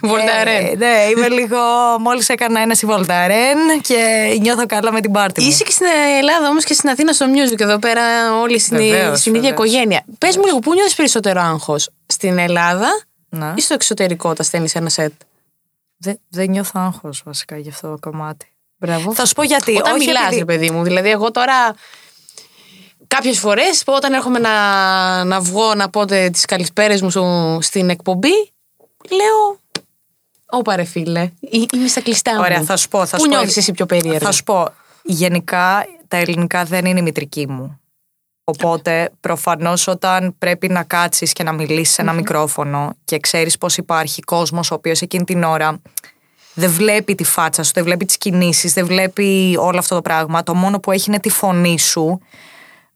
Βολταρέν. 0.12 0.66
Ε, 0.66 0.74
ναι, 0.76 1.06
είμαι 1.16 1.28
λίγο. 1.28 1.58
Μόλις 2.00 2.28
έκανα 2.28 2.60
ένα 2.60 2.74
στη 2.74 2.86
Βολταρέν 2.86 3.58
και 3.80 4.26
νιώθω 4.40 4.66
καλά 4.66 4.92
με 4.92 5.00
την 5.00 5.12
πάρτι 5.12 5.40
μου. 5.42 5.48
Είσαι 5.48 5.64
και 5.64 5.70
στην 5.70 5.86
Ελλάδα 6.18 6.48
όμως 6.48 6.64
και 6.64 6.74
στην 6.74 6.88
Αθήνα 6.88 7.12
στο 7.12 7.26
music 7.28 7.60
εδώ 7.60 7.78
πέρα, 7.78 8.02
όλοι 8.40 8.58
στην, 8.58 8.76
Βεβαίως, 8.76 9.18
στην 9.20 9.34
ίδια 9.34 9.50
βεβαίως. 9.50 9.68
οικογένεια. 9.70 10.04
Πες 10.18 10.36
μου 10.36 10.44
λίγο, 10.44 10.58
πού 10.58 10.72
νιώθεις 10.74 10.94
περισσότερο 10.94 11.40
άγχος, 11.40 11.90
στην 12.06 12.38
Ελλάδα 12.38 12.88
Ναι. 13.28 13.52
ή 13.56 13.60
στο 13.60 13.74
εξωτερικό 13.74 14.28
όταν 14.30 14.46
στέλνεις 14.46 14.74
ένα 14.74 14.88
σετ; 14.88 15.12
Δεν, 15.96 16.18
δεν 16.28 16.50
νιώθω 16.50 16.80
άγχος 16.80 17.22
βασικά 17.24 17.56
για 17.58 17.70
αυτό 17.70 17.88
το 17.90 18.10
κομμάτι. 18.10 18.46
Μπράβο. 18.76 19.14
Θα 19.14 19.26
σου 19.26 19.34
πω 19.34 19.42
γιατί. 19.42 19.76
Όταν 19.76 19.92
όχι 19.94 20.06
μιλάς, 20.06 20.22
επειδή- 20.24 20.38
ρε 20.38 20.44
παιδί 20.44 20.70
μου. 20.70 20.82
Δηλαδή, 20.82 21.10
εγώ 21.10 21.30
τώρα. 21.30 21.74
Κάποιες 23.14 23.38
φορές, 23.38 23.82
όταν 23.86 24.12
έρχομαι 24.12 24.38
να, 24.38 25.24
να 25.24 25.40
βγω 25.40 25.74
να 25.74 25.90
πω 25.90 26.04
τις 26.04 26.44
καλησπέρες 26.44 27.02
μου 27.02 27.10
στο- 27.10 27.58
στην 27.60 27.90
εκπομπή, 27.90 28.52
λέω. 29.10 29.60
Ωπα 30.46 30.76
ρε 30.76 30.84
φίλε, 30.84 31.20
ε- 31.20 31.30
είμαι 31.74 31.88
στα 31.88 32.00
κλειστά 32.00 32.34
μου. 32.34 32.40
Ωραία, 32.40 32.62
θα 32.62 32.76
σου 32.76 32.88
πω. 32.88 33.06
Θα 33.06 33.16
Πού 33.16 33.22
σου 33.22 33.28
πω- 33.28 33.36
νιώθεις 33.36 33.56
εσύ 33.56 33.72
πιο 33.72 33.86
περίεργα. 33.86 34.18
Θα 34.18 34.32
σου 34.32 34.42
πω. 34.42 34.68
Γενικά 35.02 35.86
τα 36.08 36.16
ελληνικά 36.16 36.64
δεν 36.64 36.84
είναι 36.84 36.98
η 36.98 37.02
μητρική 37.02 37.48
μου. 37.48 37.80
Οπότε 38.44 39.10
προφανώς 39.20 39.86
όταν 39.86 40.34
πρέπει 40.38 40.68
να 40.68 40.82
κάτσεις 40.82 41.32
και 41.32 41.42
να 41.42 41.52
μιλήσεις 41.52 41.94
σε 41.94 42.02
ένα 42.02 42.12
μικρόφωνο 42.12 42.96
και 43.04 43.18
ξέρεις 43.18 43.58
πως 43.58 43.76
υπάρχει 43.76 44.20
κόσμος 44.22 44.70
ο 44.70 44.74
οποίος 44.74 45.00
εκείνη 45.00 45.24
την 45.24 45.42
ώρα 45.42 45.80
δεν 46.54 46.70
βλέπει 46.70 47.14
τη 47.14 47.24
φάτσα 47.24 47.62
σου, 47.62 47.70
δεν 47.74 47.84
βλέπει 47.84 48.04
τις 48.04 48.16
κινήσεις, 48.18 48.72
δεν 48.72 48.86
βλέπει 48.86 49.56
όλο 49.60 49.78
αυτό 49.78 49.94
το 49.94 50.02
πράγμα. 50.02 50.42
Το 50.42 50.54
μόνο 50.54 50.80
που 50.80 50.90
έχει 50.92 51.04
είναι 51.08 51.20
τη 51.20 51.28
φωνή 51.30 51.78
σου. 51.78 52.20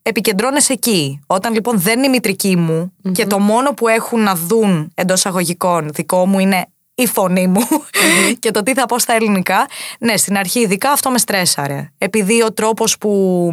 Επικεντρώνεσαι 0.08 0.72
εκεί. 0.72 1.20
Όταν 1.26 1.52
λοιπόν 1.52 1.80
δεν 1.80 1.98
είναι 1.98 2.06
η 2.06 2.10
μητρική 2.10 2.56
μου 2.56 2.92
και 3.12 3.26
το 3.26 3.38
μόνο 3.38 3.74
που 3.74 3.88
έχουν 3.88 4.20
να 4.20 4.34
δουν 4.34 4.92
εντός 4.94 5.26
αγωγικών 5.26 5.90
δικό 5.92 6.26
μου 6.26 6.38
είναι 6.38 6.66
η 6.94 7.06
φωνή 7.06 7.46
μου 7.46 7.60
και 8.38 8.50
το 8.50 8.62
τι 8.62 8.74
θα 8.74 8.86
πω 8.86 8.98
στα 8.98 9.12
ελληνικά. 9.12 9.66
Ναι, 9.98 10.16
στην 10.16 10.36
αρχή 10.36 10.60
ειδικά 10.60 10.90
αυτό 10.90 11.10
με 11.10 11.18
στρέσαρε. 11.18 11.92
Επειδή 11.98 12.42
ο 12.42 12.52
τρόπος 12.52 12.98
που 12.98 13.50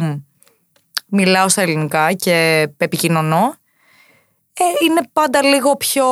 μιλάω 1.06 1.48
στα 1.48 1.62
ελληνικά 1.62 2.12
και 2.12 2.68
επικοινωνώ 2.76 3.54
ε, 4.52 4.64
είναι 4.84 5.00
πάντα 5.12 5.44
λίγο 5.44 5.76
πιο 5.76 6.04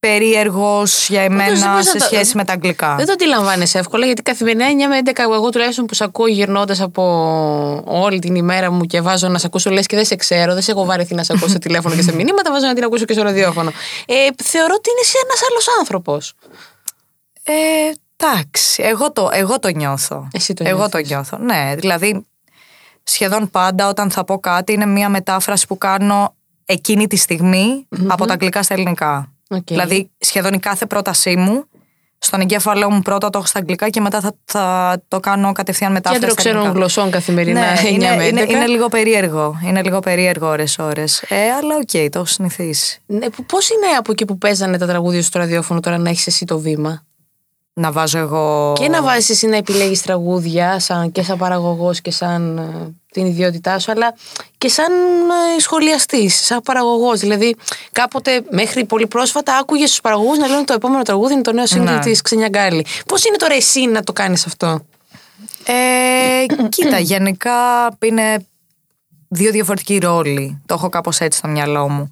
περίεργος 0.00 1.08
για 1.08 1.20
δεν 1.22 1.32
εμένα 1.32 1.70
μπορείς 1.70 1.86
σε 1.88 1.92
να 1.92 1.98
το- 1.98 2.04
σχέση 2.04 2.36
με 2.36 2.44
τα 2.44 2.52
αγγλικά. 2.52 2.94
Δεν 2.96 3.06
το 3.06 3.12
αντιλαμβάνεσαι 3.12 3.78
εύκολα 3.78 4.06
γιατί 4.06 4.22
καθημερινά 4.22 4.66
9 4.66 4.88
με 4.88 4.96
11 5.04 5.22
εγώ 5.22 5.50
τουλάχιστον 5.50 5.86
που 5.86 5.94
σε 5.94 6.04
ακούω 6.04 6.26
γυρνώντας 6.26 6.80
από 6.80 7.02
όλη 7.86 8.18
την 8.18 8.34
ημέρα 8.34 8.70
μου 8.70 8.84
και 8.84 9.00
βάζω 9.00 9.28
να 9.28 9.38
σε 9.38 9.46
ακούσω 9.46 9.70
λες 9.70 9.86
και 9.86 9.96
δεν 9.96 10.04
σε 10.04 10.16
ξέρω, 10.16 10.52
δεν 10.52 10.62
σε 10.62 10.70
έχω 10.70 10.84
βαρεθεί 10.84 11.14
να 11.14 11.22
σε 11.22 11.32
ακούσω 11.32 11.52
σε 11.52 11.58
τηλέφωνο 11.66 11.94
και 11.94 12.02
σε 12.02 12.12
μηνύματα, 12.14 12.50
βάζω 12.52 12.66
να 12.66 12.74
την 12.74 12.84
ακούσω 12.84 13.04
και 13.04 13.12
στο 13.12 13.22
ραδιόφωνο. 13.22 13.70
Ε, 14.06 14.14
θεωρώ 14.44 14.74
ότι 14.76 14.90
είναι 14.90 15.20
ένας 15.24 15.40
άλλος 15.50 15.66
άνθρωπος. 15.78 16.32
Ε, 17.42 17.52
εντάξει, 18.16 18.82
εγώ 18.82 19.12
το, 19.12 19.28
εγώ 19.32 19.58
το 19.58 19.68
νιώθω. 19.68 20.28
Εσύ 20.32 20.54
το 20.54 20.64
εγώ 20.66 20.76
νιώθεις. 20.76 20.92
το 20.92 21.06
νιώθω. 21.14 21.36
Ναι, 21.38 21.74
δηλαδή 21.76 22.26
σχεδόν 23.02 23.50
πάντα 23.50 23.88
όταν 23.88 24.10
θα 24.10 24.24
πω 24.24 24.38
κάτι 24.38 24.72
είναι 24.72 24.86
μια 24.86 25.08
μετάφραση 25.08 25.66
που 25.66 25.78
κάνω 25.78 26.34
εκείνη 26.64 27.06
τη 27.06 27.16
στιγμη 27.16 27.86
από 28.06 28.26
τα 28.26 28.32
αγγλικά 28.32 28.62
στα 28.62 28.74
ελληνικά. 28.74 29.32
Οκ. 29.50 29.62
Δηλαδή 29.66 30.10
σχεδόν 30.18 30.52
η 30.52 30.58
κάθε 30.58 30.86
πρότασή 30.86 31.36
μου 31.36 31.64
στον 32.22 32.40
εγκέφαλό 32.40 32.90
μου 32.90 33.02
πρώτα 33.02 33.30
το 33.30 33.38
έχω 33.38 33.46
στα 33.46 33.58
αγγλικά 33.58 33.88
και 33.88 34.00
μετά 34.00 34.20
θα, 34.20 34.32
θα 34.44 34.96
το 35.08 35.20
κάνω 35.20 35.52
κατευθείαν 35.52 35.92
μετάφραση. 35.92 36.20
Κέντρο 36.20 36.32
στα 36.34 36.42
ξένων 36.42 36.60
ελληνικά. 36.60 36.78
γλωσσών 36.78 37.10
καθημερινά 37.10 37.60
Ναι, 37.60 37.80
9 37.84 37.92
είναι, 37.92 38.16
με 38.16 38.24
11. 38.24 38.28
είναι, 38.28 38.40
είναι 38.48 38.66
λίγο 38.66 38.88
περίεργο. 38.88 39.60
Είναι 39.64 39.82
λίγο 39.82 40.00
περίεργο 40.00 40.48
ώρες-ώρες. 40.48 41.22
Ε, 41.28 41.50
αλλά 41.50 41.76
οκ, 41.76 41.90
το 41.90 42.18
έχω 42.18 42.24
συνηθίσει. 42.24 43.00
Ναι, 43.06 43.26
Πώς 43.46 43.68
είναι 43.70 43.86
από 43.98 44.12
εκεί 44.12 44.24
που 44.24 44.38
παίζανε 44.38 44.78
τα 44.78 44.86
τραγούδια 44.86 45.20
σου 45.20 45.26
στο 45.26 45.38
ραδιόφωνο 45.38 45.80
τώρα 45.80 45.98
να 45.98 46.10
έχεις 46.10 46.26
εσύ 46.26 46.44
το 46.44 46.58
βήμα; 46.58 47.04
Να 47.80 47.92
βάζω 47.92 48.18
εγώ. 48.18 48.72
Και 48.80 48.88
να 48.88 49.02
βάζεις 49.02 49.30
εσύ 49.30 49.46
να 49.46 49.56
επιλέγεις 49.56 50.02
τραγούδια 50.02 50.78
σαν, 50.78 51.12
και 51.12 51.22
σαν 51.22 51.38
παραγωγός 51.38 52.00
και 52.00 52.10
σαν 52.10 52.58
ε, 52.58 52.94
την 53.12 53.26
ιδιότητά 53.26 53.78
σου, 53.78 53.90
αλλά 53.90 54.14
και 54.58 54.68
σαν 54.68 54.92
ε, 55.56 55.60
σχολιαστής, 55.60 56.44
σαν 56.44 56.60
παραγωγός. 56.62 57.20
Δηλαδή, 57.20 57.56
κάποτε 57.92 58.42
μέχρι 58.50 58.84
πολύ 58.84 59.06
πρόσφατα 59.06 59.56
άκουγες 59.56 59.90
στου 59.90 60.00
παραγωγούς 60.00 60.38
να 60.38 60.46
λένε 60.46 60.64
το 60.64 60.72
επόμενο 60.72 61.02
τραγούδι 61.02 61.32
είναι 61.32 61.42
το 61.42 61.52
νέο 61.52 61.64
single 61.68 61.80
Ναι. 61.80 61.98
της 61.98 62.22
Ξενιαγκάλη. 62.22 62.86
Πώς 63.06 63.24
είναι 63.24 63.36
τώρα 63.36 63.54
εσύ 63.54 63.86
να 63.86 64.02
το 64.02 64.12
κάνεις 64.12 64.46
αυτό; 64.46 64.80
Ε, 65.64 66.46
κοίτα, 66.68 66.98
γενικά 66.98 67.52
είναι 68.02 68.46
δύο 69.28 69.50
διαφορετικοί 69.50 69.98
ρόλοι. 69.98 70.62
Το 70.66 70.74
έχω 70.74 70.88
κάπως 70.88 71.18
έτσι 71.18 71.38
στο 71.38 71.48
μυαλό 71.48 71.88
μου. 71.88 72.10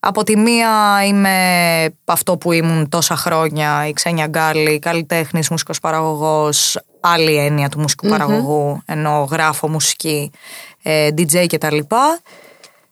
Από 0.00 0.24
τη 0.24 0.36
μία 0.36 1.04
είμαι 1.06 1.94
αυτό 2.04 2.36
που 2.36 2.52
ήμουν 2.52 2.88
τόσα 2.88 3.16
χρόνια, 3.16 3.86
η 3.86 3.92
Ξένια 3.92 4.26
Γκάλη, 4.26 4.78
καλλιτέχνης, 4.78 5.48
μουσικός 5.48 5.80
παραγωγός, 5.80 6.80
άλλη 7.00 7.36
έννοια 7.36 7.68
του 7.68 7.80
μουσικου 7.80 8.08
παραγωγού, 8.08 8.82
ενώ 8.86 9.28
γράφω 9.30 9.68
μουσική, 9.68 10.30
ε, 10.82 11.08
DJ 11.08 11.46
και 11.46 11.58
τα 11.58 11.72
λοιπά. 11.72 12.20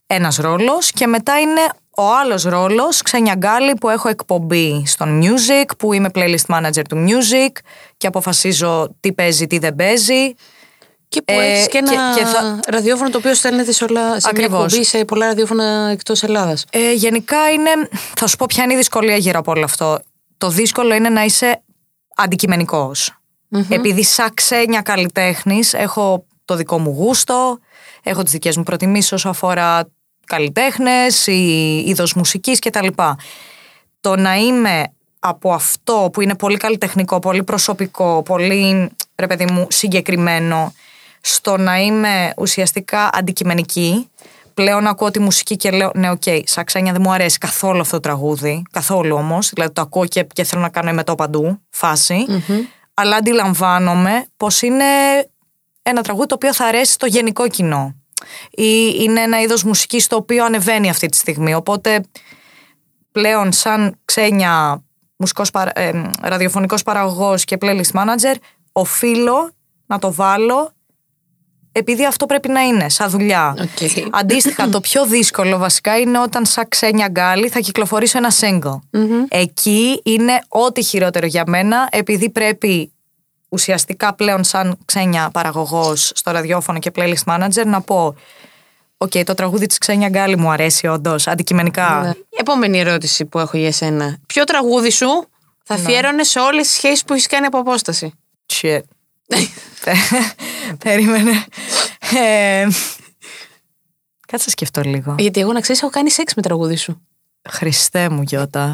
Ένας 0.07 0.37
ρόλος 0.37 0.90
και 0.90 1.07
μετά 1.07 1.40
είναι 1.40 1.61
ο 1.97 2.14
άλλος 2.21 2.42
ρόλος, 2.42 3.03
Ξένια 3.03 3.35
Γκάλη, 3.35 3.75
που 3.75 3.88
έχω 3.88 4.09
εκπομπή 4.09 4.83
στον 4.87 5.23
music, 5.23 5.64
που 5.79 5.92
είμαι 5.92 6.09
playlist 6.14 6.55
manager 6.55 6.83
του 6.88 7.07
music 7.09 7.53
και 7.97 8.07
αποφασίζω 8.07 8.94
τι 9.01 9.12
παίζει, 9.12 9.47
τι 9.47 9.59
δεν 9.59 9.75
παίζει. 9.75 10.35
Και 11.09 11.23
που 11.23 11.33
Ε, 11.33 11.53
έχεις 11.53 11.68
και 11.68 11.79
ένα 11.79 11.90
και- 12.14 12.21
και 12.21 12.27
θα- 12.27 12.61
ραδιόφωνο 12.68 13.11
το 13.11 13.18
οποίο 13.18 13.35
στέλνετε 13.35 13.73
σε, 13.73 13.85
όλα, 13.85 14.01
σε 14.01 14.07
μια 14.07 14.21
Ακριβώς. 14.25 14.64
εκπομπή 14.64 14.85
σε 14.85 15.05
πολλά 15.05 15.27
ραδιόφωνα 15.27 15.88
εκτός 15.92 16.23
Ελλάδας. 16.23 16.64
Ε, 16.71 16.92
γενικά 16.92 17.51
είναι. 17.51 17.71
Θα 18.16 18.27
σου 18.27 18.37
πω 18.37 18.47
ποια 18.49 18.64
είναι 18.64 18.73
η 18.73 18.77
δυσκολία 18.77 19.16
γύρω 19.16 19.38
από 19.38 19.51
όλο 19.51 19.64
αυτό. 19.64 19.99
Το 20.38 20.49
δύσκολο 20.49 20.94
είναι 20.94 21.09
να 21.09 21.23
είσαι 21.25 21.62
αντικειμενικός. 22.16 23.12
Επειδή 23.68 24.05
σαν 24.05 24.35
Ξένια 24.35 24.81
καλλιτέχνης 24.81 25.75
έχω 25.75 26.25
το 26.44 26.55
δικό 26.57 26.79
μου 26.79 26.90
γούστο, 26.90 27.59
έχω 28.03 28.23
τις 28.23 28.33
δικές 28.33 28.57
μου 28.57 28.62
προτιμήσεις 28.62 29.12
όσο 29.12 29.29
αφορά 29.29 29.88
καλλιτέχνες, 30.27 31.27
ή 31.27 31.79
είδος 31.87 32.14
μουσικής 32.14 32.59
κτλ. 32.59 32.87
Το 34.01 34.16
να 34.16 34.35
είμαι 34.37 34.85
από 35.18 35.53
αυτό 35.53 36.11
που 36.12 36.21
είναι 36.21 36.35
πολύ 36.37 36.57
καλλιτεχνικό, 36.57 37.18
πολύ 37.18 37.42
προσωπικό, 37.44 38.23
πολύ 38.23 38.90
ρε 39.16 39.27
παιδί 39.27 39.44
μου 39.53 39.66
συγκεκριμένο, 39.71 40.73
στο 41.21 41.57
να 41.57 41.79
είμαι 41.79 42.33
ουσιαστικά 42.37 43.11
αντικειμενική, 43.13 44.09
πλέον 44.55 44.87
ακούω 44.87 45.11
τη 45.11 45.19
μουσική 45.19 45.57
και 45.57 45.71
λέω 45.71 45.91
ναι 45.95 46.11
οκ, 46.11 46.23
σαν 46.45 46.65
Ξένια 46.64 46.93
δεν 46.93 47.01
μου 47.05 47.13
αρέσει 47.13 47.39
καθόλου 47.39 47.81
αυτό 47.81 47.97
το 47.97 48.01
τραγούδι, 48.01 48.63
καθόλου 48.71 49.17
όμως, 49.17 49.51
δηλαδή 49.55 49.73
το 49.73 49.81
ακούω 49.81 50.07
και, 50.07 50.27
και 50.33 50.45
θέλω 50.45 50.63
να 50.63 50.69
κάνω 50.69 50.89
εμετό 50.89 51.15
παντού, 51.15 51.61
φάση, 51.71 52.25
αλλά 52.95 53.17
αντιλαμβάνομαι 53.17 54.27
πως 54.37 54.63
είναι 54.63 54.85
ένα 55.83 56.03
τραγούδι 56.03 56.27
το 56.27 56.35
οποίο 56.35 56.55
θα 56.55 56.65
αρέσει 56.67 56.93
στο 56.93 57.07
γενικό 57.07 57.49
κοινό. 57.49 57.95
Ή 58.51 58.97
είναι 59.01 59.21
ένα 59.21 59.41
είδος 59.41 59.63
μουσικής 59.63 60.07
το 60.07 60.17
οποίο 60.17 60.45
ανεβαίνει 60.45 60.89
αυτή 60.89 61.07
τη 61.09 61.17
στιγμή, 61.17 61.55
οπότε 61.55 62.01
πλέον 63.13 63.53
σαν 63.53 63.99
Ξένια 64.05 64.83
μουσικός, 65.17 65.51
παρα- 65.51 65.79
ε, 65.79 66.11
ραδιοφωνικός 66.23 66.83
παραγωγός 66.83 67.45
και 67.45 67.57
playlist 67.61 67.93
manager 67.93 68.35
οφείλω 68.73 69.51
να 69.87 69.99
το 69.99 70.13
βάλω 70.13 70.73
επειδή 71.79 72.07
αυτό 72.07 72.27
πρέπει 72.27 72.49
να 72.49 72.61
είναι 72.61 72.88
σαν 72.88 73.11
δουλειά. 73.11 73.55
Οκ. 73.61 74.09
Αντίστοιχα, 74.11 74.69
το 74.69 74.81
πιο 74.81 75.07
δύσκολο 75.07 75.59
βασικά 75.59 75.99
είναι 75.99 76.19
όταν 76.21 76.47
σαν 76.47 76.64
Ξένια 76.69 77.09
Γκάλη 77.09 77.49
θα 77.49 77.61
κυκλοφορήσω 77.61 78.19
ένα 78.19 78.31
single. 78.41 78.79
Εκεί 79.29 80.01
είναι 80.05 80.41
ό,τι 80.49 80.83
χειρότερο 80.83 81.27
για 81.27 81.45
μένα, 81.47 81.88
επειδή 81.91 82.31
πρέπει 82.31 82.93
ουσιαστικά 83.49 84.14
πλέον 84.14 84.45
σαν 84.45 84.79
Ξένια 84.85 85.31
παραγωγός 85.33 86.12
στο 86.14 86.31
ραδιόφωνο 86.31 86.79
και 86.79 86.91
playlist 86.95 87.25
manager 87.35 87.64
να 87.67 87.81
πω 87.81 88.14
Οκ, 89.01 89.11
το 89.25 89.35
τραγούδι 89.35 89.67
της 89.67 89.79
Ξένια 89.79 90.09
Γκάλη 90.09 90.37
μου 90.37 90.51
αρέσει 90.51 90.87
όντως, 90.87 91.27
αντικειμενικά. 91.27 92.01
Ναι. 92.05 92.12
Επόμενη 92.38 92.79
ερώτηση 92.79 93.25
που 93.25 93.38
έχω 93.38 93.57
για 93.57 93.73
σένα. 93.73 94.19
Ποιο 94.27 94.45
τραγούδι 94.45 94.91
σου 94.91 95.29
θα 95.64 95.75
αφιέρωνε 95.75 96.23
σε 96.23 96.38
όλες 96.38 96.67
τις 96.67 96.77
σχέσεις 96.77 97.05
που 97.05 97.12
έχεις 97.12 97.27
κάνει 97.27 97.47
από 97.47 97.59
απόσταση; 97.59 98.12
Shit. 98.53 98.81
Περίμενε. 100.85 101.45
Ε, 102.14 102.67
Κάτσε 104.27 104.45
να 104.47 104.53
σκεφτώ 104.53 104.81
λίγο. 104.81 105.14
Γιατί 105.19 105.41
εγώ 105.41 105.53
να 105.53 105.61
ξέρεις, 105.61 105.83
έχω 105.83 105.91
κάνει 105.91 106.11
σεξ 106.11 106.35
με 106.35 106.43
τραγούδι 106.43 106.77
σου. 106.77 107.03
Χριστέ 107.49 108.09
μου, 108.09 108.23
Γιώτα. 108.23 108.73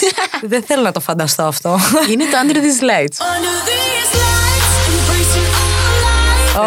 Δεν 0.42 0.62
θέλω 0.62 0.82
να 0.82 0.92
το 0.92 1.00
φανταστώ 1.00 1.42
αυτό. 1.42 1.78
Είναι 2.10 2.24
το 2.24 2.36
Under 2.42 2.56
These 2.56 2.82
Lights. 2.82 3.18
Oh 3.18 4.55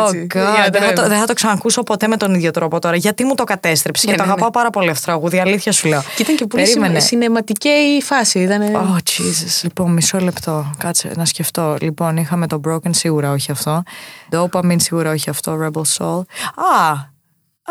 Έτσι, 0.04 0.28
God, 0.30 0.34
για 0.36 0.42
να 0.42 0.70
δεν, 0.70 0.82
θα 0.82 0.88
το, 0.88 0.94
τρέμει. 0.94 1.10
δεν 1.10 1.20
θα 1.20 1.26
το 1.26 1.34
ξανακούσω 1.34 1.84
ποτέ 1.84 2.08
με 2.08 2.18
τον 2.18 2.34
ίδιο 2.34 2.52
τρόπο 2.52 2.80
τώρα. 2.80 2.96
Γιατί 2.96 3.24
μου 3.24 3.36
το 3.36 3.44
κατέστρεψε 3.44 4.06
Ναι, 4.06 4.12
και 4.12 4.18
το 4.18 4.24
ναι, 4.24 4.30
αγαπάω 4.30 4.48
ναι. 4.50 4.54
πάρα 4.56 4.70
πολύ 4.70 4.90
αυτό 4.90 5.06
το 5.06 5.12
τραγούδι. 5.12 5.40
Αλήθεια 5.40 5.72
σου 5.72 5.88
λέω. 5.88 6.02
Και 6.16 6.22
ήταν 6.22 6.36
και 6.36 6.46
πολύ 6.46 6.64
Περίμενε. 6.64 7.00
συμε- 7.00 7.24
σινεματική 7.24 7.70
η 7.70 8.02
φάση. 8.02 8.40
Ήταν... 8.40 8.62
Oh, 8.76 8.96
Jesus. 8.96 9.60
Λοιπόν, 9.64 9.92
μισό 9.92 10.20
λεπτό. 10.20 10.72
Κάτσε 10.78 11.12
να 11.16 11.26
σκεφτώ. 11.26 11.76
Λοιπόν, 11.82 12.18
είχαμε 12.18 12.48
το 12.48 12.62
Broken, 12.68 12.90
σίγουρα 12.90 13.32
όχι 13.32 13.52
αυτό. 13.52 13.84
Dopamine, 14.32 14.82
σίγουρα 14.82 15.12
όχι 15.12 15.30
αυτό. 15.30 15.58
Rebel 15.62 15.82
Soul. 15.98 16.22
Α, 16.56 16.92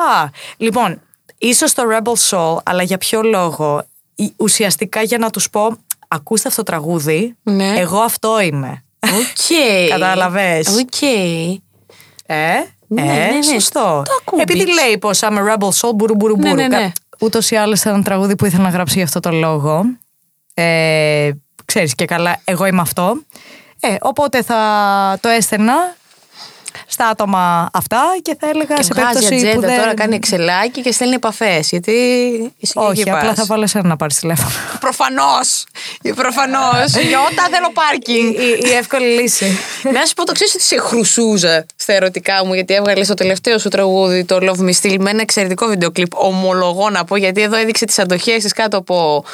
α. 0.03 0.29
Λοιπόν, 0.57 1.01
ίσως 1.39 1.73
το 1.73 1.83
Rebel 1.97 2.13
Soul, 2.31 2.57
αλλά 2.65 2.83
για 2.83 2.99
ποιο 2.99 3.23
λόγο; 3.23 3.83
Η- 4.15 4.33
Ουσιαστικά 4.37 5.03
για 5.03 5.19
να 5.19 5.31
τους 5.31 5.51
πω, 5.51 5.77
ακούστε 6.09 6.49
αυτό 6.49 6.63
το 6.63 6.71
τραγούδι, 6.71 7.37
Ναι. 7.43 7.75
εγώ 7.77 7.99
αυτό 7.99 8.41
είμαι. 8.41 8.83
Οκ. 9.03 9.57
Κατάλαβες; 9.91 10.67
Οκ. 10.69 11.01
Ε, 12.31 12.37
Ναι, 12.87 13.03
ε, 13.03 13.05
ναι, 13.05 13.31
ναι. 13.37 13.43
σωστό. 13.43 14.03
Το 14.05 14.13
ακούμπης. 14.21 14.43
Επειδή 14.45 14.73
λέει 14.73 14.99
πως 14.99 15.21
I'm 15.23 15.33
a 15.39 15.53
rebel 15.55 15.69
soul, 15.81 15.95
μπουρου 15.95 16.15
μπουρου 16.15 16.37
Ναι, 16.37 16.49
μπουρου. 16.49 16.61
ναι, 16.61 16.69
ναι. 16.69 16.93
Ούτως 17.21 17.51
ή 17.51 17.57
άλλως 17.57 17.81
ήταν 17.81 17.95
ένα 17.95 18.03
τραγούδι 18.03 18.37
που 18.37 18.45
ήθελα 18.45 18.63
να 18.63 18.69
γράψω 18.69 18.95
για 18.95 19.05
αυτό 19.05 19.21
το 19.21 19.31
λόγο. 19.31 19.85
Ε, 20.55 21.31
ξέρεις 21.65 21.95
και 21.95 22.05
καλά, 22.05 22.41
εγώ 22.45 22.67
είμαι 22.67 22.81
αυτό. 22.81 23.23
Ε, 23.81 23.97
οπότε 24.01 24.43
θα 24.43 24.59
το 25.21 25.29
έστελνα 25.29 25.75
στα 26.91 27.07
άτομα 27.07 27.69
αυτά 27.73 28.03
και 28.23 28.37
θα 28.41 28.49
έλεγα 28.49 28.75
Και 28.75 28.83
σε 28.83 28.93
βγάζει 28.95 29.13
περίπτωση 29.13 29.35
ατζέντα 29.35 29.55
που 29.55 29.61
δεν... 29.61 29.79
τώρα, 29.79 29.95
κάνει 29.95 30.15
εξελάκι 30.15 30.81
και 30.81 30.93
στέλνει 30.93 31.15
επαφές. 31.15 31.69
Γιατί 31.69 31.93
εσύ 32.61 32.73
και 32.73 32.79
Όχι, 32.79 33.01
εκεί 33.01 33.11
απλά 33.11 33.29
πας. 33.29 33.39
θα 33.39 33.45
βάλω 33.45 33.63
εσένα 33.63 33.89
να 33.89 33.97
πάρεις 33.97 34.19
τηλέφωνο. 34.19 34.51
Προφανώς. 34.81 35.65
Προφανώς. 36.15 36.93
Γιώτα 37.09 37.49
θέλω 37.51 37.71
πάρκινγκ. 37.73 38.35
η, 38.35 38.59
η 38.63 38.73
εύκολη 38.73 39.07
λύση. 39.07 39.59
Να 39.95 40.05
σου 40.05 40.15
πω 40.15 40.25
το 40.25 40.33
ξέρεις 40.33 40.55
ότι 40.55 40.63
σε 40.63 40.79
χρουσούζα 40.79 41.67
στα 41.77 41.93
ερωτικά 41.93 42.45
μου, 42.45 42.55
γιατί 42.55 42.75
έβγαλε 42.75 43.05
το 43.05 43.15
τελευταίο 43.15 43.59
σου 43.59 43.69
τραγούδι, 43.69 44.25
το 44.25 44.39
Love 44.41 44.61
Me 44.61 44.73
Still, 44.83 44.97
με 44.99 45.11
ένα 45.11 45.21
εξαιρετικό 45.21 45.67
βίντεο 45.67 45.91
κλιπ. 45.91 46.15
Ομολογώ 46.15 46.91
να 46.91 47.05
πω, 47.05 47.17
γιατί 47.17 47.43
εδώ 47.43 47.57
έδειξε 47.57 47.85
τις 47.85 47.99
αντοχές 47.99 48.43
της 48.43 48.53
κάτω 48.53 48.77
από 48.77 49.25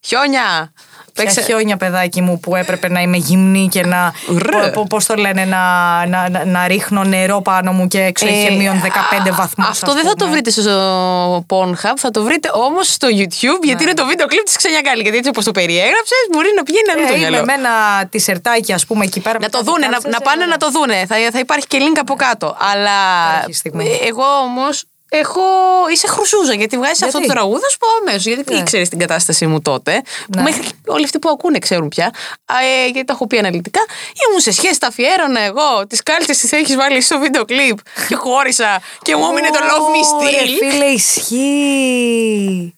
χιόνια, 0.00 0.72
Παίξε... 1.14 1.34
Παίξε- 1.34 1.44
χιόνια, 1.44 1.76
παιδάκι 1.76 2.20
μου, 2.20 2.40
που 2.40 2.56
έπρεπε 2.56 2.88
να 2.88 3.00
είμαι 3.00 3.16
γυμνή 3.16 3.68
και 3.70 3.82
να. 3.86 4.12
Ρε. 4.38 4.70
Πώ 4.70 4.86
πώς 4.88 5.06
το 5.06 5.14
λένε, 5.14 5.44
να, 5.44 5.58
να, 6.06 6.28
να, 6.28 6.44
να 6.44 6.66
ρίχνω 6.66 7.04
νερό 7.04 7.40
πάνω 7.42 7.72
μου 7.72 7.88
και 7.88 8.00
έξω 8.02 8.26
είχε 8.26 8.46
Ε, 8.46 8.50
μείον 8.50 8.82
15 8.84 8.88
α, 9.30 9.34
βαθμούς. 9.34 9.68
Αυτό 9.68 9.94
δεν 9.94 10.04
θα 10.04 10.14
το 10.14 10.28
βρείτε 10.28 10.50
στο 10.50 11.44
Pornhub, 11.48 11.96
θα 11.96 12.10
το 12.10 12.22
βρείτε 12.22 12.50
όμως 12.54 12.88
στο 12.92 13.08
YouTube, 13.10 13.42
Ναι. 13.60 13.66
γιατί 13.66 13.82
είναι 13.82 13.94
το 13.94 14.06
βίντεο 14.06 14.26
κλειπ 14.26 14.44
της 14.44 14.56
Ξενιακάλη. 14.56 15.02
Γιατί 15.02 15.16
έτσι 15.16 15.28
όπως 15.28 15.44
το 15.44 15.50
περιέγραψες, 15.50 16.26
μπορεί 16.32 16.48
να 16.56 16.62
πηγαίνει 16.62 16.90
αλλού 16.90 17.06
το 17.06 17.12
Ε, 17.14 17.16
είμαι 17.16 17.28
μυαλό. 17.28 17.44
με 17.46 17.52
ένα 17.52 17.70
τισερτάκι, 18.10 18.72
ας 18.72 18.86
πούμε, 18.86 19.04
εκεί 19.04 19.20
πέρα. 19.20 19.38
Να 19.38 19.44
μετά 19.44 19.58
το 19.58 19.64
που 19.64 19.70
δούνε, 19.70 19.86
να, 19.86 19.92
κάθεσαι, 19.92 20.08
να 20.08 20.20
πάνε 20.20 20.44
ναι. 20.44 20.50
να 20.50 20.56
το 20.56 20.70
δούνε. 20.70 21.04
Θα, 21.08 21.16
θα 21.32 21.38
υπάρχει 21.38 21.66
και 21.66 21.78
link 21.80 21.96
από 22.00 22.14
κάτω. 22.14 22.56
Αλλά 22.72 22.90
Υπάρχει 23.38 23.52
στιγμή. 23.54 23.84
ε, 23.84 24.08
εγώ 24.08 24.24
όμως 24.44 24.84
έχω. 25.12 25.40
είσαι 25.92 26.06
χρυσούζα 26.06 26.54
γιατί 26.54 26.76
βγάζεις 26.76 27.02
αυτό 27.02 27.12
το 27.12 27.18
Γιατί; 27.18 27.34
τραγούδι, 27.34 27.60
θα 27.62 27.68
σου 27.70 27.76
πω 27.78 27.86
αμέσως. 28.00 28.24
Γιατί 28.26 28.52
Ναι. 28.54 28.60
ήξερες 28.60 28.88
την 28.88 28.98
κατάστασή 28.98 29.46
μου 29.46 29.60
τότε. 29.62 30.02
Που 30.30 30.36
Ναι. 30.36 30.42
μέχρι 30.42 30.62
και 30.62 30.72
όλοι 30.86 31.04
αυτοί 31.04 31.18
που 31.18 31.28
ακούνε 31.28 31.58
ξέρουν 31.58 31.88
πια. 31.88 32.06
Α, 32.44 32.54
ε, 32.64 32.84
γιατί 32.84 33.04
τα 33.04 33.12
έχω 33.12 33.26
πει 33.26 33.38
αναλυτικά. 33.38 33.80
Ήμουν 34.28 34.40
σε 34.40 34.52
σχέση, 34.52 34.78
τα 34.80 34.86
αφιέρωνα 34.86 35.40
εγώ. 35.40 35.86
Τις 35.88 36.02
κάλτσες 36.02 36.38
τις 36.38 36.52
έχεις 36.52 36.76
βάλει 36.76 37.00
στο 37.00 37.18
βίντεο 37.18 37.44
κλειπ. 37.44 37.78
Και 38.08 38.14
χώρισα. 38.14 38.80
Και 39.02 39.16
μου 39.16 39.24
έμεινε 39.30 39.48
το 39.50 39.58
love 39.58 39.86
me 39.94 40.26
Ωρε, 40.26 40.30
still. 40.30 40.70
Φίλε, 40.70 40.84
ισχύει. 40.84 42.74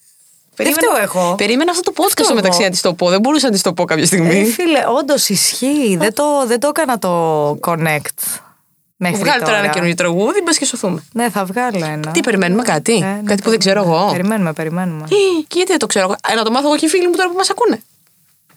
Δεν 0.56 0.72
φταίω 0.72 0.96
εγώ. 1.02 1.34
Περίμενα 1.34 1.70
αυτό 1.70 1.92
το 1.92 2.02
podcast 2.02 2.10
φταίω 2.10 2.24
στο 2.24 2.34
μεταξύ 2.34 2.58
εγώ. 2.58 2.66
να 2.68 2.72
της 2.72 2.80
το 2.80 2.94
πω. 2.94 3.08
Δεν 3.08 3.20
μπορούσα 3.20 3.46
να 3.46 3.52
της 3.52 3.62
το 3.62 3.72
πω 3.72 3.84
κάποια 3.84 4.02
Ε, 4.02 4.06
στιγμή. 4.06 4.44
φίλε, 4.44 4.84
όντως 4.98 5.28
ισχύει. 5.28 5.96
δεν, 6.00 6.14
το, 6.14 6.24
δεν 6.46 6.60
το 6.60 6.68
έκανα 6.68 6.98
το 6.98 7.50
connect. 7.66 8.40
Μέχρι 8.96 9.16
Βγάλε 9.18 9.38
τώρα 9.38 9.50
ένα 9.50 9.60
τώρα. 9.60 9.72
καινούργιο 9.72 9.94
τραγούδι, 9.96 10.42
μπας 10.42 10.58
και 10.58 10.64
σωθούμε. 10.64 11.02
Ναι, 11.12 11.30
θα 11.30 11.44
βγάλω 11.44 11.84
ένα. 11.84 12.10
Τι 12.10 12.20
περιμένουμε, 12.20 12.62
κάτι; 12.62 12.92
Ε, 12.94 12.98
ναι, 12.98 13.20
κάτι 13.24 13.42
που 13.42 13.50
δεν 13.50 13.58
ξέρω 13.58 13.82
εγώ. 13.82 14.08
Περιμένουμε, 14.10 14.52
περιμένουμε. 14.52 15.04
Τι, 15.08 15.14
και 15.46 15.54
γιατί 15.56 15.70
δεν 15.70 15.78
το 15.78 15.86
ξέρω 15.86 16.04
εγώ. 16.04 16.16
Ε, 16.28 16.34
να 16.34 16.42
το 16.42 16.50
μάθω 16.50 16.66
εγώ 16.66 16.76
και 16.76 16.86
οι 16.86 16.88
φίλοι 16.88 17.08
μου 17.08 17.14
τώρα 17.16 17.28
που 17.28 17.36
μας 17.36 17.50
ακούνε. 17.50 17.82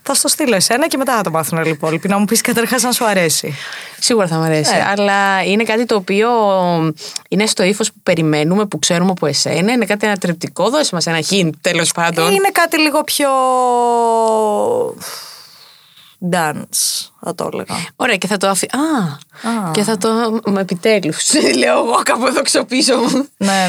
Θα 0.09 0.13
στο 0.13 0.27
στείλω 0.27 0.55
εσένα 0.55 0.87
και 0.87 0.97
μετά 0.97 1.15
θα 1.15 1.21
το 1.21 1.31
μάθουν 1.31 1.57
όλοι 1.57 1.67
οι 1.67 1.71
υπόλοιποι. 1.71 2.07
Να 2.07 2.17
μου 2.17 2.25
πεις 2.25 2.41
καταρχάς 2.41 2.83
αν 2.83 2.93
σου 2.93 3.05
αρέσει. 3.05 3.53
Σίγουρα 3.99 4.27
θα 4.27 4.37
μου 4.37 4.43
αρέσει. 4.43 4.75
Ε. 4.75 4.83
Αλλά 4.95 5.43
είναι 5.43 5.63
κάτι 5.63 5.85
το 5.85 5.95
οποίο 5.95 6.29
είναι 7.29 7.45
στο 7.45 7.63
ύφος 7.63 7.91
που 7.91 7.99
περιμένουμε, 8.03 8.65
που 8.65 8.79
ξέρουμε 8.79 9.11
από 9.11 9.25
εσένα. 9.25 9.71
Είναι 9.71 9.85
κάτι 9.85 10.05
ανατρεπτικό. 10.05 10.69
Δώσε 10.69 10.95
μας 10.95 11.07
ένα 11.07 11.19
hint, 11.29 11.49
τέλος 11.61 11.91
πάντων. 11.91 12.33
Είναι 12.33 12.49
κάτι 12.51 12.79
λίγο 12.79 13.03
πιο. 13.03 13.29
Dance, 16.31 17.07
θα 17.21 17.35
το 17.35 17.49
έλεγα. 17.53 17.75
Ωραία, 17.95 18.15
και 18.17 18.27
θα 18.27 18.37
το 18.37 18.47
αφή... 18.47 18.67
Α, 18.71 19.03
Α. 19.49 19.71
και 19.71 19.83
θα 19.83 19.97
το. 19.97 20.09
Μα 20.45 20.59
επιτέλους. 20.59 21.29
Λέω 21.57 21.77
εγώ 21.77 22.01
κάπου 22.03 22.27
εδώ 22.27 22.41
ξοπίσω 22.41 22.97
μου. 22.97 23.27
Ναι. 23.37 23.67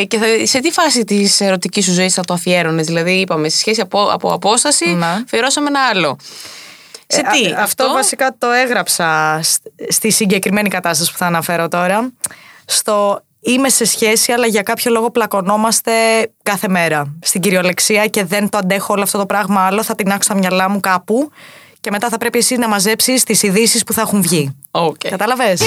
Ε, 0.00 0.04
και 0.04 0.18
θα... 0.18 0.24
σε 0.42 0.60
τι 0.60 0.70
φάση 0.70 1.04
της 1.04 1.40
ερωτικής 1.40 1.84
σου 1.84 1.92
ζωής 1.92 2.14
θα 2.14 2.22
το 2.24 2.34
αφιέρωνες, 2.34 2.86
Δηλαδή, 2.86 3.12
είπαμε, 3.12 3.48
σε 3.48 3.56
σχέση 3.56 3.80
από, 3.80 4.02
από 4.12 4.32
απόσταση, 4.32 4.88
Ναι. 4.94 5.06
αφιερώσαμε 5.24 5.66
ένα 5.68 5.80
άλλο. 5.90 6.16
Σε 7.06 7.20
Ε, 7.20 7.22
τι, 7.32 7.46
α- 7.50 7.62
αυτό 7.62 7.90
βασικά 7.92 8.34
το 8.38 8.50
έγραψα 8.50 9.40
σ- 9.42 9.62
στη 9.88 10.10
συγκεκριμένη 10.10 10.68
κατάσταση 10.68 11.12
που 11.12 11.18
θα 11.18 11.26
αναφέρω 11.26 11.68
τώρα. 11.68 12.12
Στο 12.64 13.22
είμαι 13.40 13.68
σε 13.68 13.84
σχέση, 13.84 14.32
αλλά 14.32 14.46
για 14.46 14.62
κάποιο 14.62 14.90
λόγο 14.90 15.10
πλακωνόμαστε 15.10 15.92
κάθε 16.42 16.68
μέρα. 16.68 17.16
Στην 17.22 17.40
κυριολεξία 17.40 18.06
και 18.06 18.24
δεν 18.24 18.48
το 18.48 18.58
αντέχω 18.58 18.92
όλο 18.92 19.02
αυτό 19.02 19.18
το 19.18 19.26
πράγμα 19.26 19.66
άλλο. 19.66 19.82
Θα 19.82 19.94
τινάξω 19.94 20.28
τα 20.32 20.38
μυαλά 20.38 20.68
μου 20.70 20.80
κάπου 20.80 21.30
και 21.88 21.94
μετά 21.94 22.08
θα 22.08 22.18
πρέπει 22.18 22.38
εσύ 22.38 22.56
να 22.56 22.68
μαζέψεις 22.68 23.22
τις 23.22 23.42
ειδήσεις 23.42 23.84
που 23.84 23.92
θα 23.92 24.00
έχουν 24.00 24.22
βγει. 24.22 24.56
Οκ. 24.70 24.96
Κατάλαβες; 25.08 25.60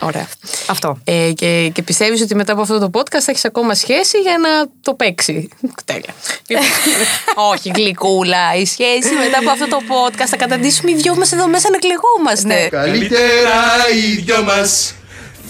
Ωραία. 0.00 0.28
Αυτό. 0.66 0.98
Ε, 1.04 1.32
και, 1.34 1.70
και 1.74 1.82
πιστεύεις 1.82 2.20
ότι 2.20 2.34
μετά 2.34 2.52
από 2.52 2.60
αυτό 2.60 2.78
το 2.78 2.90
podcast 2.92 3.20
θα 3.20 3.30
έχεις 3.30 3.44
ακόμα 3.44 3.74
σχέση 3.74 4.18
για 4.20 4.38
να 4.38 4.48
το 4.82 4.94
παίξει; 4.94 5.48
Τέλεια. 5.84 6.14
Λοιπόν, 6.46 6.66
Όχι, 7.52 7.70
γλυκούλα. 7.74 8.54
Η 8.54 8.66
σχέση 8.66 9.14
μετά 9.18 9.38
από 9.38 9.50
αυτό 9.50 9.68
το 9.68 9.78
podcast 9.88 10.28
θα 10.28 10.36
καταντήσουμε 10.36 10.90
οι 10.90 10.94
δυο 10.94 11.16
μας 11.16 11.32
εδώ 11.32 11.48
μέσα 11.48 11.70
να 11.70 11.78
κλαιγόμαστε. 11.78 12.68
Καλύτερα 12.68 13.62
οι 13.94 14.20
δυο 14.20 14.42
μας 14.42 14.94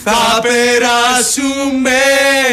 θα 0.05 0.41
περάσουμε 0.43 1.99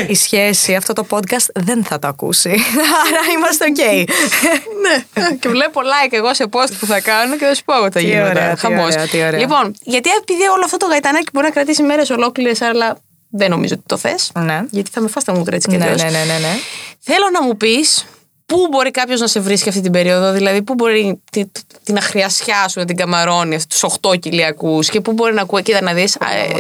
Η 0.07 0.15
σχέση, 0.15 0.75
αυτό 0.75 0.93
το 0.93 1.05
podcast 1.09 1.45
δεν 1.55 1.83
θα 1.83 1.99
το 1.99 2.07
ακούσει. 2.07 2.49
Άρα 3.05 3.19
είμαστε 3.37 3.65
οκ. 3.65 3.77
ναι. 4.83 5.29
Και 5.39 5.49
βλέπω 5.49 5.79
like 5.81 6.11
εγώ 6.13 6.33
σε 6.33 6.45
post 6.51 6.71
που 6.79 6.85
θα 6.85 6.99
κάνω 7.01 7.37
και 7.37 7.45
θα 7.45 7.53
σου 7.55 7.63
πω 7.63 7.73
εγώ 7.75 7.89
τα 7.89 7.99
Τι 7.99 8.05
γίνεται. 8.05 8.29
ωραία, 8.29 8.53
τι 8.53 8.59
Χαμός. 8.59 8.93
ωραία, 8.93 9.07
τι 9.07 9.17
ωραία. 9.17 9.39
Λοιπόν, 9.39 9.75
γιατί 9.81 10.09
επειδή 10.21 10.47
όλο 10.47 10.61
αυτό 10.65 10.77
το 10.77 10.85
γαϊτανάκι 10.85 11.27
μπορεί 11.33 11.45
να 11.45 11.51
κρατήσει 11.51 11.83
μέρες 11.83 12.09
ολόκληρες, 12.09 12.61
αλλά 12.61 12.97
δεν 13.29 13.49
νομίζω 13.49 13.73
ότι 13.73 13.83
το 13.85 13.97
θες. 13.97 14.31
Ναι. 14.39 14.61
Γιατί 14.69 14.89
θα 14.93 15.01
με 15.01 15.07
φας 15.07 15.23
τα 15.23 15.33
μούτρα 15.33 15.55
έτσι 15.55 15.67
και 15.67 15.77
ναι, 15.77 15.83
αλλιώς. 15.83 16.01
ναι, 16.01 16.09
ναι, 16.09 16.17
ναι, 16.17 16.37
ναι. 16.39 16.53
Θέλω 16.99 17.29
να 17.33 17.43
μου 17.43 17.57
πεις 17.57 18.05
πού 18.45 18.67
μπορεί 18.71 18.91
κάποιος 18.91 19.19
να 19.19 19.27
σε 19.27 19.39
βρίσκει 19.39 19.69
αυτή 19.69 19.81
την 19.81 19.91
περίοδο, 19.91 20.31
δηλαδή 20.31 20.61
πού 20.61 20.73
μπορεί 20.73 21.21
τη- 21.31 21.45
την 21.83 21.97
αχριασιά 21.97 22.67
σου 22.69 22.79
να 22.79 22.85
την 22.85 22.95
καμαρώνεις, 22.95 23.55
αυτού 23.55 23.67
τους 23.67 23.83
8 23.83 24.15
κυλιακούς 24.19 24.89
και 24.89 25.01
πού 25.01 25.11
μπορεί 25.13 25.33
να 25.33 25.41
ακούει. 25.41 25.61
Κοίτα 25.61 25.81
να 25.81 25.93
δεις 25.93 26.17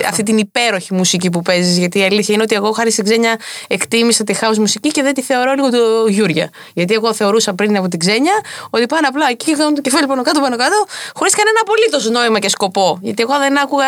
αυτή 0.07 0.23
την 0.23 0.37
υπέροχη 0.37 0.93
μουσική 0.93 1.29
που 1.29 1.41
παίζεις. 1.41 1.77
Γιατί 1.77 1.99
η 1.99 2.03
αλήθεια 2.03 2.33
είναι 2.33 2.43
ότι 2.43 2.55
εγώ 2.55 2.71
χάρη 2.71 2.91
στην 2.91 3.03
ξένια 3.03 3.39
εκτίμησα 3.67 4.23
τη 4.23 4.33
house 4.41 4.57
μουσική 4.57 4.89
και 4.89 5.01
δεν 5.01 5.13
τη 5.13 5.21
θεωρώ 5.21 5.53
λίγο 5.53 5.69
το 5.69 5.77
Γιούρια. 6.07 6.49
Γιατί 6.73 6.93
εγώ 6.93 7.13
θεωρούσα 7.13 7.53
πριν 7.53 7.77
από 7.77 7.87
την 7.87 7.99
ξένια 7.99 8.33
ότι 8.69 8.85
πάνε 8.85 9.07
απλά 9.07 9.25
εκεί 9.29 9.45
και 9.45 9.55
κάνουν 9.55 9.75
το 9.75 9.81
κεφάλι 9.81 10.07
πάνω 10.07 10.21
κάτω, 10.21 10.39
πάνω 10.41 10.55
κάτω, 10.55 10.85
χωρίς 11.13 11.33
κανένα 11.35 11.59
απολύτως 11.61 12.09
νόημα 12.09 12.39
και 12.39 12.49
σκοπό. 12.49 12.97
Γιατί 13.01 13.21
εγώ 13.21 13.37
δεν 13.39 13.59
άκουγα. 13.59 13.85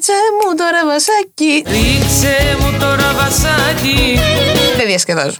Ξέ 0.00 0.12
μου 0.40 0.54
τώρα 0.56 0.80
βασάκι. 0.86 1.64
Ρίξε 1.66 2.56
μου 2.60 2.78
τώρα 2.80 3.12
βασάκι 3.20 4.18
Δεν 4.84 4.92
διασκεδάζω. 4.92 5.38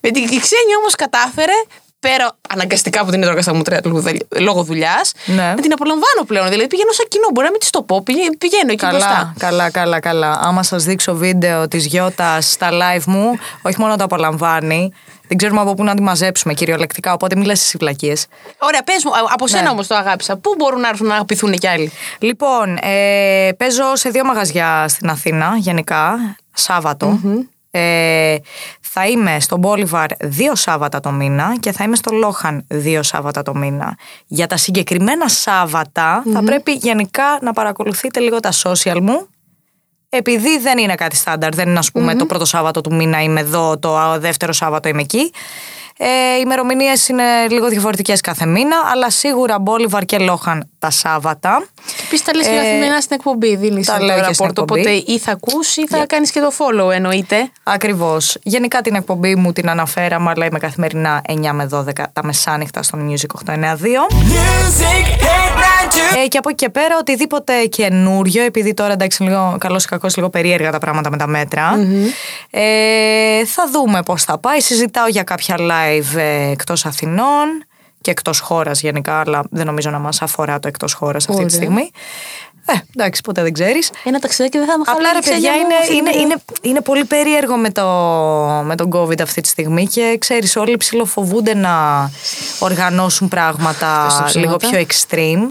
Με 0.00 0.10
την 0.10 0.22
Ξένια 0.26 0.76
όμως 0.80 0.94
κατάφερε, 0.94 1.52
πέρα 2.00 2.36
αναγκαστικά 2.48 3.04
που 3.04 3.10
την 3.10 3.22
έτρωγα 3.22 3.42
στα 3.42 3.54
μούτρα 3.54 3.80
λόγω 3.84 4.00
δουλ- 4.00 4.40
λόγω 4.40 4.62
δουλειάς, 4.62 5.12
Ναι. 5.26 5.34
να 5.56 5.60
την 5.60 5.72
απολαμβάνω 5.72 6.22
πλέον. 6.26 6.48
Δηλαδή 6.48 6.66
πηγαίνω 6.68 6.92
σαν 6.92 7.06
κοινό. 7.08 7.26
Μπορεί 7.32 7.46
να 7.46 7.50
μην 7.52 7.60
της 7.60 7.70
το 7.70 7.82
πω, 7.82 8.02
πηγα- 8.02 8.36
πηγαίνω 8.38 8.72
εκεί 8.72 8.76
Καλά, 8.76 8.92
μπροστά. 8.92 9.34
καλά, 9.38 9.70
καλά, 9.70 10.00
καλά. 10.00 10.38
Άμα 10.42 10.62
σας 10.62 10.84
δείξω 10.84 11.14
βίντεο 11.14 11.68
της 11.68 11.86
Γιώτας 11.86 12.50
στα 12.50 12.68
live 12.72 13.04
μου, 13.06 13.38
όχι 13.62 13.80
μόνο 13.80 13.96
το 13.96 14.04
απολαμβάνει, 14.04 14.92
δεν 15.28 15.36
ξέρουμε 15.38 15.60
από 15.60 15.74
πού 15.74 15.84
να 15.84 15.94
τη 15.94 16.02
μαζέψουμε 16.02 16.54
κυριολεκτικά. 16.54 17.12
Οπότε 17.12 17.36
μην 17.36 17.44
λες 17.44 17.60
εσύ 17.62 17.76
βλακίες. 17.78 18.26
Ωραία, 18.58 18.82
πες 18.82 19.04
μου, 19.04 19.10
α- 19.10 19.30
από 19.32 19.46
σένα 19.48 19.62
Ναι. 19.62 19.68
όμως 19.68 19.86
το 19.86 19.94
αγάπησα. 19.94 20.36
Πού 20.36 20.54
μπορούν 20.58 20.80
να 20.80 20.88
έρθουν 20.88 21.06
να 21.06 21.14
αγαπηθούν 21.14 21.52
κι 21.52 21.66
άλλοι; 21.68 21.92
Λοιπόν, 22.18 22.76
ε, 22.82 23.48
παίζω 23.56 23.96
σε 23.96 24.08
δύο 24.10 24.24
μαγαζιά 24.24 24.84
στην 24.88 25.08
Αθήνα, 25.08 25.52
γενικά, 25.58 26.14
Σάββατο. 26.58 27.18
Ε, 27.78 28.36
θα 28.80 29.06
είμαι 29.06 29.40
στο 29.40 29.56
Μπόλιβαρ 29.56 30.06
δύο 30.20 30.54
Σάββατα 30.54 31.00
το 31.00 31.10
μήνα 31.10 31.56
και 31.60 31.72
θα 31.72 31.84
είμαι 31.84 31.96
στο 31.96 32.14
Λόχαν 32.14 32.64
δύο 32.68 33.02
Σάββατα 33.02 33.42
το 33.42 33.54
μήνα. 33.54 33.98
Για 34.26 34.46
τα 34.46 34.56
συγκεκριμένα 34.56 35.28
Σάββατα 35.28 36.22
θα 36.32 36.42
πρέπει 36.42 36.72
γενικά 36.72 37.38
να 37.40 37.52
παρακολουθείτε 37.52 38.20
λίγο 38.20 38.40
τα 38.40 38.52
social 38.62 38.98
μου. 39.00 39.26
Επειδή 40.08 40.58
δεν 40.58 40.78
είναι 40.78 40.94
κάτι 40.94 41.16
στάνταρ, 41.16 41.54
δεν 41.54 41.68
είναι 41.68 41.78
ας 41.78 41.90
πουμε 41.90 42.14
το 42.14 42.26
πρώτο 42.26 42.44
Σάββατο 42.44 42.80
του 42.80 42.94
μήνα 42.94 43.22
είμαι 43.22 43.40
εδώ, 43.40 43.78
το 43.78 43.96
α, 43.96 44.18
δεύτερο 44.18 44.52
Σάββατο 44.52 44.88
είμαι 44.88 45.00
εκεί. 45.02 45.32
Ε, 45.98 46.06
οι 46.06 46.40
ημερομηνίες 46.44 47.08
είναι 47.08 47.22
λίγο 47.50 47.68
διαφορετικές 47.68 48.20
κάθε 48.20 48.46
μήνα, 48.46 48.76
αλλά 48.92 49.10
σίγουρα 49.10 49.58
Μπόλιβαρ 49.58 50.04
και 50.04 50.18
Λόχαν 50.18 50.68
τα 50.78 50.90
Σάββατα. 50.90 51.66
Επίσης 52.06 52.24
τα 52.24 52.34
λες 52.34 52.46
και 52.46 52.52
Ε, 52.52 52.56
καθημερινά 52.56 53.00
στην 53.00 53.16
εκπομπή. 53.16 53.56
Δίνεις 53.56 53.86
τα 53.86 53.98
το 53.98 54.04
λέω 54.04 54.16
και 54.16 54.22
στην 54.22 54.46
ραπόρτο. 54.46 54.60
εκπομπή. 54.62 54.80
Οπότε 54.80 55.12
ή 55.12 55.18
θα 55.18 55.32
ακούσει 55.32 55.80
ή 55.80 55.86
θα 55.86 56.06
κάνεις 56.06 56.30
και 56.30 56.40
το 56.40 56.52
follow, 56.58 56.90
εννοείται. 56.92 57.50
Ακριβώς. 57.62 58.36
Γενικά 58.42 58.80
την 58.80 58.94
εκπομπή 58.94 59.34
μου 59.36 59.52
την 59.52 59.68
αναφέραμε, 59.70 60.30
αλλά 60.30 60.44
είμαι 60.46 60.58
καθημερινά 60.58 61.22
9 61.28 61.52
με 61.52 61.68
12 61.72 62.04
τα 62.12 62.24
μεσάνυχτα 62.24 62.82
στο 62.82 62.98
Music 63.08 63.38
892. 63.44 64.06
Ε, 66.24 66.28
και 66.28 66.38
από 66.38 66.48
εκεί 66.48 66.64
και 66.64 66.68
πέρα, 66.70 66.96
οτιδήποτε 67.00 67.64
καινούριο, 67.64 68.42
επειδή 68.42 68.74
τώρα 68.74 68.92
εντάξει, 68.92 69.22
λίγο 69.22 69.56
καλός 69.60 69.84
ή 69.84 69.88
κακός, 69.88 70.16
λίγο 70.16 70.30
περίεργα 70.30 70.70
τα 70.70 70.78
πράγματα 70.78 71.10
με 71.10 71.16
τα 71.16 71.26
μέτρα. 71.26 71.78
Ε, 72.50 73.44
θα 73.44 73.64
δούμε 73.72 74.02
πώς 74.02 74.24
θα 74.24 74.38
πάει. 74.38 74.60
Συζητάω 74.60 75.06
για 75.08 75.22
κάποια 75.22 75.56
live 75.58 75.84
ε, 76.16 76.50
εκτός 76.50 76.86
Αθηνών 76.86 77.64
και 78.00 78.10
εκτός 78.10 78.40
χώρας 78.40 78.80
γενικά, 78.80 79.20
αλλά 79.20 79.44
δεν 79.50 79.66
νομίζω 79.66 79.90
να 79.90 79.98
μας 79.98 80.22
αφορά 80.22 80.58
το 80.58 80.68
εκτός 80.68 80.92
χώρας 80.92 81.22
αυτή 81.22 81.34
Ωραία. 81.34 81.46
τη 81.46 81.52
στιγμή. 81.54 81.90
Ε, 82.66 82.72
εντάξει, 82.96 83.20
ποτέ 83.22 83.42
δεν 83.42 83.52
ξέρεις. 83.52 83.90
Ένα 84.04 84.18
ταξιδάκι 84.18 84.58
δεν 84.58 84.66
θα 84.66 84.78
με 84.78 84.84
Απλά 84.86 85.12
ρε 85.12 85.18
παιδιά 85.30 85.54
είναι, 85.54 85.74
είναι, 85.98 86.20
είναι, 86.20 86.34
είναι 86.60 86.80
πολύ 86.80 87.04
περίεργο 87.04 87.56
με, 87.56 87.70
το, 87.70 87.84
με 88.64 88.74
τον 88.74 88.90
COVID 88.94 89.20
αυτή 89.22 89.40
τη 89.40 89.48
στιγμή 89.48 89.86
και 89.86 90.16
ξέρεις 90.20 90.56
όλοι 90.56 90.76
ψηλοφοβούνται 90.76 91.54
να 91.54 91.74
οργανώσουν 92.58 93.28
πράγματα 93.28 94.04
Ευχαριστώ, 94.06 94.38
λίγο 94.38 94.56
ψέματα. 94.56 94.78
πιο 94.78 94.86
extreme. 94.88 95.50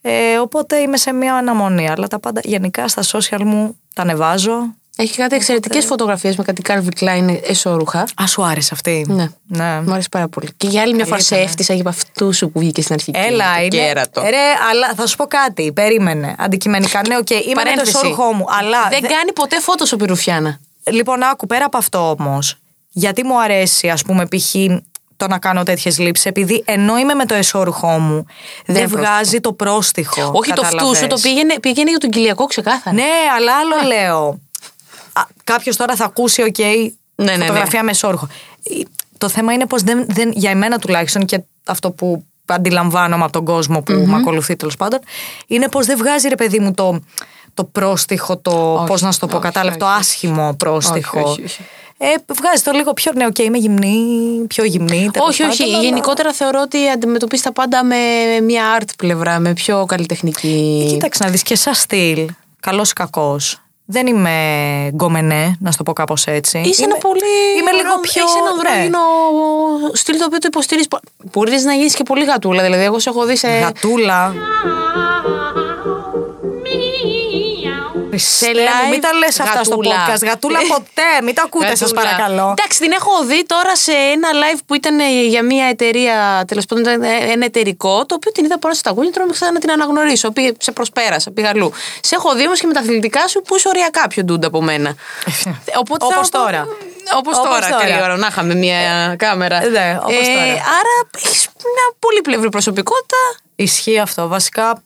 Ε, 0.00 0.38
οπότε 0.38 0.76
είμαι 0.76 0.96
σε 0.96 1.12
μια 1.12 1.34
αναμονή. 1.34 1.90
Αλλά 1.90 2.06
τα 2.06 2.18
πάντα 2.18 2.40
γενικά 2.44 2.88
στα 2.88 3.02
social 3.02 3.42
μου 3.44 3.78
τα 3.94 4.02
ανεβάζω. 4.02 4.74
Έχει 4.96 5.16
κάτι 5.16 5.34
εξαιρετικές 5.36 5.84
φωτογραφίες 5.84 6.36
με 6.36 6.44
κάτι 6.44 6.62
Calvin 6.68 7.04
Klein 7.04 7.38
εσώρουχα. 7.48 7.98
Α, 8.22 8.26
σου 8.26 8.44
άρεσε 8.44 8.70
αυτή. 8.72 9.04
Ναι. 9.08 9.28
ναι. 9.46 9.80
Μου 9.80 9.92
αρέσει 9.92 10.08
πάρα 10.08 10.28
πολύ. 10.28 10.48
Και 10.56 10.66
για 10.66 10.82
άλλη 10.82 10.94
μια 10.94 11.04
φορά 11.04 11.20
σε 11.20 11.34
ήταν, 11.34 11.46
έφτιασα 11.46 11.72
από 11.74 11.88
αυτού 11.88 12.32
σου 12.32 12.50
που 12.50 12.58
βγήκε 12.58 12.82
στην 12.82 12.94
αρχική. 12.94 13.18
Έλα, 13.18 13.44
το 13.56 13.60
είναι. 13.60 13.68
κέρατο. 13.68 14.20
Ρε, 14.20 14.46
αλλά 14.70 14.92
θα 14.96 15.06
σου 15.06 15.16
πω 15.16 15.24
κάτι. 15.26 15.72
Περίμενε. 15.72 16.34
Αντικειμενικά, 16.38 17.00
ναι, 17.08 17.16
οκ. 17.16 17.30
είμαι 17.30 17.38
με 17.46 17.52
το 17.54 17.54
Παρένθεση. 17.54 17.90
εσώρουχό 17.96 18.32
μου. 18.32 18.44
Αλλά 18.48 18.78
δεν 18.90 19.00
δε- 19.00 19.08
κάνει 19.08 19.32
ποτέ 19.32 19.60
φώτος 19.60 19.92
ο 19.92 19.96
Πυρουφιάνα. 19.96 20.60
Λοιπόν, 20.90 21.22
άκου 21.22 21.46
πέρα 21.46 21.64
από 21.64 21.76
αυτό 21.76 22.16
όμως. 22.18 22.58
Γιατί 22.90 23.24
μου 23.24 23.40
αρέσει, 23.40 23.88
ας 23.88 24.02
πούμε, 24.02 24.26
π.χ. 24.26 24.54
το 25.16 25.26
να 25.28 25.38
κάνω 25.38 25.62
τέτοιες 25.62 25.98
λήψεις, 25.98 26.26
επειδή 26.26 26.62
ενώ 26.66 26.98
είμαι 26.98 27.14
με 27.14 27.24
το 27.26 27.34
εσώρουχό 27.34 27.98
μου, 27.98 28.26
δεν, 28.66 28.76
είναι 28.76 28.86
βγάζει 28.86 29.40
το 29.40 29.52
πρόστιχο. 29.52 30.30
Όχι 30.34 30.52
το 30.52 30.64
φτού 30.64 30.96
σου, 30.96 31.06
το 31.06 31.18
πήγαινε, 31.22 31.54
πήγαινε 31.60 31.90
για 31.90 31.98
τον 31.98 32.10
κοιλιακό 32.10 32.44
ξεκάθαρα. 32.46 32.96
Ναι, 32.96 33.02
αλλά 33.36 33.52
άλλο 33.56 33.86
λέω. 33.86 34.38
Κάποιος 35.44 35.76
τώρα 35.76 35.96
θα 35.96 36.04
ακούσει, 36.04 36.42
οκ, 36.42 36.58
Ναι, 36.58 36.84
ναι, 37.16 37.36
ναι. 37.36 37.44
φωτογραφία 37.44 37.82
με 37.82 37.90
εσώρουχο. 37.90 38.28
Ε, 38.62 38.80
Το 39.18 39.28
θέμα 39.28 39.52
είναι 39.52 39.66
πως 39.66 39.82
δεν, 39.82 40.04
δεν, 40.08 40.30
για 40.34 40.50
εμένα 40.50 40.78
τουλάχιστον 40.78 41.24
και 41.24 41.40
αυτό 41.64 41.90
που 41.90 42.24
αντιλαμβάνομαι 42.46 43.22
από 43.24 43.32
τον 43.32 43.44
κόσμο 43.44 43.82
που 43.82 43.92
με 43.92 44.16
ακολουθεί 44.16 44.56
τέλος 44.56 44.76
πάντων, 44.76 44.98
είναι 45.46 45.68
πως 45.68 45.86
δεν 45.86 45.96
βγάζει 45.98 46.28
ρε 46.28 46.34
παιδί 46.34 46.58
μου 46.58 46.72
το, 46.74 47.00
το 47.54 47.64
πρόστυχο, 47.64 48.36
το. 48.36 48.74
Όχι, 48.74 48.86
Πώς 48.86 49.02
να 49.02 49.12
σου 49.12 49.18
το 49.18 49.26
πω, 49.26 49.36
όχι, 49.36 49.44
κατάλαβε, 49.44 49.76
το 49.76 49.84
όχι, 49.84 49.94
όχι. 49.94 50.00
άσχημο 50.02 50.54
πρόστυχο. 50.58 51.18
Όχι, 51.20 51.28
όχι, 51.30 51.42
όχι. 51.44 51.62
Ε, 51.98 52.06
βγάζει 52.34 52.62
το 52.62 52.70
λίγο 52.72 52.92
πιο. 52.92 53.12
Ναι, 53.14 53.26
οκ, 53.26 53.38
είμαι 53.38 53.58
γυμνή, 53.58 53.96
πιο 54.48 54.64
γυμνή. 54.64 55.08
τέλος 55.12 55.28
Όχι, 55.28 55.42
όχι. 55.42 55.58
πάντων, 55.62 55.74
αλλά- 55.74 55.84
Γενικότερα 55.84 56.32
θεωρώ 56.32 56.60
ότι 56.62 56.88
αντιμετωπίζεις 56.88 57.44
τα 57.44 57.52
πάντα 57.52 57.84
με 57.84 57.96
μια 58.42 58.78
art 58.80 58.88
πλευρά, 58.98 59.38
με 59.38 59.52
πιο 59.52 59.84
καλλιτεχνική. 59.84 60.86
Κοίταξε 60.88 61.24
να 61.24 61.30
δεις 61.30 61.42
και 61.42 61.56
σαν 61.56 61.74
στυλ, 61.74 62.26
καλός 62.60 62.90
ή 62.90 62.92
κακός. 62.92 63.58
Δεν 63.86 64.06
είμαι 64.06 64.30
γκομενέ, 64.94 65.56
να 65.60 65.70
σου 65.70 65.76
το 65.76 65.82
πω 65.82 65.92
κάπως 65.92 66.26
έτσι. 66.26 66.58
Είσαι 66.58 66.82
είμαι, 66.82 66.92
ένα 66.92 67.00
πολύ. 67.00 67.20
Είμαι 67.58 67.70
λίγο 67.70 67.88
ωραίο- 67.88 68.00
πιο. 68.00 68.22
Είσαι 68.24 68.38
ένα 68.38 68.62
ναι. 68.62 68.68
ανδρόγυνο 68.70 68.98
στυλ 69.92 70.18
το 70.18 70.24
οποίο 70.24 70.38
το 70.38 70.46
υποστηρίζεις. 70.46 70.88
Μπορείς 71.32 71.64
να 71.64 71.72
γίνεις 71.74 71.94
και 71.94 72.02
πολύ 72.02 72.24
γατούλα. 72.24 72.62
Δηλαδή, 72.62 72.84
εγώ 72.84 72.98
σε 72.98 73.08
έχω 73.08 73.24
δει 73.24 73.36
σε. 73.36 73.48
Γατούλα. 73.48 74.34
Χριστέ 78.18 78.46
μου, 78.46 78.54
live 78.86 78.90
μην 78.90 79.00
τα 79.00 79.12
λες 79.12 79.40
αυτά 79.40 79.64
στο 79.64 79.74
γατούλα. 79.74 79.94
podcast. 80.08 80.22
Γατούλα 80.26 80.58
ποτέ. 80.68 81.08
Μην 81.22 81.34
τα 81.34 81.42
ακούτε, 81.44 81.76
σας 81.76 81.90
Γατούλα. 81.90 82.02
παρακαλώ. 82.02 82.54
Εντάξει, 82.58 82.78
την 82.78 82.92
έχω 82.92 83.24
δει 83.24 83.44
τώρα 83.46 83.76
σε 83.76 83.92
ένα 83.92 84.28
live 84.42 84.58
που 84.66 84.74
ήταν 84.74 84.98
ε, 84.98 85.22
για 85.26 85.42
μια 85.44 85.66
εταιρεία, 85.66 86.44
τέλος 86.46 86.64
πάντων 86.66 86.84
ήταν 86.84 87.02
ε, 87.02 87.16
ένα 87.32 87.44
εταιρικό, 87.44 88.06
το 88.06 88.14
οποίο 88.14 88.32
την 88.32 88.44
είδα 88.44 88.58
πάνω 88.58 88.74
στα 88.74 88.82
ταγούλια, 88.88 89.12
τώρα 89.12 89.26
μέχρι 89.26 89.52
να 89.52 89.58
την 89.58 89.70
αναγνωρίσω. 89.70 90.30
Πήγε, 90.30 90.52
σε 90.58 90.72
προσπέρασα, 90.72 91.30
πήγα 91.30 91.48
αλλού. 91.48 91.72
Σε 92.00 92.14
έχω 92.14 92.34
δει 92.34 92.46
όμως 92.46 92.60
και 92.60 92.66
με 92.66 92.72
τα 92.72 92.80
αθλητικά 92.80 93.28
σου 93.28 93.42
που 93.42 93.56
είσαι 93.56 93.68
οριακά 93.68 94.08
πιο 94.08 94.22
ντούντα 94.24 94.46
από 94.46 94.62
μένα. 94.62 94.94
Οπότε 95.78 96.04
Όπως 96.04 96.28
θα- 96.28 96.38
τώρα. 96.38 96.66
Όπως 97.16 97.38
Όπως 97.38 97.48
τώρα, 97.48 97.68
τώρα. 97.68 97.82
καλή 97.82 98.02
ώρα, 98.02 98.16
να 98.16 98.26
είχαμε 98.26 98.54
μια 98.54 99.14
κάμερα. 99.18 99.60
Ναι, 99.68 99.96
όπως 100.02 100.26
τώρα. 100.26 100.42
Άρα 100.52 100.94
έχεις 101.16 101.48
μια 101.58 101.86
πολύπλευρη 101.98 102.48
προσωπικότητα. 102.48 103.16
Ισχύει 103.56 103.98
αυτό. 103.98 104.28
Βασικά, 104.28 104.82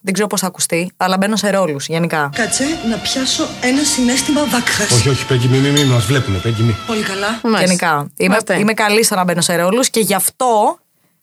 δεν 0.00 0.12
ξέρω 0.12 0.26
πώς 0.28 0.40
θα 0.40 0.46
ακουστεί, 0.46 0.92
αλλά 0.96 1.16
μπαίνω 1.16 1.36
σε 1.36 1.50
ρόλους 1.50 1.86
γενικά. 1.86 2.30
Κάτσε 2.34 2.64
να 2.90 2.96
πιάσω 2.96 3.46
ένα 3.60 3.82
συνέστημα 3.82 4.44
βάκχα. 4.46 4.84
Όχι, 4.94 5.08
όχι, 5.08 5.26
Πέγγι, 5.26 5.48
μη, 5.48 5.58
μη, 5.58 5.70
μη 5.70 5.84
μας 5.84 6.04
βλέπουνε, 6.04 6.38
Πέγγι, 6.38 6.62
μη. 6.62 6.76
Πολύ 6.86 7.02
καλά. 7.02 7.40
Μάλιστα. 7.42 7.64
Γενικά. 7.64 8.10
Είμαι, 8.16 8.28
Μάλιστα. 8.28 8.54
είμαι 8.54 8.72
καλή 8.72 9.04
στο 9.04 9.14
να 9.14 9.24
μπαίνω 9.24 9.40
σε 9.40 9.56
ρόλους 9.56 9.90
και 9.90 10.00
γι' 10.00 10.14
αυτό 10.14 10.76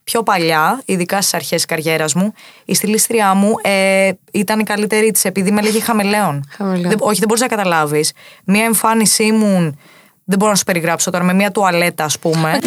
πιο 0.04 0.24
παλιά, 0.24 0.82
ειδικά 0.86 1.18
στις 1.22 1.34
αρχές 1.34 1.50
της 1.56 1.66
καριέρας 1.66 2.14
μου, 2.14 2.34
η 2.66 2.76
στυλίστριά 2.76 3.34
μου 3.34 3.54
ε, 3.62 4.12
ήταν 4.32 4.60
η 4.60 4.64
καλύτερη 4.64 5.12
της 5.12 5.26
επειδή 5.26 5.52
με 5.52 5.62
λέγει 5.62 5.80
χαμελέον. 5.80 6.44
Χαμελέον. 6.58 6.90
Δεν- 6.90 6.98
όχι, 7.02 7.18
δεν 7.20 7.28
μπορείς 7.28 7.42
να 7.44 7.48
καταλάβεις. 7.48 8.12
Μία 8.44 8.64
εμφάνισή 8.64 9.24
ήμουν. 9.24 9.80
Δεν 10.24 10.38
μπορώ 10.38 10.52
να 10.52 10.58
σου 10.58 10.64
περιγράψω 10.64 11.12
τώρα 11.12 11.24
με 11.24 11.34
μία 11.34 11.52
τουαλέτα, 11.52 12.04
ας 12.04 12.20
πούμε. 12.20 12.60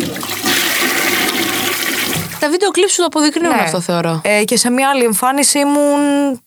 Τα 2.42 2.50
βίντεο 2.50 2.70
κλιπ 2.70 2.88
σου 2.88 2.96
το 2.96 3.04
αποδεικνύουν 3.04 3.54
Ναι. 3.54 3.60
αυτό, 3.62 3.80
θεωρώ. 3.80 4.20
Ε, 4.24 4.44
και 4.44 4.56
σε 4.56 4.70
μία 4.70 4.88
άλλη 4.88 5.04
εμφάνιση 5.04 5.58
ήμουν 5.58 6.40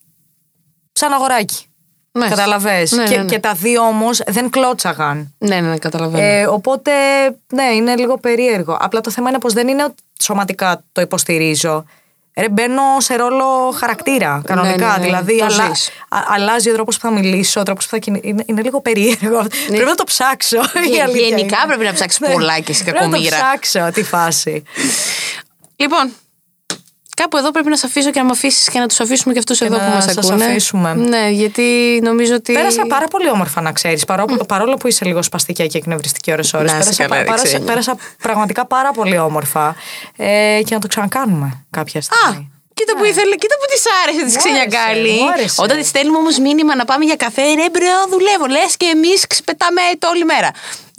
σαν 0.91 1.13
αγοράκι. 1.13 1.65
Μάλιστα. 2.11 2.35
Καταλαβες. 2.35 2.91
Ναι, 2.91 3.03
και, 3.03 3.15
ναι, 3.15 3.21
ναι. 3.23 3.29
και 3.29 3.39
τα 3.39 3.53
δύο 3.53 3.81
όμως 3.81 4.21
δεν 4.27 4.49
κλώτσαγαν. 4.49 5.33
Ναι, 5.37 5.55
ναι, 5.59 5.69
ναι, 5.69 5.77
καταλαβαίνω. 5.77 6.23
Ε, 6.25 6.45
οπότε, 6.47 6.91
ναι, 7.53 7.63
είναι 7.63 7.95
λίγο 7.95 8.17
περίεργο. 8.17 8.77
Απλά 8.79 9.01
το 9.01 9.11
θέμα 9.11 9.29
είναι 9.29 9.39
πως 9.39 9.53
δεν 9.53 9.67
είναι 9.67 9.83
ότι 9.83 9.95
σωματικά 10.21 10.83
το 10.91 11.01
υποστηρίζω. 11.01 11.85
Ρε, 12.37 12.49
μπαίνω 12.49 12.81
σε 12.97 13.15
ρόλο 13.15 13.71
χαρακτήρα, 13.77 14.41
κανονικά. 14.45 14.87
ναι, 14.87 14.97
ναι, 14.97 15.03
δηλαδή, 15.03 15.37
το 15.37 15.45
αλλα- 15.45 15.69
ζεις. 15.73 15.89
α- 16.09 16.19
αλλάζει 16.27 16.69
ο 16.69 16.73
τρόπος 16.73 16.95
που 16.95 17.01
θα 17.01 17.11
μιλήσω, 17.11 17.59
ο 17.59 17.63
τρόπος 17.63 17.83
που 17.85 17.89
θα 17.91 17.97
κινη... 17.97 18.19
είναι, 18.23 18.43
είναι 18.45 18.61
λίγο 18.61 18.81
περίεργο. 18.81 19.45
Πρέπει 19.67 19.85
να 19.85 19.95
το 19.95 20.03
ψάξω. 20.03 20.57
η 20.57 20.87
Γε- 20.89 21.01
αλήθεια 21.01 21.27
γενικά 21.27 21.57
είναι. 21.57 21.67
πρέπει 21.67 21.83
να 21.83 21.93
ψάξεις 21.93 22.19
Ναι. 22.19 22.31
πολλά 22.31 22.59
και 22.59 22.73
σε 22.73 22.83
Πρέπει 22.83 22.97
να 22.97 23.03
το 23.05 23.09
κακομοίρα. 23.09 23.37
ψάξω, 23.37 23.91
τι 23.93 24.03
φάση. 24.03 24.63
Λοιπόν, 25.75 26.13
κάπου 27.15 27.37
εδώ 27.37 27.51
πρέπει 27.51 27.69
να 27.69 27.75
σε 27.77 27.85
αφήσω 27.85 28.11
και 28.11 28.19
να 28.19 28.25
με 28.25 28.31
αφήσεις 28.31 28.69
και 28.69 28.79
να 28.79 28.87
τους 28.87 28.99
αφήσουμε 28.99 29.33
και 29.33 29.39
αυτούς 29.39 29.61
εδώ 29.61 29.77
να 29.77 29.83
που 29.85 29.89
μας 29.93 30.03
σας 30.03 30.17
ακούνε. 30.17 30.45
αφήσουμε. 30.45 30.93
Ναι, 30.93 31.29
γιατί 31.29 31.99
νομίζω 32.03 32.35
ότι. 32.35 32.53
Πέρασα 32.53 32.85
πάρα 32.87 33.07
πολύ 33.07 33.29
όμορφα, 33.29 33.61
να 33.61 33.71
ξέρεις. 33.71 34.05
Παρόλο 34.47 34.75
που 34.79 34.87
είσαι 34.87 35.05
λίγο 35.05 35.21
σπαστική 35.21 35.67
και 35.67 35.77
εκνευριστική 35.77 36.31
ώρε-ώρε. 36.31 36.65
Να 36.71 36.77
είσαι 36.77 36.83
Πέρασα, 36.83 37.03
καλά, 37.03 37.15
δεν 37.15 37.25
πέρασα, 37.25 37.43
ξένια. 37.43 37.65
πέρασα 37.65 37.97
πραγματικά 38.21 38.65
πάρα 38.65 38.91
πολύ 38.91 39.17
όμορφα. 39.17 39.75
Ε, 40.17 40.61
και 40.65 40.73
να 40.73 40.79
το 40.79 40.87
ξανακάνουμε 40.87 41.65
κάποια 41.69 42.01
στιγμή. 42.01 42.37
Α, 42.37 42.53
κοίτα 42.77 42.93
που 42.97 43.03
ήθελε, 43.11 43.35
κοίτα 43.41 43.55
που 43.59 43.65
της 43.73 43.83
άρεσε 44.01 44.21
της 44.27 44.33
Μου 44.35 44.41
ξενιακάλη. 44.43 44.99
άρεσε, 45.09 45.23
μου 45.23 45.29
άρεσε. 45.35 45.61
Όταν 45.65 45.75
της 45.77 45.87
στέλνουμε 45.87 46.17
όμως 46.23 46.35
μήνυμα 46.45 46.75
να 46.75 46.85
πάμε 46.85 47.03
για 47.05 47.15
καφέ, 47.25 47.41
ρε 47.61 47.67
μπρο, 47.73 47.95
δουλεύω. 48.13 48.45
Λες 48.55 48.71
και 48.77 48.85
εμείς 48.95 49.19
πετάμε 49.47 49.81
το 50.01 50.07
όλη 50.13 50.25
μέρα. 50.33 50.49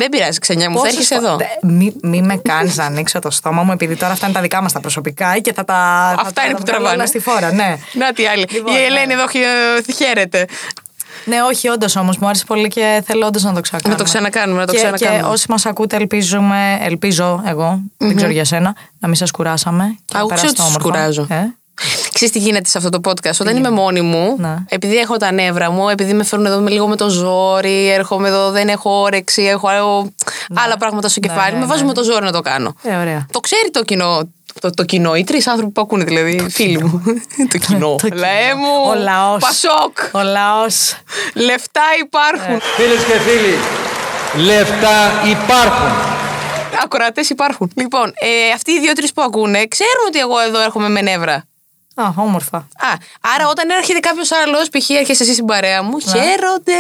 Δεν 0.01 0.09
πειράζει, 0.09 0.39
ξενιά 0.39 0.71
μου, 0.71 0.77
θα 0.77 0.83
Πόσες 0.83 0.95
έρχεσαι 0.97 1.15
φο- 1.15 1.25
εδώ. 1.27 1.37
Δε- 1.37 1.69
Μη, 1.79 1.87
μη 2.03 2.21
με 2.23 2.37
κάνεις 2.51 2.77
να 2.77 2.85
ανοίξω 2.85 3.19
το 3.19 3.31
στόμα 3.31 3.63
μου, 3.63 3.73
επειδή 3.73 3.97
τώρα 3.97 4.13
αυτά 4.13 4.27
είναι 4.27 4.35
τα 4.35 4.41
δικά 4.41 4.63
μας 4.63 4.73
τα 4.73 4.81
προσωπικά 4.81 5.39
και 5.39 5.53
θα 5.53 5.65
τα. 5.65 5.75
θα 6.17 6.21
Αυτά 6.21 6.33
τα- 6.33 6.43
είναι 6.45 6.53
θα 6.53 6.59
που 6.59 6.65
τα 6.65 6.73
βγάλω 6.73 6.85
τραβάνε. 6.85 6.97
όλα 6.97 7.07
στη 7.07 7.19
φόρα, 7.19 7.53
ναι. 7.53 7.71
Να 7.93 8.13
τι 8.13 8.27
άλλη. 8.27 8.47
Λοιπόν, 8.51 8.75
Η 8.75 8.77
Ελένη 8.85 9.07
ναι. 9.07 9.13
εδώ 9.13 9.27
χε- 9.29 9.95
χαίρεται. 9.97 10.47
Ναι, 11.25 11.43
όχι, 11.43 11.69
όντως 11.69 11.97
όμως 11.97 12.17
μου 12.19 12.27
άρεσε 12.29 12.45
πολύ 12.45 12.69
και 12.69 13.03
θέλω 13.07 13.27
όντως 13.27 13.43
να 13.43 13.53
το 13.55 13.61
ξανακάνουμε. 13.61 13.99
Να 13.99 14.05
το 14.05 14.11
ξανακάνουμε, 14.13 14.61
να 14.61 14.67
το 14.67 14.73
και, 14.73 14.79
ξανακάνουμε. 14.79 15.21
Και 15.23 15.27
όσοι 15.29 15.47
μας 15.49 15.67
ακούτε, 15.67 15.97
ελπίζουμε, 15.97 16.79
ελπίζω 16.83 17.43
εγώ, 17.47 17.81
δεν 17.97 18.17
ξέρω 18.17 18.31
για 18.31 18.45
σένα, 18.45 18.77
να 18.99 19.09
μην 19.09 19.17
σας 19.17 19.31
κουράσαμε. 19.31 19.85
και 20.05 20.17
Α, 20.17 20.19
να 20.19 20.19
εγώ 20.19 20.29
ξέρω 20.29 20.41
περάσετε 20.41 20.47
ότι 20.49 20.55
τους 20.57 20.65
όμορφα. 20.85 20.89
κουράζω. 20.99 21.27
Ε; 21.31 21.55
Ξέρεις 22.13 22.35
τι 22.35 22.39
γίνεται 22.39 22.69
σε 22.69 22.79
αυτό 22.79 22.91
το 22.91 23.01
podcast. 23.11 23.37
Όταν 23.41 23.57
είμαι 23.57 23.71
μόνη 23.71 24.01
μου, 24.01 24.37
Ναι. 24.39 24.57
επειδή 24.69 24.97
έχω 24.97 25.17
τα 25.17 25.33
νεύρα 25.33 25.71
μου, 25.71 25.89
επειδή 25.89 26.13
με 26.13 26.25
φέρνουν 26.25 26.47
εδώ 26.47 26.59
με 26.61 26.71
λίγο 26.71 26.89
με 26.89 26.97
το 26.97 27.09
ζόρι, 27.09 27.89
έρχομαι 27.89 28.29
εδώ, 28.29 28.51
δεν 28.51 28.69
έχω 28.69 29.01
όρεξη, 29.01 29.43
έχω 29.43 29.69
άλλο- 29.69 30.15
άλλα 30.55 30.77
πράγματα 30.77 31.09
στο 31.09 31.21
κεφάλι, 31.21 31.53
ναι, 31.55 31.59
με 31.61 31.67
βάζουν 31.67 31.83
ναι. 31.83 31.89
με 31.89 31.95
το 31.95 32.03
ζόρι 32.03 32.25
να 32.25 32.33
το 32.33 32.41
κάνω. 32.41 32.75
Ε, 32.83 32.97
ωραία. 32.97 33.27
Το 33.31 33.41
ξέρει 33.41 33.71
το 33.71 33.83
κοινό. 33.83 34.21
Το, 34.61 34.71
το 34.71 34.85
κοινό, 34.85 35.15
οι 35.15 35.25
τρεις 35.25 35.47
άνθρωποι 35.47 35.73
που 35.73 35.81
ακούνε, 35.81 36.05
δηλαδή, 36.05 36.47
φίλοι 36.51 36.85
μου. 36.85 37.03
το 37.53 37.59
κοινό. 37.59 37.95
Το 38.03 38.09
Λαέ 38.15 38.51
κοινό. 38.51 38.57
μου. 38.57 38.89
Ο 38.91 38.95
λαός. 38.95 39.41
Πασόκ. 39.41 39.97
Ο 40.13 40.23
λαός. 40.23 40.95
Λεφτά 41.35 41.83
υπάρχουν. 42.05 42.61
Φίλες 42.77 43.05
και 43.05 43.19
φίλοι, 43.19 43.55
λεφτά 44.45 45.13
υπάρχουν. 45.29 45.97
Ακροατές 46.85 47.31
υπάρχουν. 47.31 47.71
Λοιπόν, 47.77 48.07
ε, 48.15 48.53
αυτοί 48.55 48.73
οι 48.73 48.81
δύο-τρει 48.81 49.07
που 49.15 49.23
ακούνε 49.23 49.67
ξέρουν 49.67 50.05
ότι 50.09 50.19
εγώ 50.19 50.39
εδώ 50.41 50.61
έρχομαι 50.63 50.89
με 50.89 51.01
νεύρα. 51.03 51.45
Α, 51.99 52.05
όμορφα. 52.17 52.57
Α, 52.59 52.93
άρα 53.35 53.49
όταν 53.49 53.71
έρχεται 53.71 53.99
κάποιος 53.99 54.33
άλλος, 54.33 54.69
π.χ. 54.69 54.91
έρχεσαι 54.91 55.23
εσύ 55.23 55.33
στην 55.33 55.45
παρέα 55.45 55.83
μου, 55.83 55.99
χαίρονται. 56.01 56.73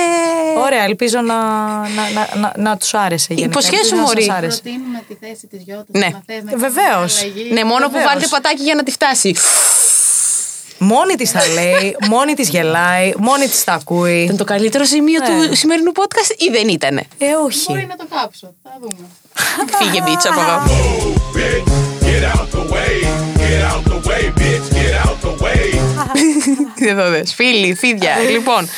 Ωραία, 0.65 0.83
ελπίζω 0.85 1.21
να, 1.21 1.35
να, 1.81 2.11
να, 2.15 2.29
να, 2.41 2.53
να 2.57 2.77
τους 2.77 2.95
άρεσε. 2.95 3.35
γενικά. 3.35 3.47
Υποσχέσου, 3.59 3.77
Ελπίζω 3.95 4.01
να 4.01 4.07
σας 4.07 4.15
μωρή. 4.15 4.33
άρεσε. 4.37 4.61
Προτείνουμε 4.63 5.03
τη 5.09 5.15
θέση 5.27 5.47
της 5.47 5.63
Γιώτας 5.63 5.87
Ναι. 5.89 6.09
να 6.13 6.23
θέσουμε 6.27 6.53
Βεβαίως. 6.57 7.23
Ναι, 7.53 7.65
μόνο 7.65 7.89
που 7.89 7.99
βάλετε 8.05 8.27
πατάκι 8.31 8.63
για 8.63 8.75
να 8.75 8.83
τη 8.83 8.91
φτάσει. 8.91 9.35
Μόνη 10.79 11.15
της 11.15 11.33
τα 11.33 11.47
λέει, 11.49 11.97
μόνη 12.09 12.35
της 12.35 12.49
γελάει, 12.49 13.13
μόνη 13.19 13.49
της 13.49 13.65
τα 13.65 13.73
ακούει. 13.73 14.23
Ήταν 14.23 14.37
το 14.37 14.45
καλύτερο 14.45 14.85
σημείο 14.85 15.21
Ναι. 15.21 15.47
του 15.49 15.57
σημερινού 15.57 15.93
podcast 15.95 16.41
ή 16.41 16.51
δεν 16.51 16.69
ήτανε; 16.69 17.03
Ε, 17.19 17.27
όχι. 17.45 17.65
Μπορεί 17.69 17.87
να 17.89 17.97
το 17.97 18.07
κάψω. 18.15 18.55
Θα 18.63 18.71
δούμε. 18.81 19.07
Φύγε 19.79 20.03
μπίτσα 20.03 20.29
από 20.31 20.41
εδώ. 20.41 20.63
Εδώ 26.91 27.11
δες. 27.11 27.35
Φίλοι, 27.35 27.75
φίδια. 27.75 28.17
λοιπόν, 28.31 28.69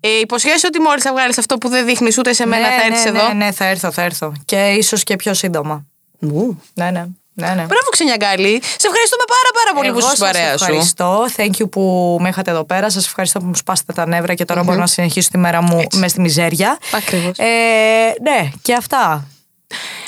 ε, 0.00 0.08
υποσχέσαι 0.08 0.66
ότι 0.66 0.80
μόλις 0.80 1.02
θα 1.02 1.12
βγάλεις 1.12 1.38
αυτό 1.38 1.58
που 1.58 1.68
δεν 1.68 1.84
δείχνεις 1.84 2.18
ούτε 2.18 2.32
σε 2.32 2.46
μένα, 2.46 2.68
ναι, 2.68 2.74
θα 2.74 2.86
έρθεις 2.86 3.04
ναι, 3.04 3.18
εδώ; 3.18 3.28
Ναι, 3.28 3.44
ναι, 3.44 3.52
θα 3.52 3.64
έρθω, 3.64 3.92
θα 3.92 4.02
έρθω. 4.02 4.32
Και 4.44 4.56
ίσως 4.56 5.02
και 5.02 5.16
πιο 5.16 5.34
σύντομα. 5.34 5.86
Μου. 6.18 6.62
Ναι, 6.74 6.84
ναι. 6.84 7.04
ναι, 7.32 7.46
ναι. 7.46 7.52
Μπράβο, 7.52 7.88
ξενιαγκάλη. 7.90 8.62
Σε 8.62 8.86
ευχαριστούμε 8.86 9.24
πάρα, 9.26 9.50
πάρα 9.54 9.76
πολύ 9.76 9.88
Εγώ 9.88 9.98
που 9.98 10.04
είσαι 10.04 10.14
στην 10.14 10.26
σας 10.26 10.32
παρέα 10.32 10.58
σου. 10.58 10.64
ευχαριστώ. 10.64 11.26
Thank 11.36 11.62
you 11.62 11.70
που 11.70 12.16
με 12.20 12.28
είχατε 12.28 12.50
εδώ 12.50 12.64
πέρα. 12.64 12.90
Σας 12.90 13.06
ευχαριστώ 13.06 13.38
που 13.38 13.46
μου 13.46 13.54
σπάσετε 13.54 13.92
τα 13.92 14.06
νεύρα 14.06 14.34
και 14.34 14.44
τωρα 14.44 14.62
μπορώ 14.62 14.78
να 14.78 14.86
συνεχίσω 14.86 15.28
τη 15.30 15.38
μέρα 15.38 15.62
μου 15.62 15.82
μες 15.94 16.10
στη 16.10 16.20
μιζέρια. 16.20 16.78
Ακριβώς. 16.92 17.38
Ε, 17.38 18.14
ναι, 18.22 18.50
και 18.62 18.74
αυτά. 18.74 19.26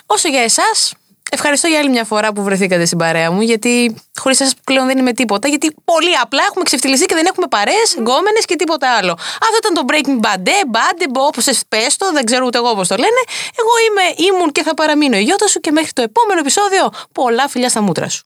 Όσο 0.07 0.28
για 0.28 0.43
εσάς, 0.43 0.95
ευχαριστώ 1.30 1.66
για 1.68 1.78
άλλη 1.78 1.88
μια 1.88 2.04
φορά 2.04 2.32
που 2.32 2.42
βρεθήκατε 2.42 2.84
στην 2.84 2.98
παρέα 2.98 3.30
μου, 3.30 3.40
γιατί 3.40 3.96
χωρίς 4.16 4.40
εσά 4.40 4.52
πλέον 4.64 4.86
δεν 4.86 4.98
είμαι 4.98 5.12
τίποτα. 5.12 5.48
Γιατί 5.48 5.74
πολύ 5.84 6.16
απλά 6.22 6.42
έχουμε 6.48 6.64
ξεφτυλιστεί 6.64 7.06
και 7.06 7.14
δεν 7.14 7.26
έχουμε 7.26 7.46
παρέες, 7.46 7.94
γκόμενες 7.98 8.44
και 8.44 8.56
τίποτα 8.56 8.90
άλλο. 8.90 9.12
Αυτό 9.12 9.56
ήταν 9.58 9.74
το 9.74 9.84
Breaking 9.88 10.26
Bad, 10.26 10.48
Bad, 10.76 10.98
όπως 11.16 11.46
πες 11.68 11.96
το, 11.96 12.12
δεν 12.12 12.24
ξέρω 12.24 12.44
ούτε 12.46 12.58
εγώ 12.58 12.74
πώς 12.74 12.88
το 12.88 12.96
λένε. 12.96 13.20
Εγώ 13.60 13.72
είμαι, 13.86 14.28
ήμουν 14.28 14.52
και 14.52 14.62
θα 14.62 14.74
παραμείνω 14.74 15.16
η 15.16 15.22
γιώτα 15.22 15.48
σου 15.48 15.60
και 15.60 15.70
μέχρι 15.70 15.92
το 15.92 16.02
επόμενο 16.02 16.40
επεισόδιο, 16.40 16.90
πολλά 17.12 17.48
φιλιά 17.48 17.68
στα 17.68 17.80
μούτρα 17.80 18.08
σου. 18.08 18.22